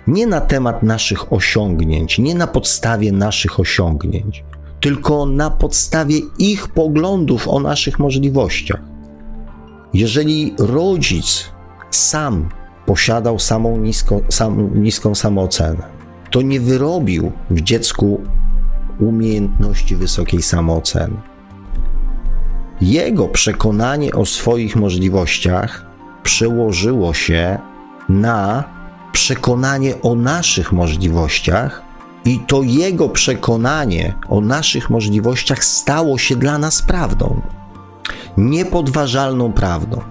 Nie 0.07 0.27
na 0.27 0.41
temat 0.41 0.83
naszych 0.83 1.33
osiągnięć, 1.33 2.19
nie 2.19 2.35
na 2.35 2.47
podstawie 2.47 3.11
naszych 3.11 3.59
osiągnięć, 3.59 4.43
tylko 4.79 5.25
na 5.25 5.49
podstawie 5.49 6.15
ich 6.39 6.67
poglądów 6.67 7.47
o 7.47 7.59
naszych 7.59 7.99
możliwościach. 7.99 8.81
Jeżeli 9.93 10.53
rodzic 10.59 11.51
sam 11.91 12.49
posiadał 12.85 13.39
samą 13.39 13.77
nisko, 13.77 14.21
sam, 14.29 14.83
niską 14.83 15.15
samoocenę. 15.15 15.83
To 16.31 16.41
nie 16.41 16.59
wyrobił 16.59 17.31
w 17.49 17.61
dziecku 17.61 18.21
umiejętności 18.99 19.95
wysokiej 19.95 20.41
samooceny. 20.41 21.15
Jego 22.81 23.27
przekonanie 23.27 24.13
o 24.13 24.25
swoich 24.25 24.75
możliwościach 24.75 25.85
przełożyło 26.23 27.13
się 27.13 27.57
na 28.09 28.63
przekonanie 29.11 30.01
o 30.01 30.15
naszych 30.15 30.71
możliwościach, 30.71 31.81
i 32.25 32.39
to 32.39 32.61
jego 32.61 33.09
przekonanie 33.09 34.13
o 34.29 34.41
naszych 34.41 34.89
możliwościach 34.89 35.63
stało 35.63 36.17
się 36.17 36.35
dla 36.35 36.57
nas 36.57 36.81
prawdą. 36.81 37.41
niepodważalną 38.37 39.53
prawdą. 39.53 40.01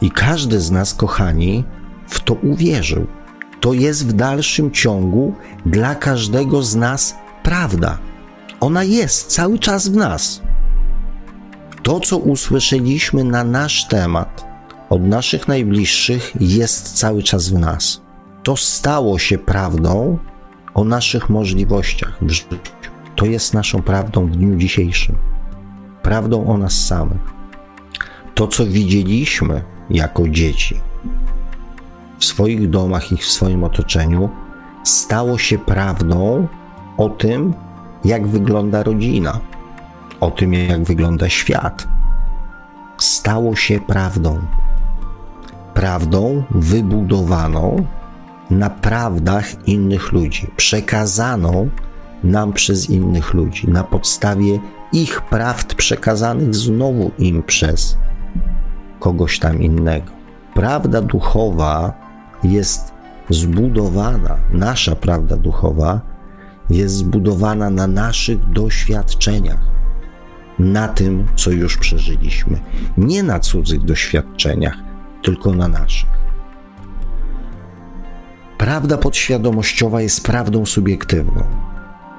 I 0.00 0.10
każdy 0.10 0.60
z 0.60 0.70
nas, 0.70 0.94
kochani, 0.94 1.64
w 2.08 2.20
to 2.20 2.34
uwierzył. 2.34 3.06
To 3.60 3.72
jest 3.72 4.06
w 4.06 4.12
dalszym 4.12 4.70
ciągu 4.70 5.34
dla 5.66 5.94
każdego 5.94 6.62
z 6.62 6.76
nas 6.76 7.14
prawda. 7.42 7.98
Ona 8.60 8.84
jest 8.84 9.26
cały 9.26 9.58
czas 9.58 9.88
w 9.88 9.96
nas. 9.96 10.42
To, 11.82 12.00
co 12.00 12.18
usłyszeliśmy 12.18 13.24
na 13.24 13.44
nasz 13.44 13.88
temat 13.88 14.44
od 14.90 15.02
naszych 15.02 15.48
najbliższych, 15.48 16.32
jest 16.40 16.98
cały 16.98 17.22
czas 17.22 17.48
w 17.48 17.58
nas. 17.58 18.00
To 18.42 18.56
stało 18.56 19.18
się 19.18 19.38
prawdą 19.38 20.18
o 20.74 20.84
naszych 20.84 21.30
możliwościach 21.30 22.18
w 22.22 22.30
życiu. 22.30 22.56
To 23.16 23.26
jest 23.26 23.54
naszą 23.54 23.82
prawdą 23.82 24.26
w 24.26 24.30
dniu 24.30 24.56
dzisiejszym. 24.56 25.16
Prawdą 26.02 26.46
o 26.46 26.58
nas 26.58 26.72
samych. 26.72 27.20
To, 28.34 28.46
co 28.46 28.66
widzieliśmy 28.66 29.64
jako 29.90 30.28
dzieci 30.28 30.80
w 32.18 32.24
swoich 32.24 32.70
domach 32.70 33.12
i 33.12 33.16
w 33.16 33.24
swoim 33.24 33.64
otoczeniu, 33.64 34.28
stało 34.84 35.38
się 35.38 35.58
prawdą 35.58 36.48
o 36.96 37.08
tym, 37.08 37.54
jak 38.04 38.26
wygląda 38.26 38.82
rodzina, 38.82 39.40
o 40.20 40.30
tym, 40.30 40.54
jak 40.54 40.82
wygląda 40.84 41.28
świat. 41.28 41.88
Stało 42.98 43.56
się 43.56 43.80
prawdą. 43.80 44.38
Prawdą 45.74 46.42
wybudowaną 46.50 47.86
na 48.50 48.70
prawdach 48.70 49.68
innych 49.68 50.12
ludzi, 50.12 50.50
przekazaną 50.56 51.68
nam 52.24 52.52
przez 52.52 52.90
innych 52.90 53.34
ludzi, 53.34 53.68
na 53.70 53.84
podstawie 53.84 54.58
ich 54.92 55.20
prawd 55.20 55.74
przekazanych 55.74 56.54
znowu 56.54 57.10
im 57.18 57.42
przez 57.42 57.96
kogoś 58.98 59.38
tam 59.38 59.62
innego. 59.62 60.10
Prawda 60.54 61.00
duchowa 61.00 61.92
jest 62.42 62.92
zbudowana, 63.30 64.36
nasza 64.52 64.96
prawda 64.96 65.36
duchowa 65.36 66.09
jest 66.70 66.94
zbudowana 66.94 67.70
na 67.70 67.86
naszych 67.86 68.50
doświadczeniach, 68.52 69.60
na 70.58 70.88
tym, 70.88 71.26
co 71.36 71.50
już 71.50 71.76
przeżyliśmy. 71.76 72.60
Nie 72.96 73.22
na 73.22 73.40
cudzych 73.40 73.84
doświadczeniach, 73.84 74.76
tylko 75.22 75.52
na 75.52 75.68
naszych. 75.68 76.10
Prawda 78.58 78.98
podświadomościowa 78.98 80.00
jest 80.00 80.24
prawdą 80.24 80.66
subiektywną. 80.66 81.44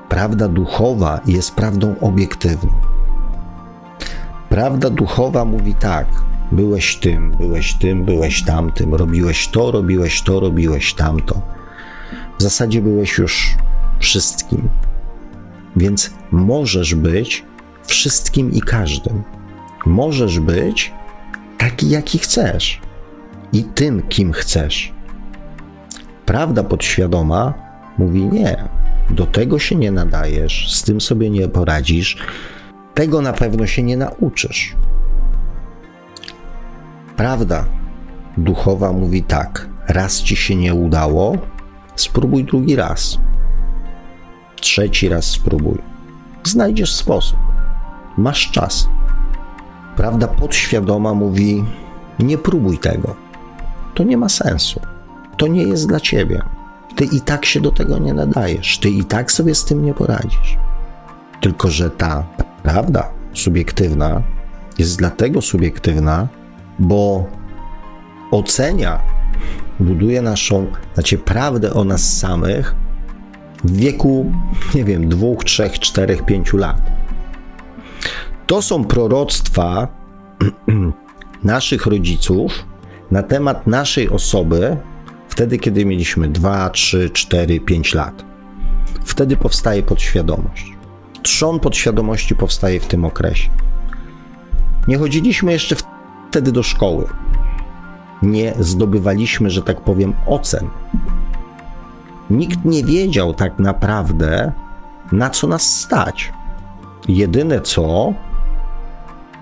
Prawda 0.10 0.47
duchowa 0.47 1.20
jest 1.26 1.56
prawdą 1.56 1.95
obiektywną. 1.99 2.72
Prawda 4.49 4.89
duchowa 4.89 5.45
mówi 5.45 5.76
tak: 5.76 6.08
byłeś 6.52 6.95
tym, 6.95 7.32
byłeś 7.32 7.74
tym, 7.74 8.06
byłeś 8.06 8.43
tamtym, 8.43 8.95
robiłeś 8.95 9.47
to, 9.47 9.72
robiłeś 9.72 10.22
to, 10.22 10.39
robiłeś 10.39 10.93
tamto. 10.93 11.41
W 12.39 12.43
zasadzie 12.43 12.82
byłeś 12.82 13.18
już 13.18 13.58
wszystkim. 14.02 14.70
Więc 15.76 16.12
możesz 16.32 16.95
być 16.95 17.45
wszystkim 17.88 18.52
i 18.52 18.62
każdym. 18.62 19.24
Możesz 19.86 20.39
być 20.39 20.93
taki, 21.58 21.89
jaki 21.89 22.20
chcesz 22.20 22.82
i 23.54 23.64
tym, 23.64 24.02
kim 24.10 24.32
chcesz. 24.32 24.93
Prawda 26.26 26.64
podświadoma 26.64 27.54
mówi 27.97 28.26
nie, 28.26 28.70
do 29.10 29.26
tego 29.26 29.60
się 29.60 29.76
nie 29.76 29.91
nadajesz, 29.91 30.76
z 30.76 30.84
tym 30.84 31.02
sobie 31.02 31.30
nie 31.30 31.47
poradzisz, 31.47 32.18
tego 32.93 33.22
na 33.22 33.34
pewno 33.34 33.68
się 33.68 33.84
nie 33.84 33.97
nauczysz. 33.97 34.76
Prawda 37.18 37.66
duchowa 38.38 38.91
mówi 38.91 39.24
tak: 39.24 39.70
raz 39.88 40.22
ci 40.22 40.36
się 40.36 40.56
nie 40.56 40.74
udało, 40.74 41.38
spróbuj 41.95 42.43
drugi 42.43 42.76
raz. 42.76 43.18
Trzeci 44.62 45.09
raz 45.09 45.26
spróbuj. 45.26 45.78
Znajdziesz 46.43 46.93
sposób. 46.93 47.39
Masz 48.18 48.51
czas. 48.51 48.88
Prawda 49.95 50.28
podświadoma 50.28 51.14
mówi: 51.14 51.64
nie 52.20 52.38
próbuj 52.38 52.78
tego. 52.78 53.16
To 53.93 54.03
nie 54.03 54.18
ma 54.18 54.30
sensu. 54.30 54.80
To 55.38 55.47
nie 55.47 55.64
jest 55.64 55.88
dla 55.88 55.99
ciebie. 55.99 56.41
Ty 56.95 57.05
i 57.05 57.22
tak 57.22 57.45
się 57.45 57.59
do 57.59 57.72
tego 57.72 57.97
nie 57.97 58.14
nadajesz. 58.14 58.80
Ty 58.80 58.89
i 58.89 59.03
tak 59.03 59.32
sobie 59.32 59.55
z 59.55 59.66
tym 59.66 59.86
nie 59.86 59.93
poradzisz. 59.93 60.57
Tylko, 61.41 61.70
że 61.70 61.89
ta 61.89 62.24
prawda 62.64 63.09
subiektywna 63.34 64.22
jest 64.78 64.97
dlatego 64.97 65.41
subiektywna, 65.41 66.28
bo 66.80 67.26
ocenia, 68.32 68.99
buduje 69.80 70.22
naszą, 70.22 70.68
znaczy 70.93 71.18
prawdę 71.18 71.74
o 71.74 71.84
nas 71.84 72.18
samych 72.18 72.76
w 73.64 73.76
wieku, 73.76 74.32
nie 74.76 74.84
wiem, 74.84 75.09
dwóch, 75.09 75.43
trzech, 75.43 75.80
czterech, 75.80 76.26
pięciu 76.26 76.57
lat. 76.57 76.82
To 78.47 78.62
są 78.62 78.86
proroctwa 78.86 79.88
naszych 81.43 81.86
rodziców 81.86 82.66
na 83.12 83.24
temat 83.24 83.68
naszej 83.68 84.09
osoby 84.09 84.78
wtedy, 85.30 85.57
kiedy 85.57 85.86
mieliśmy 85.86 86.30
2, 86.30 86.70
3, 86.70 87.09
4, 87.09 87.59
5 87.59 87.93
lat. 87.93 88.26
Wtedy 89.05 89.38
powstaje 89.38 89.84
podświadomość. 89.84 90.66
Trzon 91.22 91.59
podświadomości 91.59 92.36
powstaje 92.36 92.80
w 92.80 92.86
tym 92.86 93.05
okresie. 93.05 93.49
Nie 94.88 94.97
chodziliśmy 94.97 95.51
jeszcze 95.51 95.76
wtedy 96.30 96.51
do 96.51 96.64
szkoły. 96.64 97.07
Nie 98.22 98.53
zdobywaliśmy, 98.59 99.49
że 99.49 99.62
tak 99.62 99.82
powiem, 99.82 100.14
ocen 100.26 100.70
nikt 102.32 102.65
nie 102.65 102.84
wiedział 102.84 103.34
tak 103.34 103.59
naprawdę, 103.59 104.51
na 105.11 105.29
co 105.29 105.47
nas 105.47 105.79
stać. 105.79 106.34
Jedyne 107.07 107.61
co, 107.61 108.13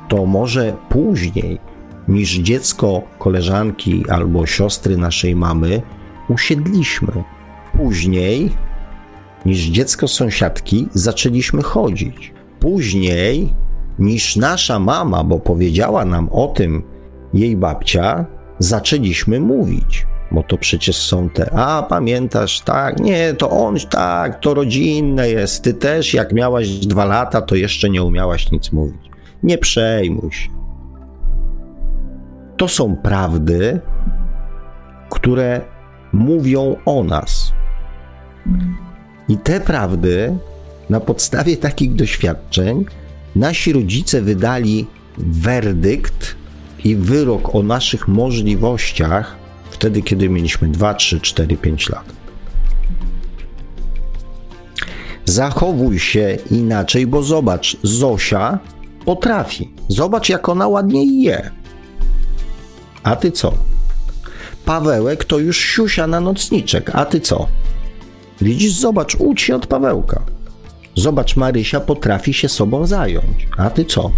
to 0.07 0.25
może 0.25 0.73
później, 0.89 1.59
niż 2.07 2.35
dziecko 2.35 3.01
koleżanki 3.19 4.03
albo 4.09 4.45
siostry 4.45 4.97
naszej 4.97 5.35
mamy, 5.35 5.81
usiedliśmy. 6.29 7.23
Później, 7.77 8.51
niż 9.45 9.59
dziecko 9.59 10.07
sąsiadki, 10.07 10.87
zaczęliśmy 10.93 11.61
chodzić. 11.61 12.33
Później, 12.59 13.53
niż 13.99 14.35
nasza 14.35 14.79
mama, 14.79 15.23
bo 15.23 15.39
powiedziała 15.39 16.05
nam 16.05 16.29
o 16.31 16.47
tym 16.47 16.83
jej 17.33 17.57
babcia, 17.57 18.25
zaczęliśmy 18.59 19.39
mówić 19.39 20.05
bo 20.31 20.43
to 20.43 20.57
przecież 20.57 20.95
są 20.95 21.29
te, 21.29 21.53
a 21.53 21.83
pamiętasz, 21.83 22.61
tak, 22.61 22.99
nie, 22.99 23.33
to 23.33 23.49
on, 23.49 23.75
tak, 23.89 24.39
to 24.39 24.53
rodzinne 24.53 25.29
jest, 25.29 25.63
ty 25.63 25.73
też 25.73 26.13
jak 26.13 26.33
miałaś 26.33 26.69
dwa 26.69 27.05
lata, 27.05 27.41
to 27.41 27.55
jeszcze 27.55 27.89
nie 27.89 28.03
umiałaś 28.03 28.51
nic 28.51 28.71
mówić. 28.71 29.09
Nie 29.43 29.57
przejmuj 29.57 30.31
się. 30.31 30.49
To 32.57 32.67
są 32.67 32.95
prawdy, 32.95 33.79
które 35.09 35.61
mówią 36.13 36.75
o 36.85 37.03
nas. 37.03 37.53
I 39.29 39.37
te 39.37 39.59
prawdy, 39.59 40.37
na 40.89 40.99
podstawie 40.99 41.57
takich 41.57 41.95
doświadczeń, 41.95 42.85
nasi 43.35 43.73
rodzice 43.73 44.21
wydali 44.21 44.87
werdykt 45.17 46.35
i 46.83 46.95
wyrok 46.95 47.55
o 47.55 47.63
naszych 47.63 48.07
możliwościach 48.07 49.38
wtedy, 49.79 50.01
kiedy 50.01 50.29
mieliśmy 50.29 50.67
2, 50.67 50.93
3, 50.93 51.21
4, 51.21 51.57
5 51.57 51.89
lat. 51.89 52.05
Zachowuj 55.25 55.99
się 55.99 56.37
inaczej, 56.51 57.07
bo 57.07 57.23
zobacz, 57.23 57.77
Zosia 57.83 58.59
potrafi. 59.05 59.71
Zobacz, 59.87 60.29
jak 60.29 60.49
ona 60.49 60.67
ładnie 60.67 61.23
je. 61.23 61.51
A 63.03 63.15
ty 63.15 63.31
co? 63.31 63.53
Pawełek 64.65 65.25
to 65.25 65.39
już 65.39 65.57
siusia 65.57 66.07
na 66.07 66.19
nocniczek, 66.19 66.91
a 66.93 67.05
ty 67.05 67.19
co? 67.19 67.47
Widzisz, 68.41 68.73
zobacz, 68.73 69.15
ucz 69.15 69.41
się 69.41 69.55
od 69.55 69.67
Pawełka. 69.67 70.21
Zobacz, 70.95 71.35
Marysia 71.35 71.79
potrafi 71.79 72.33
się 72.33 72.49
sobą 72.49 72.87
zająć, 72.87 73.47
a 73.57 73.69
ty 73.69 73.85
co? 73.85 74.11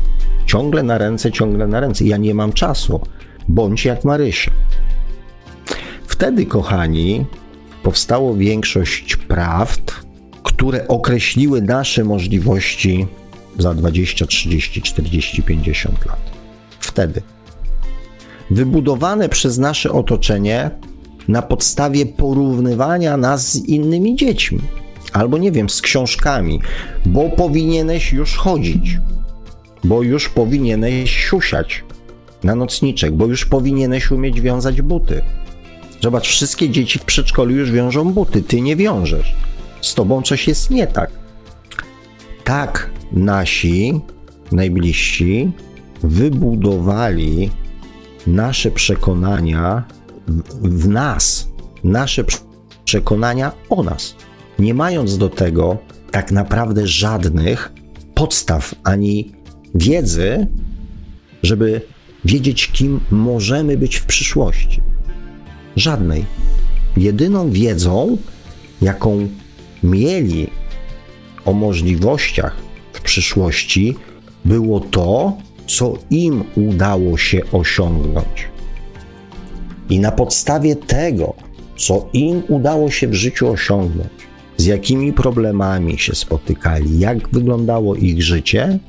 Ciągle 0.46 0.84
na 0.84 0.98
ręce, 0.98 1.32
ciągle 1.32 1.68
na 1.68 1.80
ręce. 1.80 2.06
Ja 2.06 2.18
nie 2.18 2.34
mam 2.34 2.54
czasu. 2.54 3.02
Bądź 3.48 3.86
jak 3.86 4.04
Marysia. 4.04 4.52
Wtedy, 6.22 6.46
kochani, 6.46 7.26
powstało 7.84 8.36
większość 8.36 9.16
prawd, 9.16 9.94
które 10.44 10.88
określiły 10.88 11.62
nasze 11.62 12.04
możliwości 12.04 13.08
za 13.58 13.74
20, 13.74 14.26
30, 14.26 14.82
40, 14.82 15.44
50 15.44 16.06
lat. 16.06 16.20
Wtedy. 16.80 17.22
Wybudowane 18.52 19.30
przez 19.30 19.58
nasze 19.58 19.92
otoczenie 19.92 20.70
na 21.28 21.42
podstawie 21.42 22.06
porównywania 22.06 23.18
nas 23.18 23.52
z 23.52 23.56
innymi 23.56 24.16
dziećmi, 24.16 24.62
albo 25.14 25.38
nie 25.38 25.52
wiem, 25.52 25.70
z 25.70 25.82
książkami, 25.82 26.62
bo 27.06 27.30
powinieneś 27.30 28.14
już 28.14 28.36
chodzić. 28.36 29.00
bo 29.84 30.04
już 30.04 30.30
powinieneś 30.30 31.12
siusiać 31.12 31.84
na 32.44 32.56
nocniczek, 32.56 33.12
bo 33.12 33.26
już 33.26 33.46
powinieneś 33.46 34.12
umieć 34.12 34.42
wiązać 34.42 34.82
buty. 34.82 35.22
Zobacz, 36.02 36.28
wszystkie 36.28 36.70
dzieci 36.70 37.00
w 37.00 37.06
przedszkolu 37.06 37.52
już 37.52 37.72
wiążą 37.72 38.14
buty, 38.14 38.42
ty 38.42 38.62
nie 38.62 38.76
wiążesz. 38.76 39.36
Z 39.82 39.96
tobą 39.96 40.22
coś 40.22 40.48
jest 40.48 40.70
nie 40.70 40.88
tak. 40.88 41.12
Tak 42.44 42.90
nasi 43.12 44.02
najbliżsi 44.52 45.52
wybudowali 46.04 47.50
nasze 48.28 48.72
przekonania 48.72 49.84
w, 50.62 50.88
nas, 50.88 51.48
nasze 51.84 52.24
przekonania 52.86 53.52
o 53.70 53.84
nas, 53.84 54.16
nie 54.60 54.74
mając 54.74 55.18
do 55.18 55.30
tego 55.30 55.78
tak 56.12 56.32
naprawdę 56.32 56.88
żadnych 56.88 57.74
podstaw 58.14 58.76
ani 58.84 59.32
wiedzy, 59.76 60.48
żeby 61.44 61.82
wiedzieć, 62.26 62.68
kim 62.68 63.00
możemy 63.12 63.78
być 63.78 63.96
w 63.96 64.06
przyszłości. 64.06 64.82
Żadnej. 65.76 66.26
Jedyną 66.98 67.52
wiedzą, 67.52 68.18
jaką 68.82 69.28
mieli 69.84 70.48
o 71.46 71.54
możliwościach 71.54 72.56
w 72.94 73.02
przyszłości, 73.02 73.96
było 74.46 74.80
to, 74.80 75.38
co 75.68 75.98
im 76.10 76.44
udało 76.56 77.18
się 77.18 77.42
osiągnąć. 77.52 78.48
I 79.90 80.00
na 80.00 80.12
podstawie 80.12 80.76
tego, 80.76 81.34
co 81.78 82.08
im 82.14 82.44
udało 82.48 82.92
się 82.92 83.08
w 83.08 83.14
życiu 83.14 83.52
osiągnąć, 83.52 84.10
z 84.58 84.66
jakimi 84.66 85.14
problemami 85.14 86.00
się 86.00 86.16
spotykali, 86.16 87.00
jak 87.00 87.30
wyglądało 87.30 87.96
ich 87.96 88.24
życie, 88.24 88.80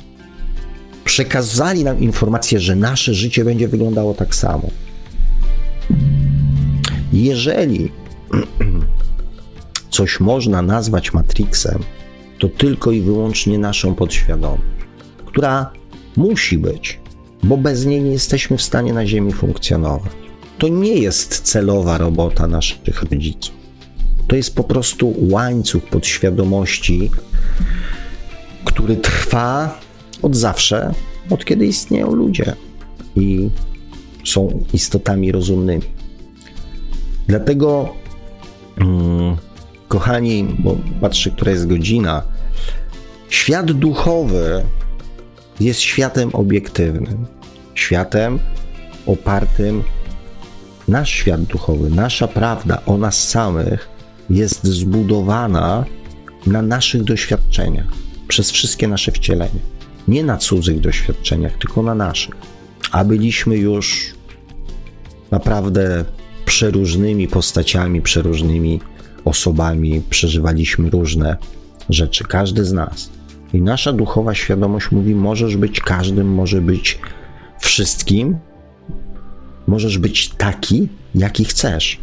przekazali 1.05 1.85
nam 1.85 2.01
informację, 2.01 2.61
że 2.61 2.77
nasze 2.77 3.15
życie 3.15 3.45
będzie 3.45 3.69
wyglądało 3.69 4.15
tak 4.15 4.35
samo. 4.35 4.69
Jeżeli 7.13 7.93
coś 9.91 10.21
można 10.21 10.63
nazwać 10.63 11.13
Matrixem, 11.13 11.79
to 12.39 12.49
tylko 12.49 12.93
i 12.93 13.01
wyłącznie 13.01 13.59
naszą 13.59 13.95
podświadomość, 13.95 14.63
która 15.27 15.73
musi 16.17 16.59
być, 16.59 17.01
bo 17.43 17.57
bez 17.57 17.87
niej 17.87 18.03
nie 18.03 18.11
jesteśmy 18.11 18.57
w 18.57 18.63
stanie 18.63 18.93
na 18.93 19.07
Ziemi 19.07 19.33
funkcjonować. 19.33 20.13
To 20.59 20.69
nie 20.69 20.95
jest 20.95 21.41
celowa 21.41 21.99
robota 21.99 22.47
naszych 22.47 23.03
rodziców. 23.03 23.55
To 24.29 24.37
jest 24.37 24.55
po 24.55 24.65
prostu 24.65 25.15
łańcuch 25.19 25.83
podświadomości, 25.83 27.11
który 28.65 28.97
trwa 28.97 29.81
od 30.23 30.37
zawsze, 30.37 30.95
od 31.31 31.45
kiedy 31.45 31.67
istnieją 31.67 32.15
ludzie 32.15 32.57
i 33.17 33.51
są 34.25 34.65
istotami 34.73 35.33
rozumnymi. 35.33 36.02
Dlatego, 37.29 37.95
hmm, 38.79 39.37
kochani, 39.89 40.57
bo 40.59 40.77
patrzę, 41.01 41.31
która 41.31 41.51
jest 41.51 41.69
godzina, 41.69 42.23
świat 43.29 43.73
duchowy 43.73 44.65
jest 45.61 45.81
światem 45.81 46.31
obiektywnym, 46.33 47.27
światem 47.75 48.39
opartym 49.07 49.83
nasz 50.89 51.11
świat 51.11 51.43
duchowy, 51.43 51.91
nasza 51.91 52.29
prawda 52.29 52.83
o 52.87 52.99
nas 52.99 53.29
samych 53.29 53.89
jest 54.31 54.65
zbudowana 54.65 55.85
na 56.47 56.63
naszych 56.63 57.05
doświadczeniach 57.05 57.87
przez 58.29 58.51
wszystkie 58.51 58.89
nasze 58.89 59.13
wcielenia. 59.13 59.61
Nie 60.09 60.25
na 60.25 60.37
cudzych 60.37 60.81
doświadczeniach, 60.81 61.53
tylko 61.59 61.83
na 61.83 61.95
naszych. 61.95 62.35
A 62.91 63.05
byliśmy 63.05 63.57
już 63.57 64.15
naprawdę 65.31 66.05
przeróżnymi 66.45 67.29
postaciami, 67.29 68.03
przeróżnymi 68.03 68.81
osobami, 69.25 70.03
przeżywaliśmy 70.11 70.91
różne 70.91 71.37
rzeczy, 71.91 72.25
każdy 72.25 72.65
z 72.65 72.73
nas. 72.73 73.11
I 73.53 73.63
nasza 73.63 73.93
duchowa 73.93 74.35
świadomość 74.35 74.91
mówi: 74.91 75.15
możesz 75.15 75.57
być 75.57 75.81
każdym, 75.81 76.35
może 76.35 76.61
być 76.61 76.99
wszystkim, 77.61 78.39
możesz 79.67 79.99
być 79.99 80.29
taki, 80.29 80.89
jaki 81.15 81.45
chcesz. 81.45 81.99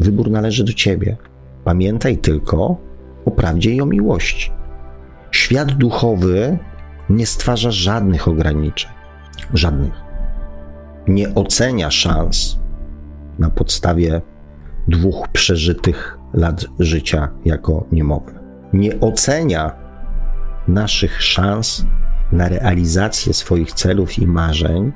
Wybór 0.00 0.30
należy 0.30 0.64
do 0.64 0.72
ciebie. 0.72 1.16
Pamiętaj 1.64 2.18
tylko 2.18 2.76
o 3.24 3.30
prawdzie 3.30 3.74
i 3.74 3.80
o 3.80 3.86
miłości. 3.86 4.50
Świat 5.30 5.72
duchowy 5.72 6.58
nie 7.10 7.26
stwarza 7.26 7.70
żadnych 7.70 8.28
ograniczeń. 8.28 8.90
Żadnych. 9.54 9.92
Nie 11.08 11.34
ocenia 11.34 11.90
szans 11.90 12.58
na 13.38 13.50
podstawie 13.50 14.20
dwóch 14.88 15.28
przeżytych 15.28 16.18
lat 16.34 16.64
życia 16.78 17.28
jako 17.44 17.84
niemowlę. 17.92 18.34
Nie 18.72 19.00
ocenia 19.00 19.72
naszych 20.68 21.22
szans 21.22 21.84
na 22.32 22.48
realizację 22.48 23.34
swoich 23.34 23.72
celów 23.72 24.18
i 24.18 24.26
marzeń 24.26 24.92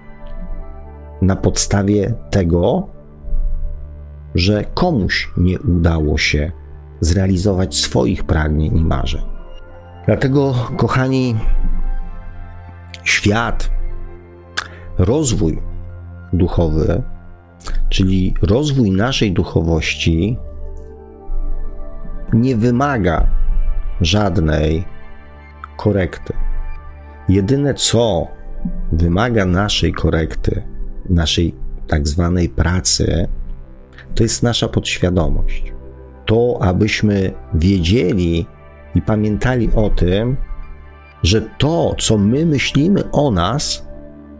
na 1.22 1.36
podstawie 1.36 2.14
tego, 2.30 2.88
że 4.34 4.64
komuś 4.74 5.32
nie 5.36 5.60
udało 5.60 6.18
się 6.18 6.52
zrealizować 7.00 7.76
swoich 7.76 8.24
pragnień 8.24 8.76
i 8.76 8.84
marzeń. 8.84 9.22
Dlatego, 10.06 10.54
kochani, 10.76 11.36
świat, 13.04 13.70
rozwój 14.98 15.62
duchowy, 16.32 17.02
czyli 17.88 18.34
rozwój 18.42 18.90
naszej 18.90 19.32
duchowości, 19.32 20.38
nie 22.32 22.56
wymaga 22.56 23.26
żadnej 24.00 24.84
korekty. 25.76 26.32
Jedyne 27.28 27.74
co 27.74 28.26
wymaga 28.92 29.44
naszej 29.44 29.92
korekty, 29.92 30.62
naszej 31.08 31.54
tak 31.86 32.08
zwanej 32.08 32.48
pracy, 32.48 33.28
to 34.14 34.22
jest 34.22 34.42
nasza 34.42 34.68
podświadomość. 34.68 35.72
To, 36.26 36.58
abyśmy 36.60 37.32
wiedzieli 37.54 38.46
i 38.94 39.02
pamiętali 39.02 39.70
o 39.74 39.90
tym, 39.90 40.36
że 41.22 41.42
to, 41.58 41.94
co 41.98 42.18
my 42.18 42.46
myślimy 42.46 43.10
o 43.10 43.30
nas, 43.30 43.86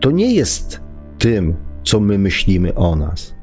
to 0.00 0.10
nie 0.10 0.34
jest 0.34 0.80
tym, 1.18 1.56
co 1.84 2.00
my 2.00 2.18
myślimy 2.18 2.74
o 2.74 2.96
nas. 2.96 3.34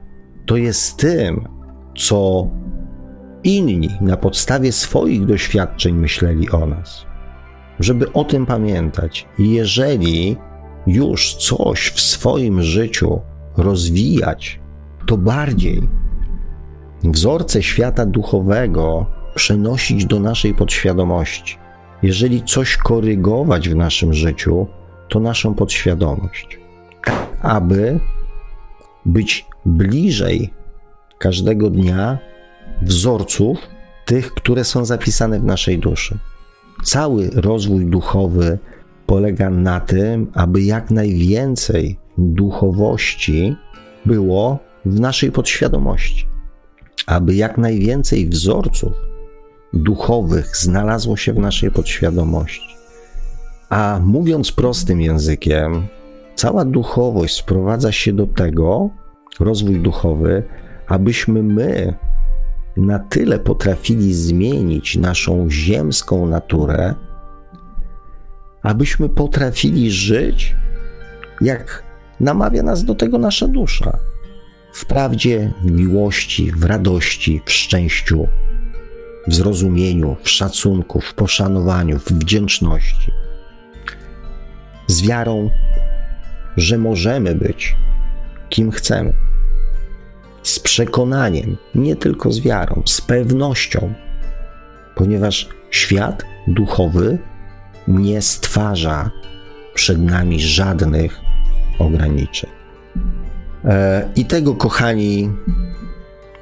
To 0.45 0.57
jest 0.57 0.97
tym, 0.97 1.47
co 1.95 2.47
inni 3.43 3.89
na 4.01 4.17
podstawie 4.17 4.71
swoich 4.71 5.25
doświadczeń 5.25 5.95
myśleli 5.95 6.49
o 6.49 6.65
nas. 6.65 7.05
Żeby 7.79 8.13
o 8.13 8.23
tym 8.23 8.45
pamiętać. 8.45 9.27
Jeżeli 9.39 10.37
już 10.87 11.35
coś 11.35 11.89
w 11.89 12.01
swoim 12.01 12.61
życiu 12.61 13.21
rozwijać, 13.57 14.59
to 15.07 15.17
bardziej 15.17 15.89
wzorce 17.03 17.63
świata 17.63 18.05
duchowego 18.05 19.05
przenosić 19.35 20.05
do 20.05 20.19
naszej 20.19 20.53
podświadomości. 20.53 21.57
Jeżeli 22.03 22.43
coś 22.43 22.77
korygować 22.77 23.69
w 23.69 23.75
naszym 23.75 24.13
życiu, 24.13 24.67
to 25.09 25.19
naszą 25.19 25.53
podświadomość, 25.53 26.59
aby 27.41 27.99
być 29.07 29.45
bliżej 29.65 30.53
każdego 31.19 31.69
dnia 31.69 32.19
wzorców, 32.81 33.57
tych, 34.05 34.33
które 34.33 34.63
są 34.63 34.85
zapisane 34.85 35.39
w 35.39 35.43
naszej 35.43 35.79
duszy. 35.79 36.17
Cały 36.83 37.29
rozwój 37.33 37.85
duchowy 37.85 38.59
polega 39.05 39.49
na 39.49 39.79
tym, 39.79 40.31
aby 40.33 40.61
jak 40.61 40.91
najwięcej 40.91 41.99
duchowości 42.17 43.55
było 44.05 44.59
w 44.85 44.99
naszej 44.99 45.31
podświadomości, 45.31 46.25
aby 47.05 47.35
jak 47.35 47.57
najwięcej 47.57 48.29
wzorców 48.29 48.93
duchowych 49.73 50.57
znalazło 50.57 51.17
się 51.17 51.33
w 51.33 51.39
naszej 51.39 51.71
podświadomości. 51.71 52.77
A 53.69 53.99
mówiąc 54.03 54.51
prostym 54.51 55.01
językiem, 55.01 55.87
cała 56.37 56.65
duchowość 56.65 57.35
sprowadza 57.35 57.91
się 57.91 58.13
do 58.13 58.27
tego, 58.27 58.89
rozwój 59.39 59.79
duchowy, 59.79 60.43
abyśmy 60.87 61.43
my 61.43 61.93
na 62.77 62.99
tyle 62.99 63.39
potrafili 63.39 64.13
zmienić 64.13 64.95
naszą 64.97 65.49
ziemską 65.49 66.27
naturę, 66.27 66.95
abyśmy 68.63 69.09
potrafili 69.09 69.91
żyć, 69.91 70.55
jak 71.41 71.83
namawia 72.19 72.63
nas 72.63 72.83
do 72.83 72.95
tego 72.95 73.17
nasza 73.17 73.47
dusza. 73.47 73.97
W 74.73 74.85
prawdzie, 74.85 75.51
w 75.63 75.71
miłości, 75.71 76.51
w 76.51 76.63
radości, 76.63 77.41
w 77.45 77.51
szczęściu, 77.51 78.27
w 79.27 79.35
zrozumieniu, 79.35 80.15
w 80.21 80.29
szacunku, 80.29 81.01
w 81.01 81.13
poszanowaniu, 81.13 81.99
w 81.99 82.11
wdzięczności. 82.11 83.11
z 84.87 85.01
wiarą, 85.01 85.49
że 86.57 86.77
możemy 86.77 87.35
być 87.35 87.75
kim 88.49 88.71
chcemy, 88.71 89.13
z 90.43 90.59
przekonaniem, 90.59 91.57
nie 91.75 91.95
tylko 91.95 92.31
z 92.31 92.39
wiarą, 92.39 92.81
z 92.85 93.01
pewnością, 93.01 93.93
ponieważ 94.95 95.49
świat 95.71 96.25
duchowy 96.47 97.17
nie 97.87 98.21
stwarza 98.21 99.11
przed 99.73 99.99
nami 99.99 100.41
żadnych 100.41 101.19
ograniczeń. 101.79 102.49
E, 103.65 104.09
I 104.15 104.25
tego, 104.25 104.55
kochani, 104.55 105.29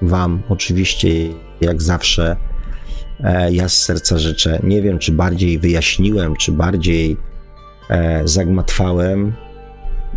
Wam 0.02 0.42
oczywiście, 0.50 1.10
jak 1.62 1.82
zawsze, 1.82 2.36
e, 3.24 3.54
ja 3.54 3.70
z 3.70 3.78
serca 3.78 4.18
życzę. 4.18 4.60
Nie 4.64 4.82
wiem, 4.82 5.00
czy 5.00 5.12
bardziej 5.12 5.60
wyjaśniłem, 5.60 6.36
czy 6.36 6.52
bardziej 6.52 7.18
e, 7.90 8.28
zagmatwałem. 8.28 9.34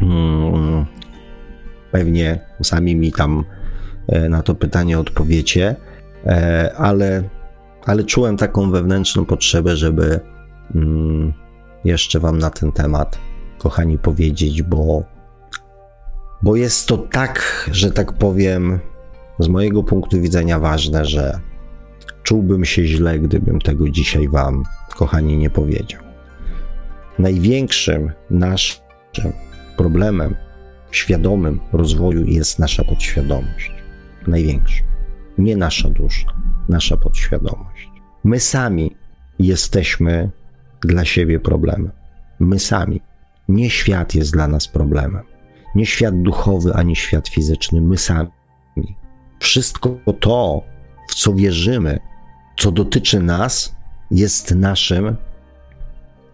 Hmm, 0.01 0.87
pewnie 1.93 2.41
sami 2.63 2.97
mi 2.97 3.13
tam 3.13 3.45
na 4.29 4.43
to 4.43 4.55
pytanie 4.55 4.99
odpowiecie, 4.99 5.77
ale, 6.77 7.23
ale 7.85 8.05
czułem 8.05 8.37
taką 8.37 8.71
wewnętrzną 8.71 9.25
potrzebę, 9.25 9.77
żeby 9.77 10.21
mm, 10.75 11.33
jeszcze 11.85 12.21
Wam 12.21 12.39
na 12.39 12.51
ten 12.51 12.73
temat, 12.73 13.19
kochani, 13.59 13.99
powiedzieć, 13.99 14.63
bo 14.63 15.03
bo 16.43 16.57
jest 16.57 16.89
to 16.89 16.99
tak, 16.99 17.69
że 17.73 17.91
tak 17.91 18.13
powiem, 18.13 18.79
z 19.39 19.49
mojego 19.49 19.83
punktu 19.83 20.21
widzenia 20.21 20.59
ważne, 20.59 21.05
że 21.05 21.41
czułbym 22.23 22.65
się 22.65 22.85
źle, 22.85 23.19
gdybym 23.19 23.61
tego 23.61 23.89
dzisiaj 23.89 24.29
Wam, 24.29 24.63
kochani, 24.97 25.37
nie 25.37 25.51
powiedział. 25.51 26.01
Największym 27.19 28.13
naszym 28.31 29.33
problemem 29.79 30.37
świadomym 30.91 31.61
rozwoju 31.73 32.25
jest 32.25 32.59
nasza 32.59 32.85
podświadomość. 32.85 33.73
Największym. 34.27 34.87
Nie 35.39 35.57
nasza 35.57 35.91
dusza, 35.91 36.33
nasza 36.69 36.97
podświadomość. 36.97 37.89
My 38.25 38.41
sami 38.41 38.97
jesteśmy 39.39 40.31
dla 40.81 41.05
siebie 41.05 41.41
problemem. 41.41 41.91
My 42.41 42.59
sami. 42.59 43.01
Nie 43.49 43.71
świat 43.71 44.15
jest 44.15 44.33
dla 44.33 44.49
nas 44.49 44.69
problemem 44.69 45.23
nie 45.75 45.87
świat 45.87 46.23
duchowy 46.23 46.75
ani 46.75 46.97
świat 46.97 47.29
fizyczny, 47.29 47.81
my 47.81 47.97
sami. 47.97 48.31
Wszystko 49.41 49.99
to, 50.21 50.63
w 51.09 51.15
co 51.15 51.35
wierzymy, 51.35 51.99
co 52.59 52.73
dotyczy 52.73 53.21
nas, 53.21 53.77
jest 54.11 54.55
naszym 54.55 55.17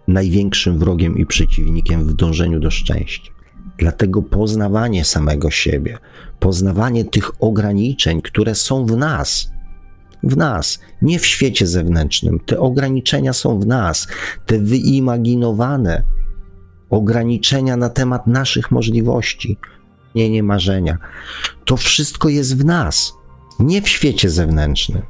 największym 0.08 0.78
wrogiem 0.78 1.18
i 1.18 1.26
przeciwnikiem 1.26 2.04
w 2.04 2.14
dążeniu 2.14 2.60
do 2.60 2.70
szczęścia. 2.70 3.33
Dlatego 3.78 4.22
poznawanie 4.22 5.04
samego 5.04 5.50
siebie, 5.50 5.98
poznawanie 6.40 7.04
tych 7.04 7.42
ograniczeń, 7.42 8.22
które 8.22 8.54
są 8.54 8.86
w 8.86 8.96
nas, 8.96 9.50
w 10.22 10.36
nas, 10.36 10.78
nie 11.02 11.18
w 11.18 11.26
świecie 11.26 11.66
zewnętrznym. 11.66 12.40
Te 12.46 12.60
ograniczenia 12.60 13.32
są 13.32 13.60
w 13.60 13.66
nas, 13.66 14.08
te 14.46 14.58
wyimaginowane 14.58 16.02
ograniczenia 16.90 17.76
na 17.76 17.88
temat 17.88 18.26
naszych 18.26 18.70
możliwości, 18.70 19.58
nie, 20.14 20.30
nie 20.30 20.42
marzenia. 20.42 20.98
To 21.64 21.76
wszystko 21.76 22.28
jest 22.28 22.56
w 22.56 22.64
nas, 22.64 23.12
nie 23.60 23.82
w 23.82 23.88
świecie 23.88 24.30
zewnętrznym. 24.30 25.02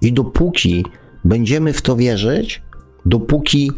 I 0.00 0.12
dopóki 0.12 0.84
będziemy 1.24 1.72
w 1.72 1.82
to 1.82 1.96
wierzyć, 1.96 2.62
dopóki 3.06 3.72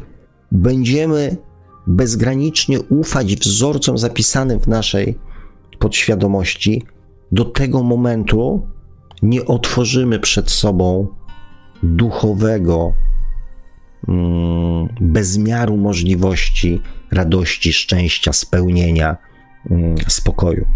będziemy 0.52 1.36
bezgranicznie 1.86 2.80
ufać 2.80 3.36
wzorcom 3.36 3.98
zapisanym 3.98 4.60
w 4.60 4.66
naszej 4.66 5.18
podświadomości, 5.78 6.82
do 7.32 7.44
tego 7.44 7.82
momentu 7.82 8.66
nie 9.22 9.44
otworzymy 9.44 10.18
przed 10.18 10.50
sobą 10.50 11.06
duchowego 11.82 12.92
Mm, 14.08 14.88
bezmiaru 15.00 15.76
możliwości 15.76 16.80
radości, 17.12 17.72
szczęścia, 17.72 18.32
spełnienia, 18.32 19.16
mm, 19.70 19.96
spokoju. 20.08 20.66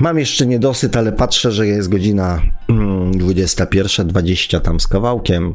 Mam 0.00 0.18
jeszcze 0.18 0.46
niedosyt, 0.46 0.96
ale 0.96 1.12
patrzę, 1.12 1.52
że 1.52 1.66
jest 1.66 1.88
godzina 1.88 2.42
21.20 2.68 4.54
mm, 4.54 4.64
tam 4.64 4.80
z 4.80 4.88
kawałkiem, 4.88 5.54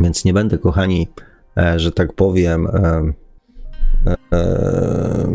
więc 0.00 0.24
nie 0.24 0.32
będę, 0.32 0.58
kochani, 0.58 1.08
że 1.76 1.92
tak 1.92 2.12
powiem, 2.12 2.66
e, 2.66 3.12
e, 4.32 5.28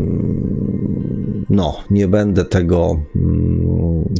no, 1.50 1.76
nie 1.90 2.08
będę 2.08 2.44
tego 2.44 3.00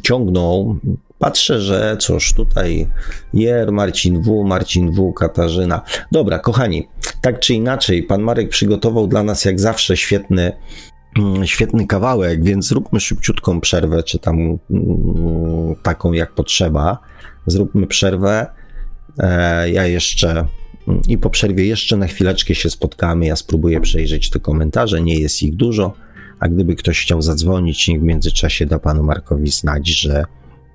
ciągnął. 0.03 0.77
Patrzę, 1.19 1.61
że 1.61 1.97
cóż, 2.01 2.33
tutaj 2.33 2.89
Jer, 3.35 3.73
Marcin 3.73 4.23
W, 4.23 4.45
Marcin 4.45 4.93
W, 4.93 5.13
Katarzyna. 5.13 5.83
Dobra, 6.13 6.39
kochani, 6.39 6.89
tak 7.21 7.41
czy 7.41 7.55
inaczej, 7.55 8.03
pan 8.03 8.23
Marek 8.23 8.49
przygotował 8.49 9.07
dla 9.07 9.23
nas 9.23 9.45
jak 9.45 9.61
zawsze 9.61 9.97
świetny, 9.97 10.53
mm, 11.19 11.47
świetny 11.47 11.87
kawałek, 11.87 12.45
więc 12.45 12.69
zróbmy 12.69 13.01
szybciutką 13.01 13.61
przerwę, 13.61 14.03
czy 14.03 14.19
tam 14.19 14.39
mm, 14.41 14.59
taką 15.83 16.13
jak 16.13 16.33
potrzeba. 16.35 16.99
Zróbmy 17.47 17.87
przerwę. 17.87 18.47
E, 19.19 19.71
ja 19.71 19.87
jeszcze 19.87 20.31
mm, 20.31 20.49
i 21.09 21.19
po 21.19 21.31
przerwie 21.31 21.67
jeszcze 21.67 21.97
na 21.97 22.07
chwileczkę 22.07 22.55
się 22.55 22.71
spotkamy. 22.71 23.27
Ja 23.27 23.37
spróbuję 23.37 23.81
przejrzeć 23.81 24.31
te 24.31 24.41
komentarze, 24.41 25.03
nie 25.03 25.19
jest 25.19 25.43
ich 25.43 25.57
dużo. 25.57 25.95
A 26.41 26.49
gdyby 26.49 26.77
ktoś 26.77 27.03
chciał 27.03 27.23
zadzwonić, 27.23 27.89
niech 27.89 28.01
w 28.01 28.05
międzyczasie 28.05 28.67
da 28.67 28.79
panu 28.79 29.03
Markowi 29.03 29.51
znać, 29.51 29.89
że 29.89 30.25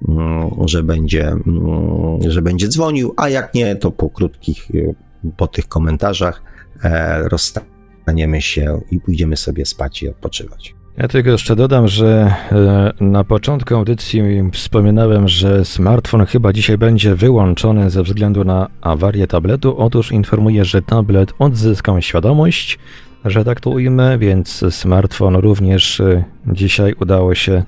Mm, 0.07 0.67
że 0.67 0.83
będzie, 0.83 1.27
mm, 1.27 2.31
że 2.31 2.41
będzie 2.41 2.67
dzwonił, 2.67 3.13
a 3.17 3.29
jak 3.29 3.53
nie, 3.53 3.75
to 3.75 3.91
po 3.91 4.09
krótkich, 4.09 4.71
y, 4.75 4.95
po 5.37 5.47
tych 5.47 5.67
komentarzach 5.67 6.43
e, 6.83 7.29
rozstaniemy 7.29 8.41
się 8.41 8.81
i 8.91 8.99
pójdziemy 8.99 9.37
sobie 9.37 9.65
spać 9.65 10.03
i 10.03 10.09
odpoczywać. 10.09 10.75
Ja 10.97 11.07
tylko 11.07 11.29
jeszcze 11.29 11.55
dodam, 11.55 11.87
że 11.87 12.33
e, 12.51 13.03
na 13.03 13.23
początku 13.23 13.75
audycji 13.75 14.21
wspominałem, 14.51 15.27
że 15.27 15.65
smartfon 15.65 16.25
chyba 16.25 16.53
dzisiaj 16.53 16.77
będzie 16.77 17.15
wyłączony 17.15 17.89
ze 17.89 18.03
względu 18.03 18.43
na 18.43 18.67
awarię 18.81 19.27
tabletu. 19.27 19.77
Otóż 19.77 20.11
informuję, 20.11 20.65
że 20.65 20.81
tablet 20.81 21.33
odzyskał 21.39 22.01
świadomość, 22.01 22.79
że 23.25 23.45
tak 23.45 23.59
to 23.59 23.69
ujmę, 23.69 24.17
więc 24.17 24.65
smartfon 24.69 25.35
również 25.35 25.99
e, 25.99 26.23
dzisiaj 26.47 26.93
udało 26.99 27.35
się 27.35 27.63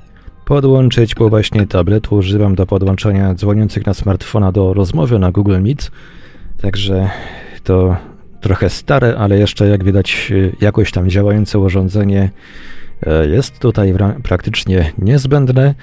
podłączyć, 0.45 1.15
bo 1.15 1.29
właśnie 1.29 1.67
tabletu 1.67 2.15
używam 2.15 2.55
do 2.55 2.65
podłączania 2.65 3.33
dzwoniących 3.33 3.85
na 3.85 3.93
smartfona 3.93 4.51
do 4.51 4.73
rozmowy 4.73 5.19
na 5.19 5.31
Google 5.31 5.61
Meet. 5.61 5.91
Także 6.61 7.09
to 7.63 7.97
trochę 8.41 8.69
stare, 8.69 9.15
ale 9.17 9.39
jeszcze 9.39 9.67
jak 9.67 9.83
widać 9.83 10.33
jakoś 10.61 10.91
tam 10.91 11.09
działające 11.09 11.59
urządzenie 11.59 12.21
e, 12.21 12.74
jest 13.29 13.59
tutaj 13.59 13.93
praktycznie 14.23 14.91
niezbędne. 14.97 15.75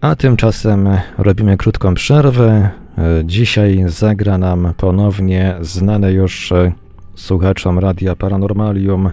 A 0.00 0.16
tymczasem 0.16 0.88
robimy 1.18 1.56
krótką 1.56 1.94
przerwę. 1.94 2.70
E, 2.98 3.24
dzisiaj 3.24 3.84
zagra 3.86 4.38
nam 4.38 4.74
ponownie 4.76 5.54
znane 5.60 6.12
już 6.12 6.52
e, 6.52 6.72
słuchaczom 7.14 7.78
Radia 7.78 8.16
Paranormalium 8.16 9.10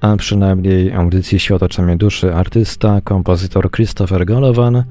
a 0.00 0.16
przynajmniej 0.16 0.92
audycji 0.92 1.38
Świat 1.38 1.62
oczami 1.62 1.96
duszy 1.96 2.34
artysta, 2.34 3.00
kompozytor 3.04 3.70
Christopher 3.70 4.26
Golovan, 4.26 4.76
e, 4.76 4.84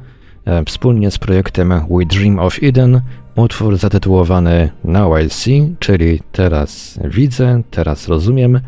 wspólnie 0.66 1.12
z 1.12 1.18
projektem 1.18 1.70
We 1.70 2.06
Dream 2.06 2.40
of 2.40 2.60
Eden, 2.64 3.02
utwór 3.36 3.78
zatytułowany 3.78 4.70
Now 4.84 5.20
I 5.26 5.30
See, 5.30 5.76
czyli 5.80 6.20
Teraz 6.32 7.00
widzę, 7.04 7.62
teraz 7.72 8.08
rozumiem, 8.08 8.56
e, 8.56 8.62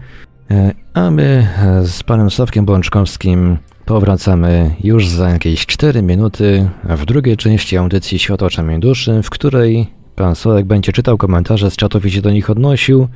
a 0.94 1.12
my 1.12 1.48
e, 1.58 1.88
z 1.88 2.04
panem 2.04 2.32
Sławkiem 2.32 2.66
Błączkowskim 2.66 3.58
powracamy 3.86 4.76
już 4.84 5.08
za 5.08 5.30
jakieś 5.30 5.66
4 5.66 6.02
minuty 6.02 6.70
w 6.84 7.06
drugiej 7.06 7.38
części 7.38 7.78
audycji 7.78 8.20
Świat 8.20 8.44
oczami 8.44 8.80
duszy, 8.80 9.24
w 9.24 9.30
której 9.30 9.88
pan 10.16 10.36
Sławek 10.36 10.66
będzie 10.66 10.92
czytał 10.92 11.18
komentarze 11.18 11.72
z 11.72 11.76
czatów 11.76 12.06
i 12.06 12.12
się 12.12 12.22
do 12.22 12.32
nich 12.32 12.50
odnosił, 12.50 13.08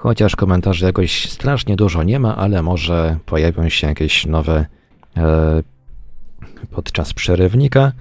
Chociaż 0.00 0.36
komentarzy 0.36 0.86
jakoś 0.86 1.30
strasznie 1.30 1.76
dużo 1.76 2.02
nie 2.02 2.20
ma, 2.20 2.36
ale 2.36 2.62
może 2.62 3.16
pojawią 3.26 3.68
się 3.68 3.86
jakieś 3.86 4.26
nowe 4.26 4.66
e, 5.16 5.62
podczas 6.70 7.14
przerywnika. 7.14 7.92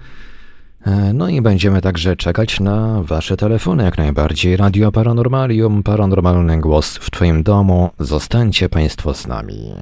E, 0.85 1.13
no 1.13 1.29
i 1.29 1.41
będziemy 1.41 1.81
także 1.81 2.15
czekać 2.15 2.59
na 2.59 3.03
Wasze 3.03 3.37
telefony 3.37 3.83
jak 3.83 3.97
najbardziej. 3.97 4.57
Radio 4.57 4.91
Paranormalium, 4.91 5.83
paranormalny 5.83 6.59
głos 6.59 6.97
w 6.97 7.11
Twoim 7.11 7.43
domu. 7.43 7.89
Zostańcie 7.99 8.69
Państwo 8.69 9.13
z 9.13 9.27
nami. 9.27 9.73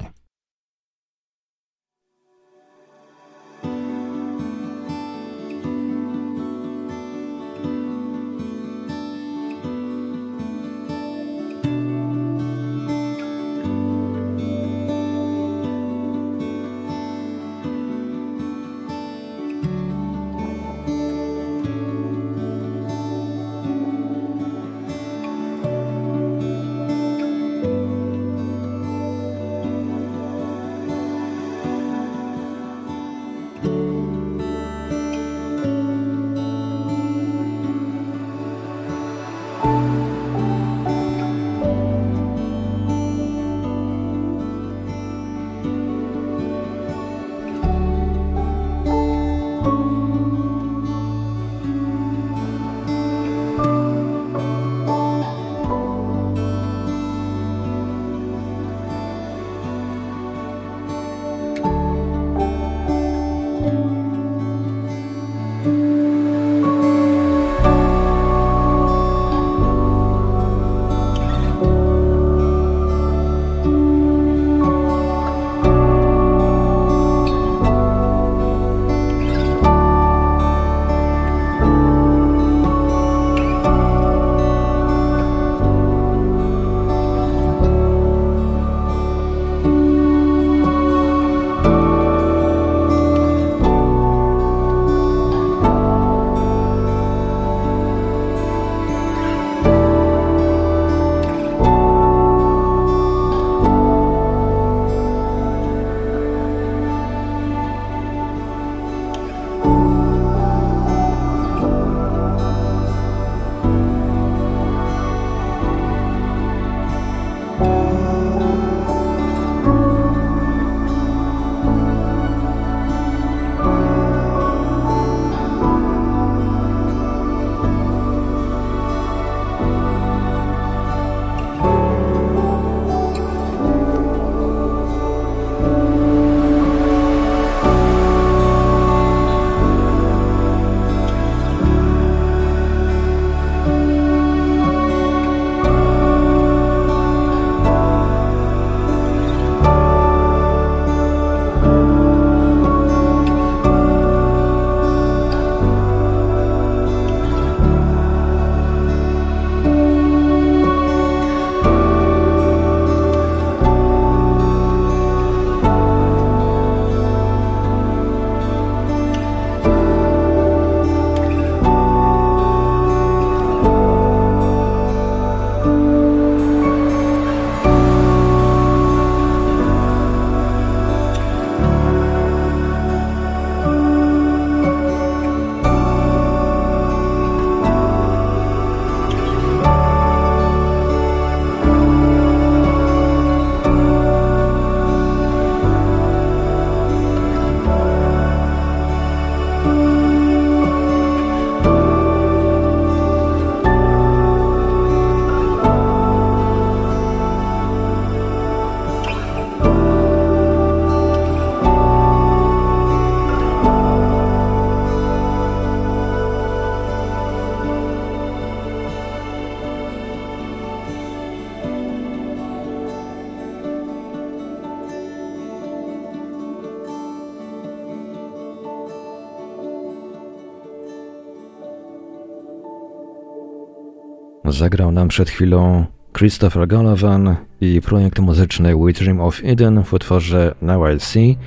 Zagrał 234.58 234.92
nam 234.92 235.08
przed 235.08 235.30
chwilą 235.30 235.84
Christopher 236.18 236.68
Golovan 236.68 237.36
i 237.60 237.80
projekt 237.80 238.18
muzyczny 238.18 238.76
We 238.76 238.92
Dream 238.92 239.20
of 239.20 239.40
Eden 239.44 239.84
w 239.84 239.92
utworze 239.92 240.54
Now 240.62 240.82
I 240.96 241.00
See. 241.00 241.38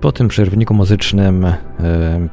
Po 0.00 0.12
tym 0.12 0.28
przerwniku 0.28 0.74
muzycznym 0.74 1.46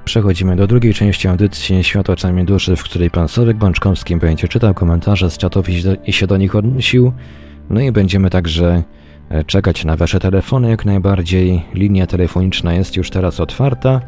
przechodzimy 0.05 0.55
do 0.55 0.67
drugiej 0.67 0.93
części 0.93 1.27
audycji 1.27 1.83
Świat 1.83 2.09
oczami 2.09 2.45
duszy, 2.45 2.75
w 2.75 2.83
której 2.83 3.09
pan 3.09 3.27
Sławek 3.27 3.57
Bączkowski 3.57 4.15
będzie 4.15 4.47
czytał 4.47 4.73
komentarze 4.73 5.29
z 5.29 5.37
czatów 5.37 5.65
i 6.05 6.13
się 6.13 6.27
do 6.27 6.37
nich 6.37 6.55
odnosił. 6.55 7.13
No 7.69 7.81
i 7.81 7.91
będziemy 7.91 8.29
także 8.29 8.83
e, 9.29 9.43
czekać 9.43 9.85
na 9.85 9.95
wasze 9.95 10.19
telefony 10.19 10.69
jak 10.69 10.85
najbardziej. 10.85 11.65
Linia 11.73 12.07
telefoniczna 12.07 12.73
jest 12.73 12.97
już 12.97 13.09
teraz 13.09 13.39
otwarta. 13.39 14.01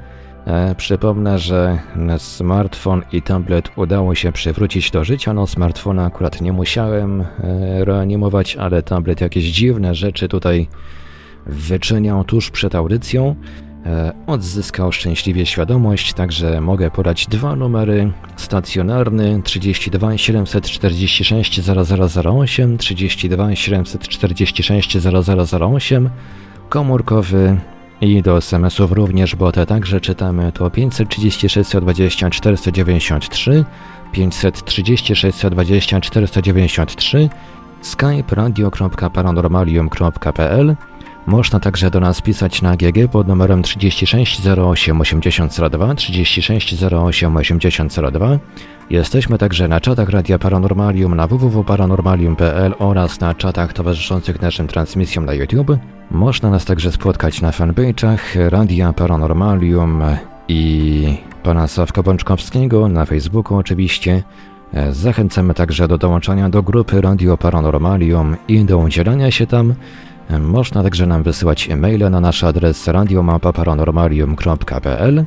E, 0.45 0.75
przypomnę, 0.75 1.39
że 1.39 1.79
smartfon 2.17 3.01
i 3.11 3.21
tablet 3.21 3.71
udało 3.75 4.15
się 4.15 4.31
przywrócić 4.31 4.91
do 4.91 5.03
życia. 5.03 5.33
No, 5.33 5.47
smartfona 5.47 6.05
akurat 6.05 6.41
nie 6.41 6.53
musiałem 6.53 7.21
e, 7.21 7.25
reanimować, 7.85 8.55
ale 8.55 8.83
tablet 8.83 9.21
jakieś 9.21 9.43
dziwne 9.43 9.95
rzeczy 9.95 10.27
tutaj 10.27 10.67
wyczyniał 11.45 12.23
tuż 12.23 12.51
przed 12.51 12.75
audycją. 12.75 13.35
E, 13.85 14.13
odzyskał 14.27 14.91
szczęśliwie 14.91 15.45
świadomość, 15.45 16.13
także 16.13 16.61
mogę 16.61 16.91
podać 16.91 17.27
dwa 17.27 17.55
numery. 17.55 18.11
Stacjonarny 18.35 19.41
32 19.43 20.17
746 20.17 21.61
0008, 22.25 22.77
32 22.77 23.55
746 23.55 24.97
0008, 25.61 26.09
komórkowy 26.69 27.57
i 28.01 28.21
do 28.21 28.37
SMS-ów 28.37 28.91
również, 28.91 29.35
bo 29.35 29.51
te 29.51 29.65
także 29.65 30.01
czytamy. 30.01 30.51
To 30.51 30.69
536 30.69 31.67
120 31.67 32.29
493, 32.29 33.65
536 34.11 35.35
120 35.35 36.01
493, 36.01 37.29
skype 37.81 38.35
radio.paranormalium.pl 38.35 40.75
można 41.27 41.59
także 41.59 41.91
do 41.91 41.99
nas 41.99 42.21
pisać 42.21 42.61
na 42.61 42.75
GG 42.75 43.11
pod 43.11 43.27
numerem 43.27 43.63
36 43.63 44.47
08 44.47 45.01
8002, 45.01 45.95
36 45.95 46.83
08 46.83 47.37
8002. 47.37 48.39
Jesteśmy 48.89 49.37
także 49.37 49.67
na 49.67 49.81
czatach 49.81 50.09
Radia 50.09 50.39
Paranormalium 50.39 51.15
na 51.15 51.27
www.paranormalium.pl 51.27 52.73
oraz 52.79 53.19
na 53.19 53.33
czatach 53.33 53.73
towarzyszących 53.73 54.41
naszym 54.41 54.67
transmisjom 54.67 55.25
na 55.25 55.33
YouTube. 55.33 55.77
Można 56.11 56.49
nas 56.49 56.65
także 56.65 56.91
spotkać 56.91 57.41
na 57.41 57.51
fanpage'ach 57.51 58.49
Radia 58.49 58.93
Paranormalium 58.93 60.01
i 60.47 61.17
pana 61.43 61.67
Sławka 61.67 62.03
Bączkowskiego 62.03 62.87
na 62.87 63.05
Facebooku 63.05 63.57
oczywiście. 63.57 64.23
Zachęcamy 64.91 65.53
także 65.53 65.87
do 65.87 65.97
dołączania 65.97 66.49
do 66.49 66.63
grupy 66.63 67.01
Radio 67.01 67.37
Paranormalium 67.37 68.35
i 68.47 68.65
do 68.65 68.77
udzielania 68.77 69.31
się 69.31 69.47
tam. 69.47 69.73
Można 70.39 70.83
także 70.83 71.07
nam 71.07 71.23
wysyłać 71.23 71.69
e-maile 71.69 72.09
na 72.09 72.19
nasz 72.19 72.43
adres 72.43 72.87
radiomapa.paranormalium.pl 72.87 75.25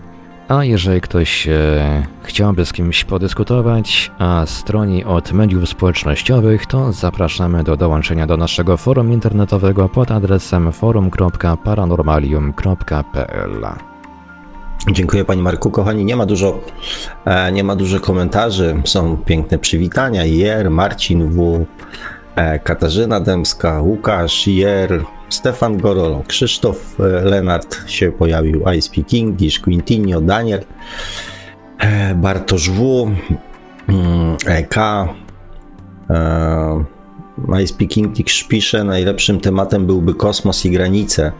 a 0.48 0.64
jeżeli 0.64 1.00
ktoś 1.00 1.48
e, 1.48 2.06
chciałby 2.22 2.66
z 2.66 2.72
kimś 2.72 3.04
podyskutować, 3.04 4.10
a 4.18 4.46
stroni 4.46 5.04
od 5.04 5.32
mediów 5.32 5.68
społecznościowych, 5.68 6.66
to 6.66 6.92
zapraszamy 6.92 7.64
do 7.64 7.76
dołączenia 7.76 8.26
do 8.26 8.36
naszego 8.36 8.76
forum 8.76 9.12
internetowego 9.12 9.88
pod 9.88 10.10
adresem 10.10 10.72
forum.paranormalium.pl. 10.72 13.66
Dziękuję 14.90 15.24
Panie 15.24 15.42
Marku. 15.42 15.70
Kochani, 15.70 16.04
nie 16.04 16.16
ma 16.16 16.26
dużo, 16.26 16.60
e, 17.24 17.52
nie 17.52 17.64
ma 17.64 17.76
dużo 17.76 18.00
komentarzy. 18.00 18.82
Są 18.84 19.16
piękne 19.16 19.58
przywitania. 19.58 20.24
Jer, 20.24 20.70
Marcin 20.70 21.30
W., 21.30 21.66
Katarzyna 22.65 23.20
Dębska, 23.20 23.81
Łukasz, 23.81 24.47
Jer, 24.47 25.05
Stefan 25.28 25.78
Gorolo, 25.78 26.23
Krzysztof 26.27 27.01
e, 27.01 27.02
Lenart 27.02 27.90
się 27.90 28.12
pojawił, 28.12 28.65
I 28.77 28.82
Speak 28.82 29.15
English, 29.15 29.60
Quintinio, 29.60 30.20
Daniel, 30.20 30.65
e, 31.78 32.15
Bartosz 32.15 32.70
W, 32.70 33.10
EK, 34.47 34.74
I 37.62 37.66
Speak 37.66 37.98
English 37.98 38.44
pisze, 38.44 38.85
najlepszym 38.85 39.40
tematem 39.40 39.86
byłby 39.86 40.15
kosmos 40.15 40.65
i 40.65 40.70
granice. 40.70 41.32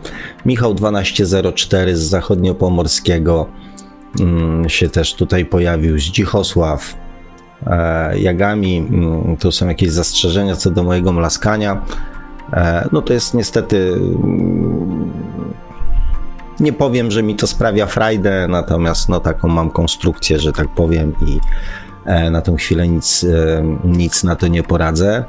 Michał 0.47 0.75
1204 0.75 1.97
z 1.97 2.01
zachodniopomorskiego 2.01 3.49
mm, 4.21 4.69
się 4.69 4.89
też 4.89 5.15
tutaj 5.15 5.45
pojawił, 5.45 5.99
Zdzichosław, 5.99 6.95
E, 6.95 7.08
jagami, 8.15 8.79
mm, 8.79 9.37
tu 9.37 9.53
są 9.53 9.69
jakieś 9.69 9.91
zastrzeżenia 9.91 10.57
co 10.57 10.71
do 10.71 10.83
mojego 10.83 11.13
mlaskania. 11.13 11.83
E, 12.53 12.89
no 12.93 13.03
to 13.03 13.13
jest 13.13 13.35
niestety. 13.35 13.93
Mm, 13.95 15.13
nie 16.61 16.73
powiem, 16.73 17.11
że 17.11 17.23
mi 17.23 17.37
to 17.37 17.47
sprawia 17.47 17.87
frajdę, 17.87 18.49
natomiast 18.49 19.09
no 19.09 19.21
taką 19.21 19.49
mam 19.49 19.71
konstrukcję, 19.71 20.39
że 20.39 20.53
tak 20.53 20.69
powiem, 20.69 21.15
i 21.27 21.41
e, 22.05 22.31
na 22.31 22.41
tę 22.41 22.57
chwilę 22.57 22.89
nic, 22.89 23.27
nic 23.85 24.25
na 24.25 24.37
to 24.37 24.49
nie 24.49 24.63
poradzę. 24.63 25.25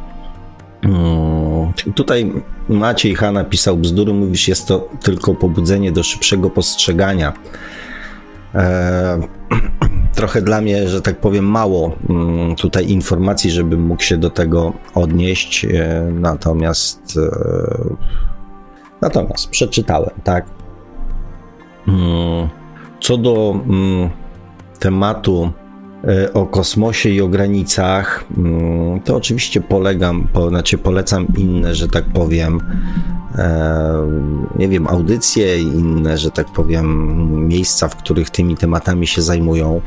Mm, 0.83 1.73
tutaj 1.95 2.33
Maciej 2.69 3.15
Hanna 3.15 3.43
pisał 3.43 3.77
bzdury, 3.77 4.13
mówisz, 4.13 4.47
jest 4.47 4.67
to 4.67 4.89
tylko 5.03 5.35
pobudzenie 5.35 5.91
do 5.91 6.03
szybszego 6.03 6.49
postrzegania. 6.49 7.33
trochę 10.15 10.41
dla 10.41 10.61
mnie, 10.61 10.89
że 10.89 11.01
tak 11.01 11.19
powiem, 11.19 11.45
mało 11.45 11.95
mm, 12.09 12.55
tutaj 12.55 12.89
informacji, 12.89 13.51
żebym 13.51 13.81
mógł 13.81 14.03
się 14.03 14.17
do 14.17 14.29
tego 14.29 14.73
odnieść. 14.95 15.65
E, 15.65 16.11
natomiast 16.13 17.17
e, 17.17 17.95
natomiast 19.01 19.49
przeczytałem, 19.49 20.15
tak. 20.23 20.45
Mm, 21.87 22.49
co 23.01 23.17
do 23.17 23.59
mm, 23.65 24.09
tematu 24.79 25.51
e, 26.03 26.33
o 26.33 26.45
kosmosie 26.45 27.09
i 27.09 27.21
o 27.21 27.27
granicach, 27.27 28.25
to 29.05 29.15
oczywiście 29.15 29.61
polegam, 29.61 30.27
po, 30.33 30.49
znaczy 30.49 30.77
polecam 30.77 31.27
inne, 31.37 31.75
że 31.75 31.87
tak 31.87 32.05
powiem, 32.05 32.61
nie 34.55 34.67
wiem, 34.67 34.87
audycje, 34.87 35.61
inne, 35.61 36.17
że 36.17 36.31
tak 36.31 36.47
powiem, 36.47 37.47
miejsca, 37.47 37.87
w 37.87 37.95
których 37.95 38.29
tymi 38.29 38.57
tematami 38.57 39.07
się 39.07 39.21
zajmują. 39.21 39.81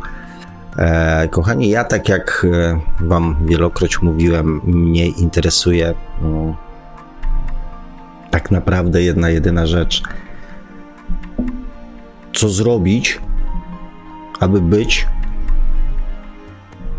E, 0.78 1.28
kochani, 1.28 1.69
ja 1.69 1.85
tak 1.85 2.09
jak 2.09 2.47
e, 2.52 2.81
Wam 3.01 3.36
wielokroć 3.47 4.02
mówiłem, 4.02 4.60
mnie 4.64 5.06
interesuje 5.06 5.94
no, 6.23 6.56
tak 8.31 8.51
naprawdę 8.51 9.02
jedna, 9.02 9.31
jedyna 9.31 9.66
rzecz. 9.66 10.02
Co 12.32 12.48
zrobić, 12.48 13.20
aby 14.40 14.60
być 14.60 15.06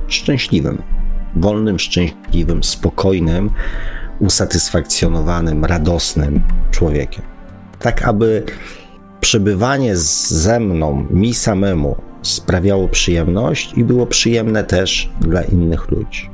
szczęśliwym, 0.07 0.81
wolnym, 1.35 1.79
szczęśliwym, 1.79 2.63
spokojnym, 2.63 3.49
usatysfakcjonowanym, 4.23 5.65
radosnym 5.65 6.43
człowiekiem. 6.71 7.23
Tak, 7.79 8.01
aby 8.01 8.43
przebywanie 9.19 9.97
ze 9.97 10.59
mną, 10.59 11.05
mi 11.09 11.33
samemu, 11.33 11.95
sprawiało 12.21 12.87
przyjemność 12.87 13.73
i 13.77 13.83
było 13.83 14.05
przyjemne 14.05 14.63
też 14.63 15.09
dla 15.21 15.41
innych 15.41 15.91
ludzi. 15.91 16.29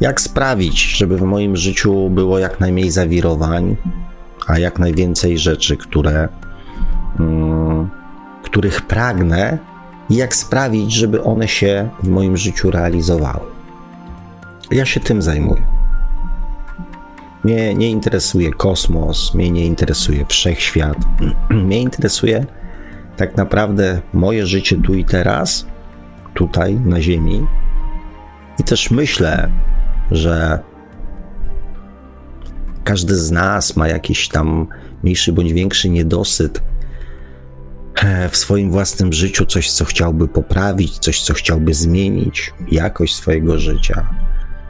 Jak 0.00 0.20
sprawić, 0.20 0.82
żeby 0.82 1.16
w 1.16 1.22
moim 1.22 1.56
życiu 1.56 2.10
było 2.10 2.38
jak 2.38 2.60
najmniej 2.60 2.90
zawirowań, 2.90 3.76
a 4.46 4.58
jak 4.58 4.78
najwięcej 4.78 5.38
rzeczy, 5.38 5.76
które, 5.76 6.28
mm, 7.20 7.90
których 8.42 8.82
pragnę, 8.82 9.58
i 10.10 10.16
jak 10.16 10.34
sprawić, 10.34 10.92
żeby 10.92 11.22
one 11.22 11.48
się 11.48 11.88
w 12.02 12.08
moim 12.08 12.36
życiu 12.36 12.70
realizowały. 12.70 13.46
Ja 14.70 14.84
się 14.84 15.00
tym 15.00 15.22
zajmuję. 15.22 15.81
Mnie 17.44 17.74
nie 17.74 17.90
interesuje 17.90 18.50
kosmos, 18.50 19.34
mnie 19.34 19.50
nie 19.50 19.66
interesuje 19.66 20.26
wszechświat, 20.26 20.96
mnie 21.50 21.80
interesuje 21.80 22.46
tak 23.16 23.36
naprawdę 23.36 24.00
moje 24.12 24.46
życie 24.46 24.76
tu 24.82 24.94
i 24.94 25.04
teraz, 25.04 25.66
tutaj 26.34 26.74
na 26.74 27.00
Ziemi. 27.00 27.46
I 28.58 28.64
też 28.64 28.90
myślę, 28.90 29.50
że 30.10 30.58
każdy 32.84 33.16
z 33.16 33.30
nas 33.30 33.76
ma 33.76 33.88
jakiś 33.88 34.28
tam 34.28 34.66
mniejszy 35.02 35.32
bądź 35.32 35.52
większy 35.52 35.88
niedosyt 35.88 36.62
e, 38.02 38.28
w 38.28 38.36
swoim 38.36 38.70
własnym 38.70 39.12
życiu, 39.12 39.46
coś, 39.46 39.70
co 39.70 39.84
chciałby 39.84 40.28
poprawić, 40.28 40.98
coś, 40.98 41.22
co 41.22 41.34
chciałby 41.34 41.74
zmienić, 41.74 42.52
jakość 42.70 43.14
swojego 43.14 43.58
życia, 43.58 44.08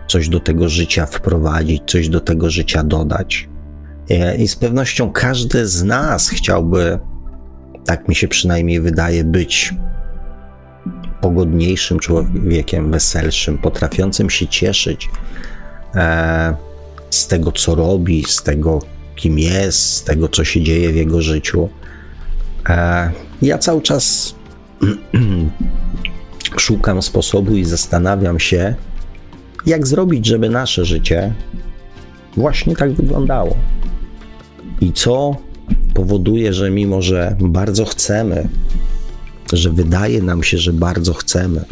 coś 0.09 0.29
do 0.29 0.41
tego 0.41 0.69
życia 0.69 1.07
wprowadzić, 1.07 1.83
coś 1.87 2.09
do 2.09 2.21
tego 2.21 2.51
życia 2.51 2.85
dodać. 2.85 3.49
E, 4.11 4.37
I 4.37 4.49
z 4.49 4.57
pewnością 4.57 5.13
każdy 5.13 5.67
z 5.67 5.83
nas 5.83 6.29
chciałby 6.29 6.99
tak 7.85 8.09
mi 8.09 8.15
się 8.15 8.29
przynajmniej 8.29 8.81
wydaje 8.81 9.25
być 9.25 9.75
pogodniejszym 11.21 11.99
człowiekiem, 11.99 12.91
weselszym, 12.91 13.59
potrafiącym 13.59 14.31
się 14.31 14.47
cieszyć 14.49 15.11
e, 15.95 16.55
z 17.11 17.27
tego, 17.27 17.53
co 17.53 17.75
robi, 17.75 18.25
z 18.29 18.43
tego, 18.43 18.79
kim 19.17 19.39
jest, 19.39 19.79
z 19.79 20.05
tego, 20.05 20.29
co 20.29 20.45
się 20.45 20.63
dzieje 20.63 20.93
w 20.93 20.97
jego 20.97 21.23
życiu. 21.23 21.69
E, 22.69 23.11
ja 23.43 23.59
cały 23.59 23.83
czas 23.83 24.35
szukam 26.59 27.03
sposobu 27.03 27.57
i 27.57 27.65
zastanawiam 27.65 28.39
się, 28.39 28.75
jak 29.67 29.87
zrobić, 29.87 30.27
żeby 30.27 30.51
nasze 30.51 30.85
życie 30.85 31.33
właśnie 32.37 32.77
tak 32.77 32.93
wyglądało. 32.93 33.57
I 34.81 34.93
co 34.93 35.37
powoduje, 35.95 36.53
że 36.53 36.71
mimo, 36.71 37.03
że 37.03 37.37
bardzo 37.41 37.85
chcemy, 37.85 38.49
że 39.53 39.71
wydaje 39.71 40.23
nam 40.23 40.43
się, 40.43 40.59
że 40.59 40.73
bardzo 40.73 41.15
chcemy, 41.15 41.65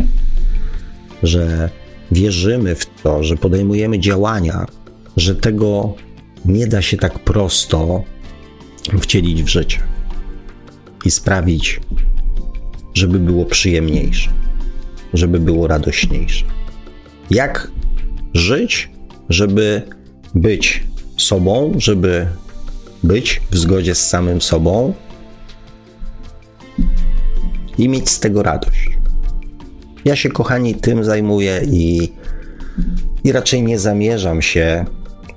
że 1.22 1.70
wierzymy 2.12 2.74
w 2.74 2.86
to, 3.02 3.24
że 3.24 3.36
podejmujemy 3.36 3.98
działania, 3.98 4.66
że 5.16 5.34
tego 5.34 5.94
nie 6.44 6.66
da 6.66 6.82
się 6.82 6.96
tak 6.96 7.18
prosto 7.18 8.02
wcielić 9.00 9.42
w 9.42 9.48
życie 9.48 9.78
i 11.04 11.10
sprawić, 11.10 11.80
żeby 12.94 13.18
było 13.18 13.44
przyjemniejsze, 13.44 14.30
żeby 15.14 15.40
było 15.40 15.66
radośniejsze. 15.66 16.44
Jak 17.30 17.70
żyć, 18.34 18.90
żeby 19.28 19.82
być 20.34 20.86
sobą, 21.16 21.72
żeby 21.78 22.26
być 23.02 23.40
w 23.50 23.58
zgodzie 23.58 23.94
z 23.94 24.08
samym 24.08 24.40
sobą 24.40 24.94
i 27.78 27.88
mieć 27.88 28.10
z 28.10 28.20
tego 28.20 28.42
radość. 28.42 28.90
Ja 30.04 30.16
się, 30.16 30.28
kochani, 30.28 30.74
tym 30.74 31.04
zajmuję 31.04 31.60
i, 31.70 32.12
i 33.24 33.32
raczej 33.32 33.62
nie 33.62 33.78
zamierzam 33.78 34.42
się 34.42 34.84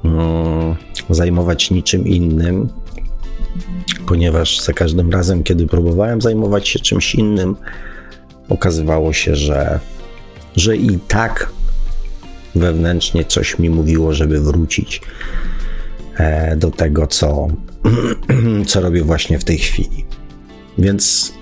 mm, 0.06 0.76
zajmować 1.10 1.72
niczym 1.72 2.08
innym, 2.08 2.70
ponieważ 4.08 4.60
za 4.60 4.74
każdym 4.74 5.12
razem, 5.12 5.44
kiedy 5.44 5.68
próbowałem 5.68 6.22
zajmować 6.22 6.68
się 6.68 6.80
czymś 6.80 7.16
innym, 7.16 7.56
okazywało 8.50 9.14
się, 9.14 9.36
że, 9.36 9.80
że 10.56 10.78
i 10.78 11.00
tak 11.08 11.50
wewnętrznie 12.56 13.26
coś 13.26 13.60
mi 13.60 13.70
mówiło, 13.70 14.14
żeby 14.14 14.42
wrócić 14.42 15.02
e, 16.18 16.56
do 16.56 16.72
tego, 16.72 17.08
co, 17.08 17.48
co 18.68 18.82
robię 18.82 19.04
właśnie 19.04 19.40
w 19.40 19.44
tej 19.44 19.58
chwili. 19.58 20.06
Więc 20.78 21.34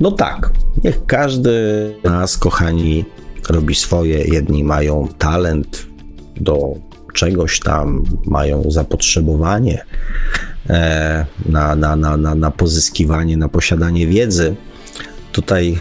no 0.00 0.10
tak, 0.10 0.50
niech 0.84 1.06
każdy 1.06 1.50
z 2.00 2.04
nas, 2.04 2.38
kochani, 2.38 3.04
robi 3.48 3.74
swoje. 3.74 4.24
Jedni 4.24 4.64
mają 4.64 5.08
talent 5.18 5.86
do 6.36 6.74
czegoś 7.14 7.60
tam, 7.60 8.04
mają 8.26 8.70
zapotrzebowanie 8.70 9.84
e, 10.70 11.26
na, 11.46 11.76
na, 11.76 11.96
na, 11.96 12.16
na, 12.16 12.34
na 12.34 12.50
pozyskiwanie, 12.50 13.36
na 13.36 13.48
posiadanie 13.48 14.06
wiedzy. 14.06 14.54
Tutaj 15.32 15.78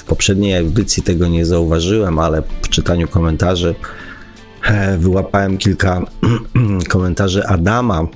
w 0.00 0.04
poprzedniej 0.04 0.56
audycji 0.56 1.02
tego 1.02 1.28
nie 1.28 1.46
zauważyłem, 1.46 2.18
ale 2.18 2.42
w 2.62 2.68
czytaniu 2.68 3.08
komentarzy 3.08 3.74
e, 4.64 4.98
wyłapałem 4.98 5.58
kilka 5.58 6.06
komentarzy 6.88 7.46
Adama, 7.46 8.06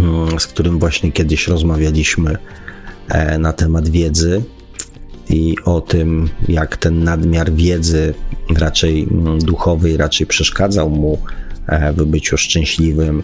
mm, 0.00 0.40
z 0.40 0.46
którym 0.46 0.78
właśnie 0.78 1.12
kiedyś 1.12 1.48
rozmawialiśmy 1.48 2.36
e, 3.08 3.38
na 3.38 3.52
temat 3.52 3.88
wiedzy 3.88 4.42
i 5.30 5.56
o 5.64 5.80
tym, 5.80 6.28
jak 6.48 6.76
ten 6.76 7.04
nadmiar 7.04 7.52
wiedzy, 7.52 8.14
raczej 8.56 9.08
mm, 9.10 9.38
duchowej, 9.38 9.96
raczej 9.96 10.26
przeszkadzał 10.26 10.90
mu 10.90 11.18
e, 11.66 11.92
w 11.92 12.04
byciu 12.04 12.36
szczęśliwym, 12.36 13.22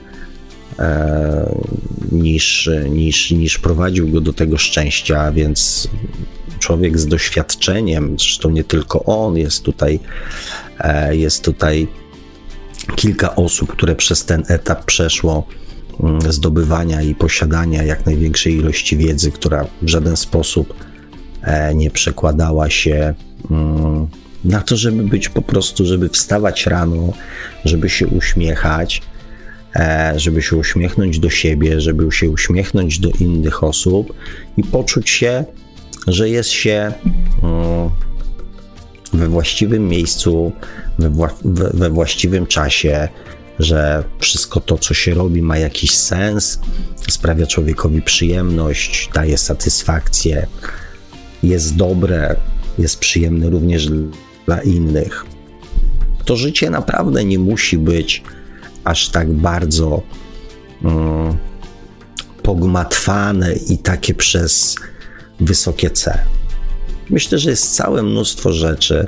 niż, 2.12 2.70
niż, 2.91 3.31
niż 3.31 3.59
prowadził 3.59 4.09
go 4.09 4.20
do 4.20 4.32
tego 4.32 4.59
szczęścia, 4.59 5.32
więc 5.32 5.89
człowiek 6.65 6.99
z 6.99 7.07
doświadczeniem, 7.07 8.16
zresztą 8.19 8.51
nie 8.51 8.65
tylko 8.65 9.05
on, 9.05 9.36
jest 9.36 9.62
tutaj, 9.62 10.01
e, 10.78 11.16
jest 11.16 11.45
tutaj 11.45 11.89
kilka 12.97 13.36
osób, 13.36 13.73
które 13.73 13.95
przez 13.95 14.24
ten 14.24 14.43
etap 14.49 14.85
przeszło 14.85 15.47
mm, 16.01 16.32
zdobywania 16.32 17.03
i 17.03 17.15
posiadania 17.15 17.82
jak 17.82 18.07
największej 18.07 18.55
ilości 18.55 18.97
wiedzy, 18.97 19.31
która 19.31 19.66
w 19.82 19.89
żaden 19.89 20.16
sposób 20.16 20.74
E, 21.45 21.74
nie 21.74 21.91
przekładała 21.91 22.70
się 22.70 23.15
mm, 23.51 24.07
na 24.45 24.61
to, 24.61 24.77
żeby 24.77 25.03
być 25.03 25.28
po 25.28 25.43
prostu, 25.43 25.86
żeby 25.86 26.09
wstawać 26.09 26.66
rano, 26.66 27.12
żeby 27.65 27.89
się 27.91 28.07
uśmiechać, 28.07 29.03
e, 29.77 30.12
żeby 30.16 30.43
się 30.43 30.57
uśmiechnąć 30.57 31.19
do 31.19 31.31
siebie, 31.31 31.81
żeby 31.81 32.12
się 32.12 32.31
uśmiechnąć 32.31 32.99
do 32.99 33.11
innych 33.20 33.65
osób 33.65 34.15
i 34.57 34.65
poczuć 34.65 35.11
się, 35.11 35.45
że 36.06 36.28
jest 36.28 36.51
się 36.51 36.93
mm, 37.43 37.90
we 39.12 39.28
właściwym 39.28 39.89
miejscu, 39.89 40.52
we, 40.98 41.10
we 41.74 41.90
właściwym 41.90 42.47
czasie, 42.47 43.09
że 43.59 44.05
wszystko 44.18 44.60
to, 44.60 44.78
co 44.78 44.94
się 44.94 45.14
robi, 45.14 45.43
ma 45.43 45.59
jakiś 45.59 45.97
sens, 45.97 46.60
sprawia 47.10 47.47
człowiekowi 47.47 48.02
przyjemność, 48.02 49.10
daje 49.14 49.39
satysfakcję 49.39 50.47
jest 51.43 51.76
dobre, 51.76 52.36
jest 52.78 52.98
przyjemne 52.98 53.51
również 53.51 53.89
dla 54.47 54.62
innych. 54.62 55.24
To 56.24 56.36
życie 56.36 56.70
naprawdę 56.70 57.24
nie 57.24 57.39
musi 57.39 57.78
być 57.78 58.22
aż 58.85 59.09
tak 59.09 59.32
bardzo 59.32 60.02
um, 60.85 61.36
pogmatwane 62.43 63.52
i 63.52 63.78
takie 63.78 64.14
przez 64.14 64.76
wysokie 65.44 65.90
C. 65.90 66.18
Myślę, 67.10 67.38
że 67.38 67.50
jest 67.50 67.76
całe 67.76 68.02
mnóstwo 68.02 68.52
rzeczy, 68.52 69.06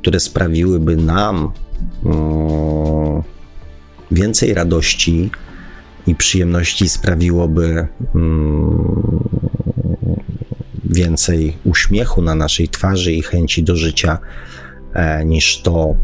które 0.00 0.20
sprawiłyby 0.20 0.96
nam 0.96 1.52
um, 2.04 3.22
więcej 4.10 4.54
radości 4.54 5.30
i 6.06 6.14
przyjemności, 6.14 6.88
sprawiłoby 6.88 7.86
um, 8.14 9.20
więcej 10.84 11.56
uśmiechu 11.64 12.22
na 12.22 12.34
naszej 12.34 12.68
twarzy 12.68 13.12
i 13.12 13.22
chęci 13.22 13.62
do 13.62 13.76
życia 13.76 14.18
e, 14.94 15.24
niż 15.24 15.62
to, 15.62 15.94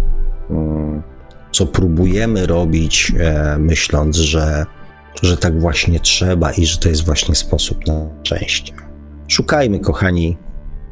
mm, 0.51 1.03
co 1.53 1.67
próbujemy 1.67 2.47
robić, 2.47 3.13
e, 3.19 3.57
myśląc, 3.59 4.17
że, 4.17 4.67
że 5.23 5.37
tak 5.37 5.61
właśnie 5.61 6.01
trzeba 6.01 6.53
i 6.53 6.67
że 6.67 6.79
to 6.79 6.89
jest 6.89 7.05
właśnie 7.05 7.35
sposób 7.35 7.87
na 7.87 8.09
szczęście. 8.23 8.86
Szukajmy, 9.29 9.81
kochani, 9.81 10.37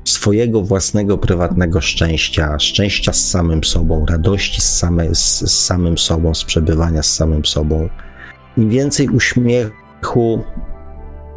swojego 0.05 0.63
własnego 0.63 1.19
prywatnego 1.19 1.81
szczęścia, 1.81 2.59
szczęścia 2.59 3.13
z 3.13 3.31
samym 3.31 3.65
sobą, 3.65 4.07
radości 4.07 4.61
z, 4.61 4.79
same, 4.79 5.15
z, 5.15 5.41
z 5.41 5.65
samym 5.65 5.99
sobą, 5.99 6.35
z 6.35 6.45
przebywania 6.45 7.03
z 7.03 7.15
samym 7.15 7.45
sobą. 7.45 7.89
Im 8.57 8.71
więcej 8.71 9.09
uśmiechu 9.09 10.45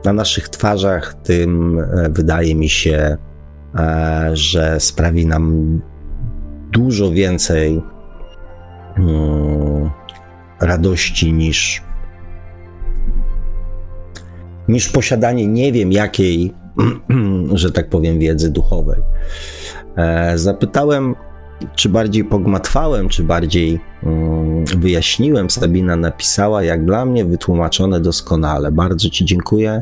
na 0.06 0.14
naszych 0.14 0.50
twarzach, 0.50 1.14
tym 1.24 1.80
e, 1.80 2.10
wydaje 2.10 2.56
mi 2.56 2.70
się, 2.70 3.18
e, 3.76 4.30
że 4.34 4.80
sprawi 4.80 5.26
nam 5.26 5.82
dużo 6.72 7.12
więcej 7.12 7.82
mm, 8.98 9.90
radości 10.62 11.34
niż, 11.34 11.84
niż 14.68 14.90
posiadanie 14.90 15.48
nie 15.48 15.72
wiem 15.72 15.92
jakiej, 15.92 16.54
że 17.54 17.72
tak 17.72 17.90
powiem, 17.90 18.20
wiedzy 18.20 18.52
duchowej. 18.52 19.00
E, 19.98 20.38
zapytałem 20.38 21.16
czy 21.76 21.90
bardziej 21.90 22.24
pogmatwałem, 22.24 23.10
czy 23.10 23.24
bardziej 23.24 23.80
um, 24.04 24.66
wyjaśniłem. 24.66 25.50
Sabina 25.50 25.96
napisała, 25.96 26.64
jak 26.64 26.86
dla 26.86 27.06
mnie, 27.06 27.26
wytłumaczone 27.26 28.02
doskonale. 28.02 28.72
Bardzo 28.72 29.10
Ci 29.10 29.26
dziękuję. 29.26 29.82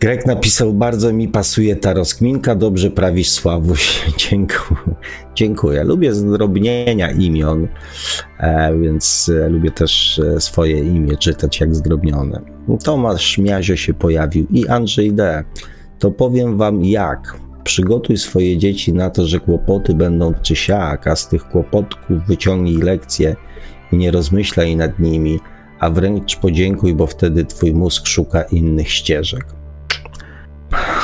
Greg 0.00 0.26
napisał, 0.26 0.72
bardzo 0.72 1.12
mi 1.12 1.28
pasuje 1.28 1.76
ta 1.76 1.92
rozkminka, 1.92 2.54
dobrze 2.54 2.90
prawisz 2.90 3.30
Sławuś. 3.30 4.04
Dziękuję. 4.28 4.80
Dziękuję. 5.34 5.84
Lubię 5.84 6.14
zdrobnienia 6.14 7.10
imion, 7.10 7.68
e, 8.38 8.78
więc 8.78 9.30
e, 9.44 9.48
lubię 9.48 9.70
też 9.70 10.20
swoje 10.38 10.78
imię 10.78 11.16
czytać 11.16 11.60
jak 11.60 11.74
zdrobnione. 11.74 12.40
Tomasz 12.84 13.38
Miazio 13.38 13.76
się 13.76 13.94
pojawił 13.94 14.46
i 14.50 14.68
Andrzej 14.68 15.12
D. 15.12 15.44
To 16.00 16.10
powiem 16.10 16.56
wam 16.58 16.84
jak. 16.84 17.36
Przygotuj 17.64 18.16
swoje 18.16 18.58
dzieci 18.58 18.92
na 18.92 19.10
to, 19.10 19.26
że 19.26 19.40
kłopoty 19.40 19.94
będą 19.94 20.34
czy 20.42 20.56
siak, 20.56 21.06
a 21.06 21.16
z 21.16 21.28
tych 21.28 21.48
kłopotków 21.48 22.26
wyciągnij 22.26 22.76
lekcje 22.76 23.36
i 23.92 23.96
nie 23.96 24.10
rozmyślaj 24.10 24.76
nad 24.76 24.98
nimi, 24.98 25.40
a 25.80 25.90
wręcz 25.90 26.36
podziękuj, 26.36 26.94
bo 26.94 27.06
wtedy 27.06 27.44
twój 27.44 27.74
mózg 27.74 28.06
szuka 28.06 28.42
innych 28.42 28.90
ścieżek. 28.90 29.44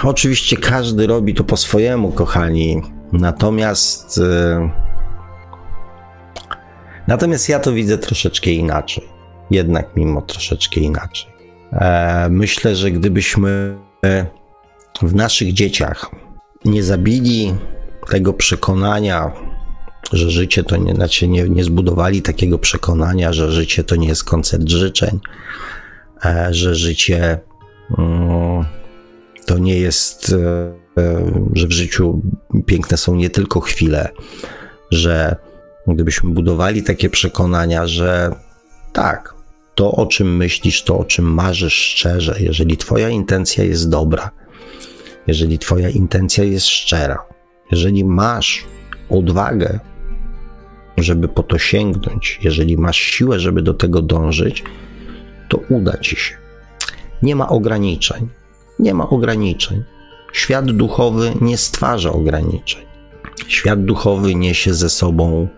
oczywiście 0.05 0.57
każdy 0.57 1.07
robi 1.07 1.35
to 1.35 1.45
po 1.45 1.57
swojemu, 1.57 2.13
kochani. 2.13 2.83
Natomiast. 3.13 4.19
E, 4.19 4.71
natomiast 7.09 7.49
ja 7.49 7.59
to 7.59 7.73
widzę 7.73 7.99
troszeczkę 7.99 8.51
inaczej. 8.51 9.05
Jednak 9.51 9.97
mimo 9.97 10.23
troszeczkę 10.23 10.81
inaczej. 10.81 11.33
E, 11.73 12.29
myślę, 12.31 12.77
że 12.77 12.91
gdybyśmy 12.91 13.77
w 15.03 15.15
naszych 15.15 15.53
dzieciach 15.53 16.11
nie 16.65 16.83
zabili 16.83 17.55
tego 18.11 18.33
przekonania, 18.33 19.33
że 20.13 20.31
życie 20.31 20.65
to 20.65 20.77
nie, 20.77 20.95
znaczy 20.95 21.29
nie, 21.29 21.49
nie 21.49 21.65
zbudowali 21.65 22.23
takiego 22.23 22.59
przekonania, 22.59 23.33
że 23.33 23.53
życie 23.53 23.85
to 23.85 23.97
nie 23.97 24.09
jest 24.09 24.25
koncert 24.25 24.69
życzeń, 24.69 25.21
e, 26.25 26.49
że 26.51 26.75
życie 26.75 27.39
mm, 27.99 28.65
to 29.47 29.59
nie 29.59 29.79
jest, 29.79 30.33
e, 30.33 31.03
e, 31.03 31.33
że 31.53 31.67
w 31.67 31.73
życiu 31.73 32.23
piękne 32.67 32.97
są 32.97 33.15
nie 33.15 33.31
tylko 33.31 33.61
chwile, 33.61 34.09
że 34.91 35.37
gdybyśmy 35.87 36.31
budowali 36.31 36.83
takie 36.83 37.11
przekonania, 37.11 37.87
że 37.87 38.35
tak, 38.93 39.35
to 39.75 39.93
o 39.93 40.07
czym 40.07 40.37
myślisz, 40.37 40.83
to 40.83 40.99
o 40.99 41.05
czym 41.05 41.25
marzysz 41.25 41.75
szczerze, 41.75 42.37
jeżeli 42.41 42.77
Twoja 42.77 43.09
intencja 43.09 43.65
jest 43.65 43.89
dobra, 43.89 44.31
jeżeli 45.27 45.59
Twoja 45.59 45.89
intencja 45.89 46.45
jest 46.45 46.67
szczera, 46.67 47.25
jeżeli 47.71 48.05
masz 48.05 48.65
odwagę, 49.11 49.81
żeby 50.97 51.29
po 51.29 51.43
to 51.43 51.59
sięgnąć, 51.59 52.41
jeżeli 52.43 52.77
masz 52.77 52.97
siłę, 52.97 53.41
żeby 53.41 53.63
do 53.63 53.75
tego 53.75 54.03
dążyć, 54.03 54.65
to 55.49 55.61
uda 55.69 55.99
Ci 55.99 56.17
się. 56.17 56.37
Nie 57.23 57.37
ma 57.37 57.49
ograniczeń. 57.49 58.29
Nie 58.79 58.95
ma 58.95 59.09
ograniczeń. 59.09 59.85
Świat 60.33 60.73
duchowy 60.73 61.33
nie 61.41 61.57
stwarza 61.57 62.13
ograniczeń. 62.13 62.83
Świat 63.49 63.85
duchowy 63.85 64.35
niesie 64.35 64.75
ze 64.75 64.91
sobą 64.91 65.49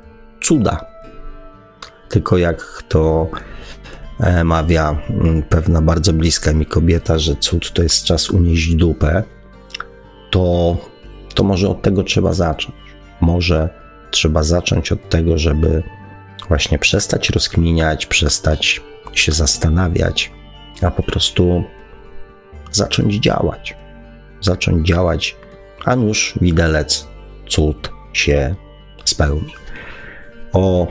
cuda. 0.41 0.87
Tylko 2.09 2.39
jak 2.39 2.85
to 2.89 3.29
e, 4.21 4.45
mawia 4.45 5.03
mm, 5.11 5.43
pewna 5.43 5.83
bardzo 5.83 6.13
bliska 6.13 6.53
mi 6.53 6.67
kobieta, 6.67 7.19
że 7.19 7.37
cud 7.37 7.73
to 7.73 7.83
jest 7.83 8.05
czas 8.05 8.31
unieść 8.31 8.75
dupę, 8.75 9.23
to, 10.31 10.77
to 11.35 11.45
może 11.45 11.69
od 11.69 11.83
tego 11.83 12.03
trzeba 12.03 12.33
zacząć. 12.33 12.77
Może 13.21 13.69
trzeba 14.11 14.43
zacząć 14.43 14.93
od 14.93 15.09
tego, 15.09 15.39
żeby 15.39 15.83
właśnie 16.49 16.79
przestać 16.79 17.31
rozkminiać, 17.31 18.07
przestać 18.07 18.81
się 19.13 19.33
zastanawiać, 19.33 20.33
a 20.83 20.91
po 20.91 21.03
prostu 21.03 21.65
zacząć 22.71 23.15
działać. 23.15 23.77
Zacząć 24.41 24.89
działać, 24.89 25.37
a 25.85 25.97
nuż 25.97 26.35
widelec, 26.41 27.09
cud 27.49 27.91
się 28.13 28.55
spełni. 29.05 29.53
O 30.53 30.87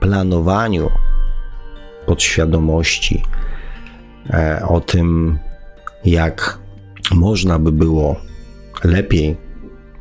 planowaniu 0.00 0.90
podświadomości, 2.06 3.22
e, 4.30 4.66
o 4.68 4.80
tym, 4.80 5.38
jak 6.04 6.61
można 7.10 7.58
by 7.58 7.72
było 7.72 8.16
lepiej 8.84 9.36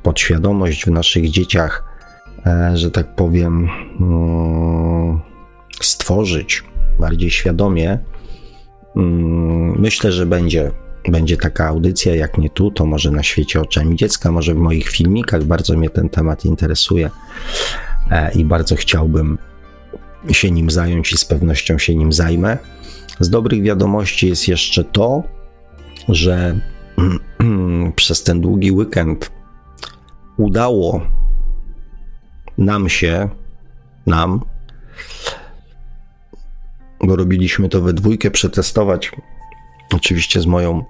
podświadomość 0.03 0.85
w 0.85 0.91
naszych 0.91 1.29
dzieciach, 1.29 1.83
e, 2.45 2.77
że 2.77 2.91
tak 2.91 3.15
powiem, 3.15 3.69
mm, 3.99 5.19
stworzyć 5.81 6.63
bardziej 6.99 7.31
świadomie, 7.31 7.99
mm, 8.95 9.79
myślę, 9.79 10.11
że 10.11 10.25
będzie, 10.25 10.71
będzie 11.07 11.37
taka 11.37 11.67
audycja, 11.67 12.15
jak 12.15 12.37
nie 12.37 12.49
tu, 12.49 12.71
to 12.71 12.85
może 12.85 13.11
na 13.11 13.23
świecie 13.23 13.61
oczami 13.61 13.95
dziecka, 13.95 14.31
może 14.31 14.53
w 14.53 14.57
moich 14.57 14.89
filmikach. 14.89 15.43
Bardzo 15.43 15.77
mnie 15.77 15.89
ten 15.89 16.09
temat 16.09 16.45
interesuje 16.45 17.09
e, 18.11 18.31
i 18.33 18.45
bardzo 18.45 18.75
chciałbym 18.75 19.37
się 20.31 20.51
nim 20.51 20.71
zająć 20.71 21.13
i 21.13 21.17
z 21.17 21.25
pewnością 21.25 21.77
się 21.77 21.95
nim 21.95 22.13
zajmę. 22.13 22.57
Z 23.19 23.29
dobrych 23.29 23.63
wiadomości 23.63 24.27
jest 24.27 24.47
jeszcze 24.47 24.83
to, 24.83 25.23
że 26.09 26.59
przez 27.95 28.23
ten 28.23 28.41
długi 28.41 28.71
weekend 28.71 29.31
udało 30.37 31.01
nam 32.57 32.89
się, 32.89 33.29
nam, 34.05 34.41
bo 37.03 37.15
robiliśmy 37.15 37.69
to 37.69 37.81
we 37.81 37.93
dwójkę, 37.93 38.31
przetestować, 38.31 39.11
oczywiście 39.93 40.41
z 40.41 40.45
moją, 40.45 40.83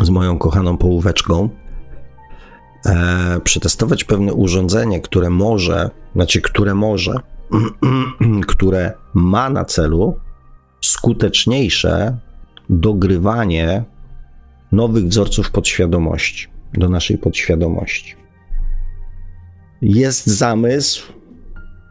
z 0.00 0.10
moją 0.10 0.38
kochaną 0.38 0.76
połóweczką, 0.76 1.48
e, 2.86 3.40
przetestować 3.44 4.04
pewne 4.04 4.32
urządzenie, 4.32 5.00
które 5.00 5.30
może, 5.30 5.90
znaczy, 6.14 6.40
które 6.40 6.74
może, 6.74 7.14
które 8.46 8.92
ma 9.14 9.50
na 9.50 9.64
celu 9.64 10.16
skuteczniejsze 10.80 12.18
dogrywanie 12.70 13.84
nowych 14.72 15.04
wzorców 15.04 15.50
podświadomości, 15.50 16.48
do 16.74 16.88
naszej 16.88 17.18
podświadomości. 17.18 18.14
Jest 19.82 20.26
zamysł, 20.26 21.12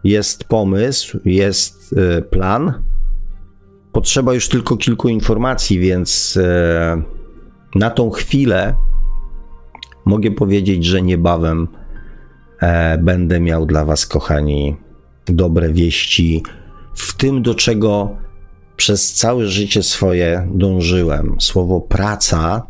jest 0.04 0.44
pomysł, 0.44 1.20
jest 1.26 1.96
e, 1.98 2.22
plan. 2.22 2.84
Potrzeba 3.92 4.34
już 4.34 4.50
tylko 4.50 4.78
kilku 4.78 5.10
informacji, 5.10 5.80
więc 5.80 6.38
e, 6.38 7.02
na 7.76 7.90
tą 7.90 8.10
chwilę 8.10 8.76
mogę 10.06 10.32
powiedzieć, 10.32 10.86
że 10.86 11.02
niebawem 11.02 11.68
e, 12.62 12.98
będę 12.98 13.40
miał 13.40 13.66
dla 13.66 13.86
Was, 13.86 14.06
kochani, 14.06 14.76
dobre 15.26 15.74
wieści 15.74 16.44
w 16.96 17.18
tym, 17.18 17.42
do 17.42 17.56
czego 17.56 18.18
przez 18.76 19.14
całe 19.14 19.48
życie 19.48 19.84
swoje 19.84 20.48
dążyłem. 20.54 21.36
Słowo 21.40 21.82
praca 21.82 22.69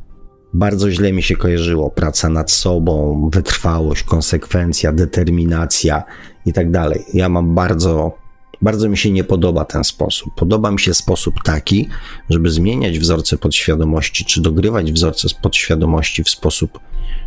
bardzo 0.53 0.91
źle 0.91 1.13
mi 1.13 1.23
się 1.23 1.35
kojarzyło. 1.35 1.89
Praca 1.89 2.29
nad 2.29 2.51
sobą, 2.51 3.29
wytrwałość, 3.33 4.03
konsekwencja, 4.03 4.91
determinacja 4.91 6.03
i 6.45 6.53
tak 6.53 6.71
dalej. 6.71 7.05
Ja 7.13 7.29
mam 7.29 7.55
bardzo, 7.55 8.17
bardzo 8.61 8.89
mi 8.89 8.97
się 8.97 9.11
nie 9.11 9.23
podoba 9.23 9.65
ten 9.65 9.83
sposób. 9.83 10.35
Podoba 10.35 10.71
mi 10.71 10.79
się 10.79 10.93
sposób 10.93 11.35
taki, 11.43 11.89
żeby 12.29 12.49
zmieniać 12.49 12.99
wzorce 12.99 13.37
podświadomości, 13.37 14.25
czy 14.25 14.41
dogrywać 14.41 14.91
wzorce 14.91 15.27
podświadomości 15.41 16.23
w 16.23 16.29
sposób 16.29 16.79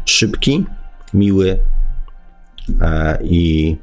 szybki, 0.05 0.65
miły 1.15 1.59
e, 2.81 3.19
i, 3.25 3.77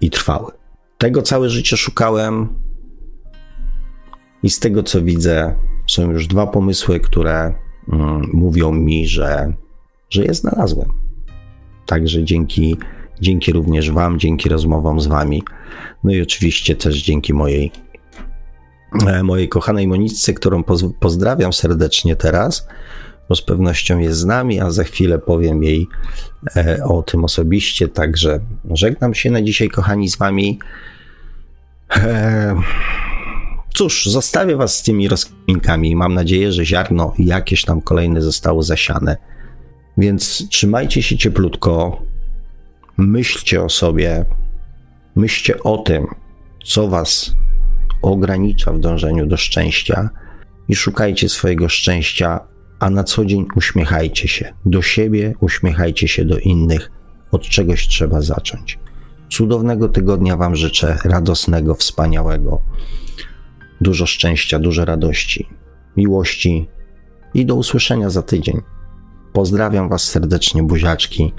i 0.00 0.10
trwały. 0.10 0.52
Tego 0.98 1.22
całe 1.22 1.50
życie 1.50 1.76
szukałem 1.76 2.48
i 4.42 4.50
z 4.50 4.58
tego 4.58 4.82
co 4.82 5.02
widzę, 5.02 5.54
są 5.86 6.10
już 6.10 6.26
dwa 6.26 6.46
pomysły, 6.46 7.00
które 7.00 7.63
mówią 8.32 8.72
mi, 8.72 9.06
że, 9.06 9.52
że 10.10 10.24
je 10.24 10.34
znalazłem. 10.34 10.88
Także 11.86 12.24
dzięki, 12.24 12.76
dzięki 13.20 13.52
również 13.52 13.90
Wam, 13.90 14.18
dzięki 14.18 14.48
rozmowom 14.48 15.00
z 15.00 15.06
Wami, 15.06 15.42
no 16.04 16.12
i 16.12 16.22
oczywiście 16.22 16.76
też 16.76 17.02
dzięki 17.02 17.34
mojej, 17.34 17.72
e, 19.06 19.22
mojej 19.22 19.48
kochanej 19.48 19.88
Moniczce, 19.88 20.32
którą 20.32 20.62
pozdrawiam 21.00 21.52
serdecznie 21.52 22.16
teraz, 22.16 22.68
bo 23.28 23.34
z 23.34 23.42
pewnością 23.42 23.98
jest 23.98 24.18
z 24.18 24.24
nami, 24.24 24.60
a 24.60 24.70
za 24.70 24.84
chwilę 24.84 25.18
powiem 25.18 25.62
jej 25.62 25.88
e, 26.56 26.84
o 26.84 27.02
tym 27.02 27.24
osobiście. 27.24 27.88
Także 27.88 28.40
żegnam 28.70 29.14
się 29.14 29.30
na 29.30 29.42
dzisiaj, 29.42 29.68
kochani, 29.68 30.08
z 30.08 30.16
Wami. 30.16 30.58
Cóż, 33.76 34.06
zostawię 34.06 34.56
Was 34.56 34.78
z 34.78 34.82
tymi 34.82 35.08
rozkminkami. 35.08 35.96
Mam 35.96 36.14
nadzieję, 36.14 36.52
że 36.52 36.64
ziarno 36.64 37.14
jakieś 37.18 37.64
tam 37.64 37.80
kolejne 37.80 38.22
zostało 38.22 38.62
zasiane. 38.62 39.16
Więc 39.98 40.48
trzymajcie 40.48 41.02
się 41.02 41.16
cieplutko, 41.16 42.02
myślcie 42.96 43.62
o 43.62 43.68
sobie, 43.68 44.24
myślcie 45.16 45.62
o 45.62 45.78
tym, 45.78 46.06
co 46.64 46.88
Was 46.88 47.34
ogranicza 48.02 48.72
w 48.72 48.78
dążeniu 48.78 49.26
do 49.26 49.36
szczęścia 49.36 50.10
i 50.68 50.74
szukajcie 50.74 51.28
swojego 51.28 51.68
szczęścia, 51.68 52.40
a 52.80 52.90
na 52.90 53.04
co 53.04 53.24
dzień 53.24 53.46
uśmiechajcie 53.56 54.28
się 54.28 54.54
do 54.64 54.82
siebie, 54.82 55.34
uśmiechajcie 55.40 56.08
się 56.08 56.24
do 56.24 56.38
innych. 56.38 56.90
Od 57.30 57.42
czegoś 57.42 57.88
trzeba 57.88 58.20
zacząć. 58.20 58.78
Cudownego 59.30 59.88
tygodnia 59.88 60.36
Wam 60.36 60.56
życzę, 60.56 60.98
radosnego, 61.04 61.74
wspaniałego 61.74 62.60
dużo 63.84 64.06
szczęścia, 64.06 64.58
dużo 64.58 64.84
radości, 64.84 65.48
miłości 65.96 66.68
i 67.34 67.46
do 67.46 67.54
usłyszenia 67.54 68.10
za 68.10 68.22
tydzień. 68.22 68.60
Pozdrawiam 69.32 69.88
Was 69.88 70.02
serdecznie, 70.02 70.62
buziaczki. 70.62 71.32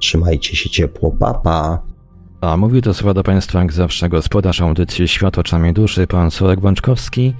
Trzymajcie 0.00 0.56
się 0.56 0.70
ciepło, 0.70 1.10
papa. 1.10 1.40
Pa. 1.44 1.92
A 2.42 2.56
mówi 2.56 2.82
to 2.82 2.94
słowa 2.94 3.14
do 3.14 3.22
Państwa 3.22 3.58
jak 3.58 3.72
zawsze 3.72 4.08
gospodarz 4.08 4.60
audycji 4.60 5.08
Świat 5.08 5.38
oczami 5.38 5.72
duszy, 5.72 6.06
pan 6.06 6.30
Sławek 6.30 6.60
Bączkowski. 6.60 7.34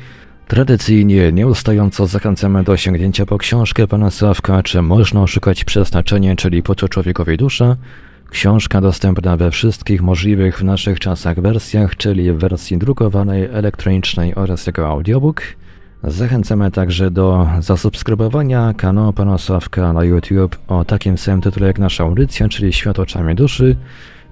Tradycyjnie, 0.49 1.33
nieustająco 1.33 2.07
zachęcamy 2.07 2.65
do 2.65 2.77
sięgnięcia 2.77 3.27
po 3.27 3.39
książkę 3.39 3.87
pana 3.87 4.11
Sławka, 4.11 4.63
czy 4.63 4.83
można 4.83 5.23
oszukać 5.23 5.65
przeznaczenie, 5.65 6.37
czyli 6.37 6.63
po 6.63 6.75
co 6.75 6.89
człowiekowi 6.89 7.37
dusza. 7.37 7.77
Książka 8.33 8.81
dostępna 8.81 9.37
we 9.37 9.51
wszystkich 9.51 10.03
możliwych 10.03 10.59
w 10.59 10.65
naszych 10.65 11.01
czasach 11.01 11.41
wersjach, 11.41 11.97
czyli 11.97 12.33
w 12.33 12.37
wersji 12.37 12.79
drukowanej, 12.79 13.45
elektronicznej 13.45 14.35
oraz 14.35 14.67
jako 14.67 14.89
audiobook. 14.89 15.43
Zachęcamy 16.05 16.71
także 16.71 17.11
do 17.11 17.49
zasubskrybowania 17.61 18.75
kanału 18.77 19.13
Pana 19.13 19.39
Sławka 19.39 19.93
na 19.93 20.05
YouTube 20.05 20.59
o 20.69 20.85
takim 20.85 21.19
samym 21.19 21.41
tytule 21.41 21.67
jak 21.67 21.79
nasza 21.79 22.05
audycja, 22.05 22.49
czyli 22.49 22.73
Świat 22.73 22.99
oczami 22.99 23.35
duszy. 23.35 23.77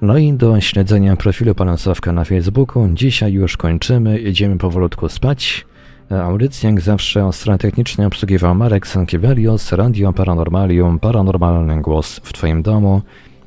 No 0.03 0.19
i 0.19 0.33
do 0.33 0.61
śledzenia 0.61 1.17
profilu 1.17 1.55
Pana 1.55 1.77
Sławka 1.77 2.13
na 2.13 2.25
Facebooku. 2.25 2.89
Dzisiaj 2.95 3.33
już 3.33 3.57
kończymy, 3.57 4.19
idziemy 4.19 4.59
powolutku 4.59 5.09
spać. 5.09 5.67
Audycję 6.11 6.71
jak 6.71 6.81
zawsze 6.81 7.27
o 7.27 7.33
stronie 7.33 7.59
technicznej 7.59 8.07
obsługiwał 8.07 8.55
Marek 8.55 8.87
Sankiewelios, 8.87 9.73
Radio 9.73 10.13
Paranormalium, 10.13 10.99
Paranormalny 10.99 11.81
Głos 11.83 12.21
w 12.25 12.33
Twoim 12.33 12.63
domu. 12.63 13.03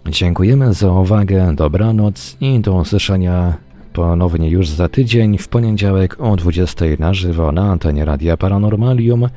Dziękujemy 0.10 0.74
za 0.74 0.92
uwagę, 0.92 1.56
dobranoc 1.56 2.38
i 2.42 2.60
do 2.60 2.76
usłyszenia 2.76 3.54
ponownie 3.94 4.50
już 4.50 4.70
za 4.70 4.90
tydzień 4.90 5.38
w 5.38 5.48
poniedziałek 5.48 6.16
o 6.20 6.36
20 6.36 6.86
na 7.00 7.14
żywo 7.14 7.52
na 7.52 7.72
antenie 7.72 8.06
Radia 8.06 8.38
Paranormalium, 8.38 9.28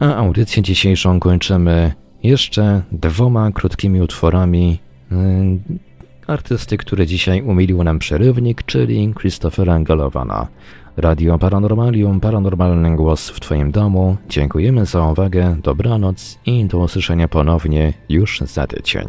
a 0.00 0.14
audycję 0.14 0.62
dzisiejszą 0.62 1.20
kończymy 1.20 1.92
jeszcze 2.22 2.82
dwoma 2.92 3.52
krótkimi 3.52 4.00
utworami 4.00 4.78
yy, 5.10 5.16
artysty, 6.26 6.76
który 6.76 7.06
dzisiaj 7.06 7.42
umilił 7.42 7.84
nam 7.84 7.98
przerywnik, 7.98 8.62
czyli 8.62 9.14
Christophera 9.18 9.80
Galowana. 9.80 10.46
Radio 10.96 11.38
Paranormalium, 11.38 12.20
paranormalny 12.20 12.96
głos 12.96 13.28
w 13.28 13.40
Twoim 13.40 13.70
domu. 13.70 14.16
Dziękujemy 14.28 14.86
za 14.86 15.02
uwagę, 15.02 15.56
dobranoc 15.62 16.38
i 16.46 16.64
do 16.64 16.78
usłyszenia 16.78 17.28
ponownie 17.28 17.92
już 18.08 18.40
za 18.40 18.66
tydzień. 18.66 19.08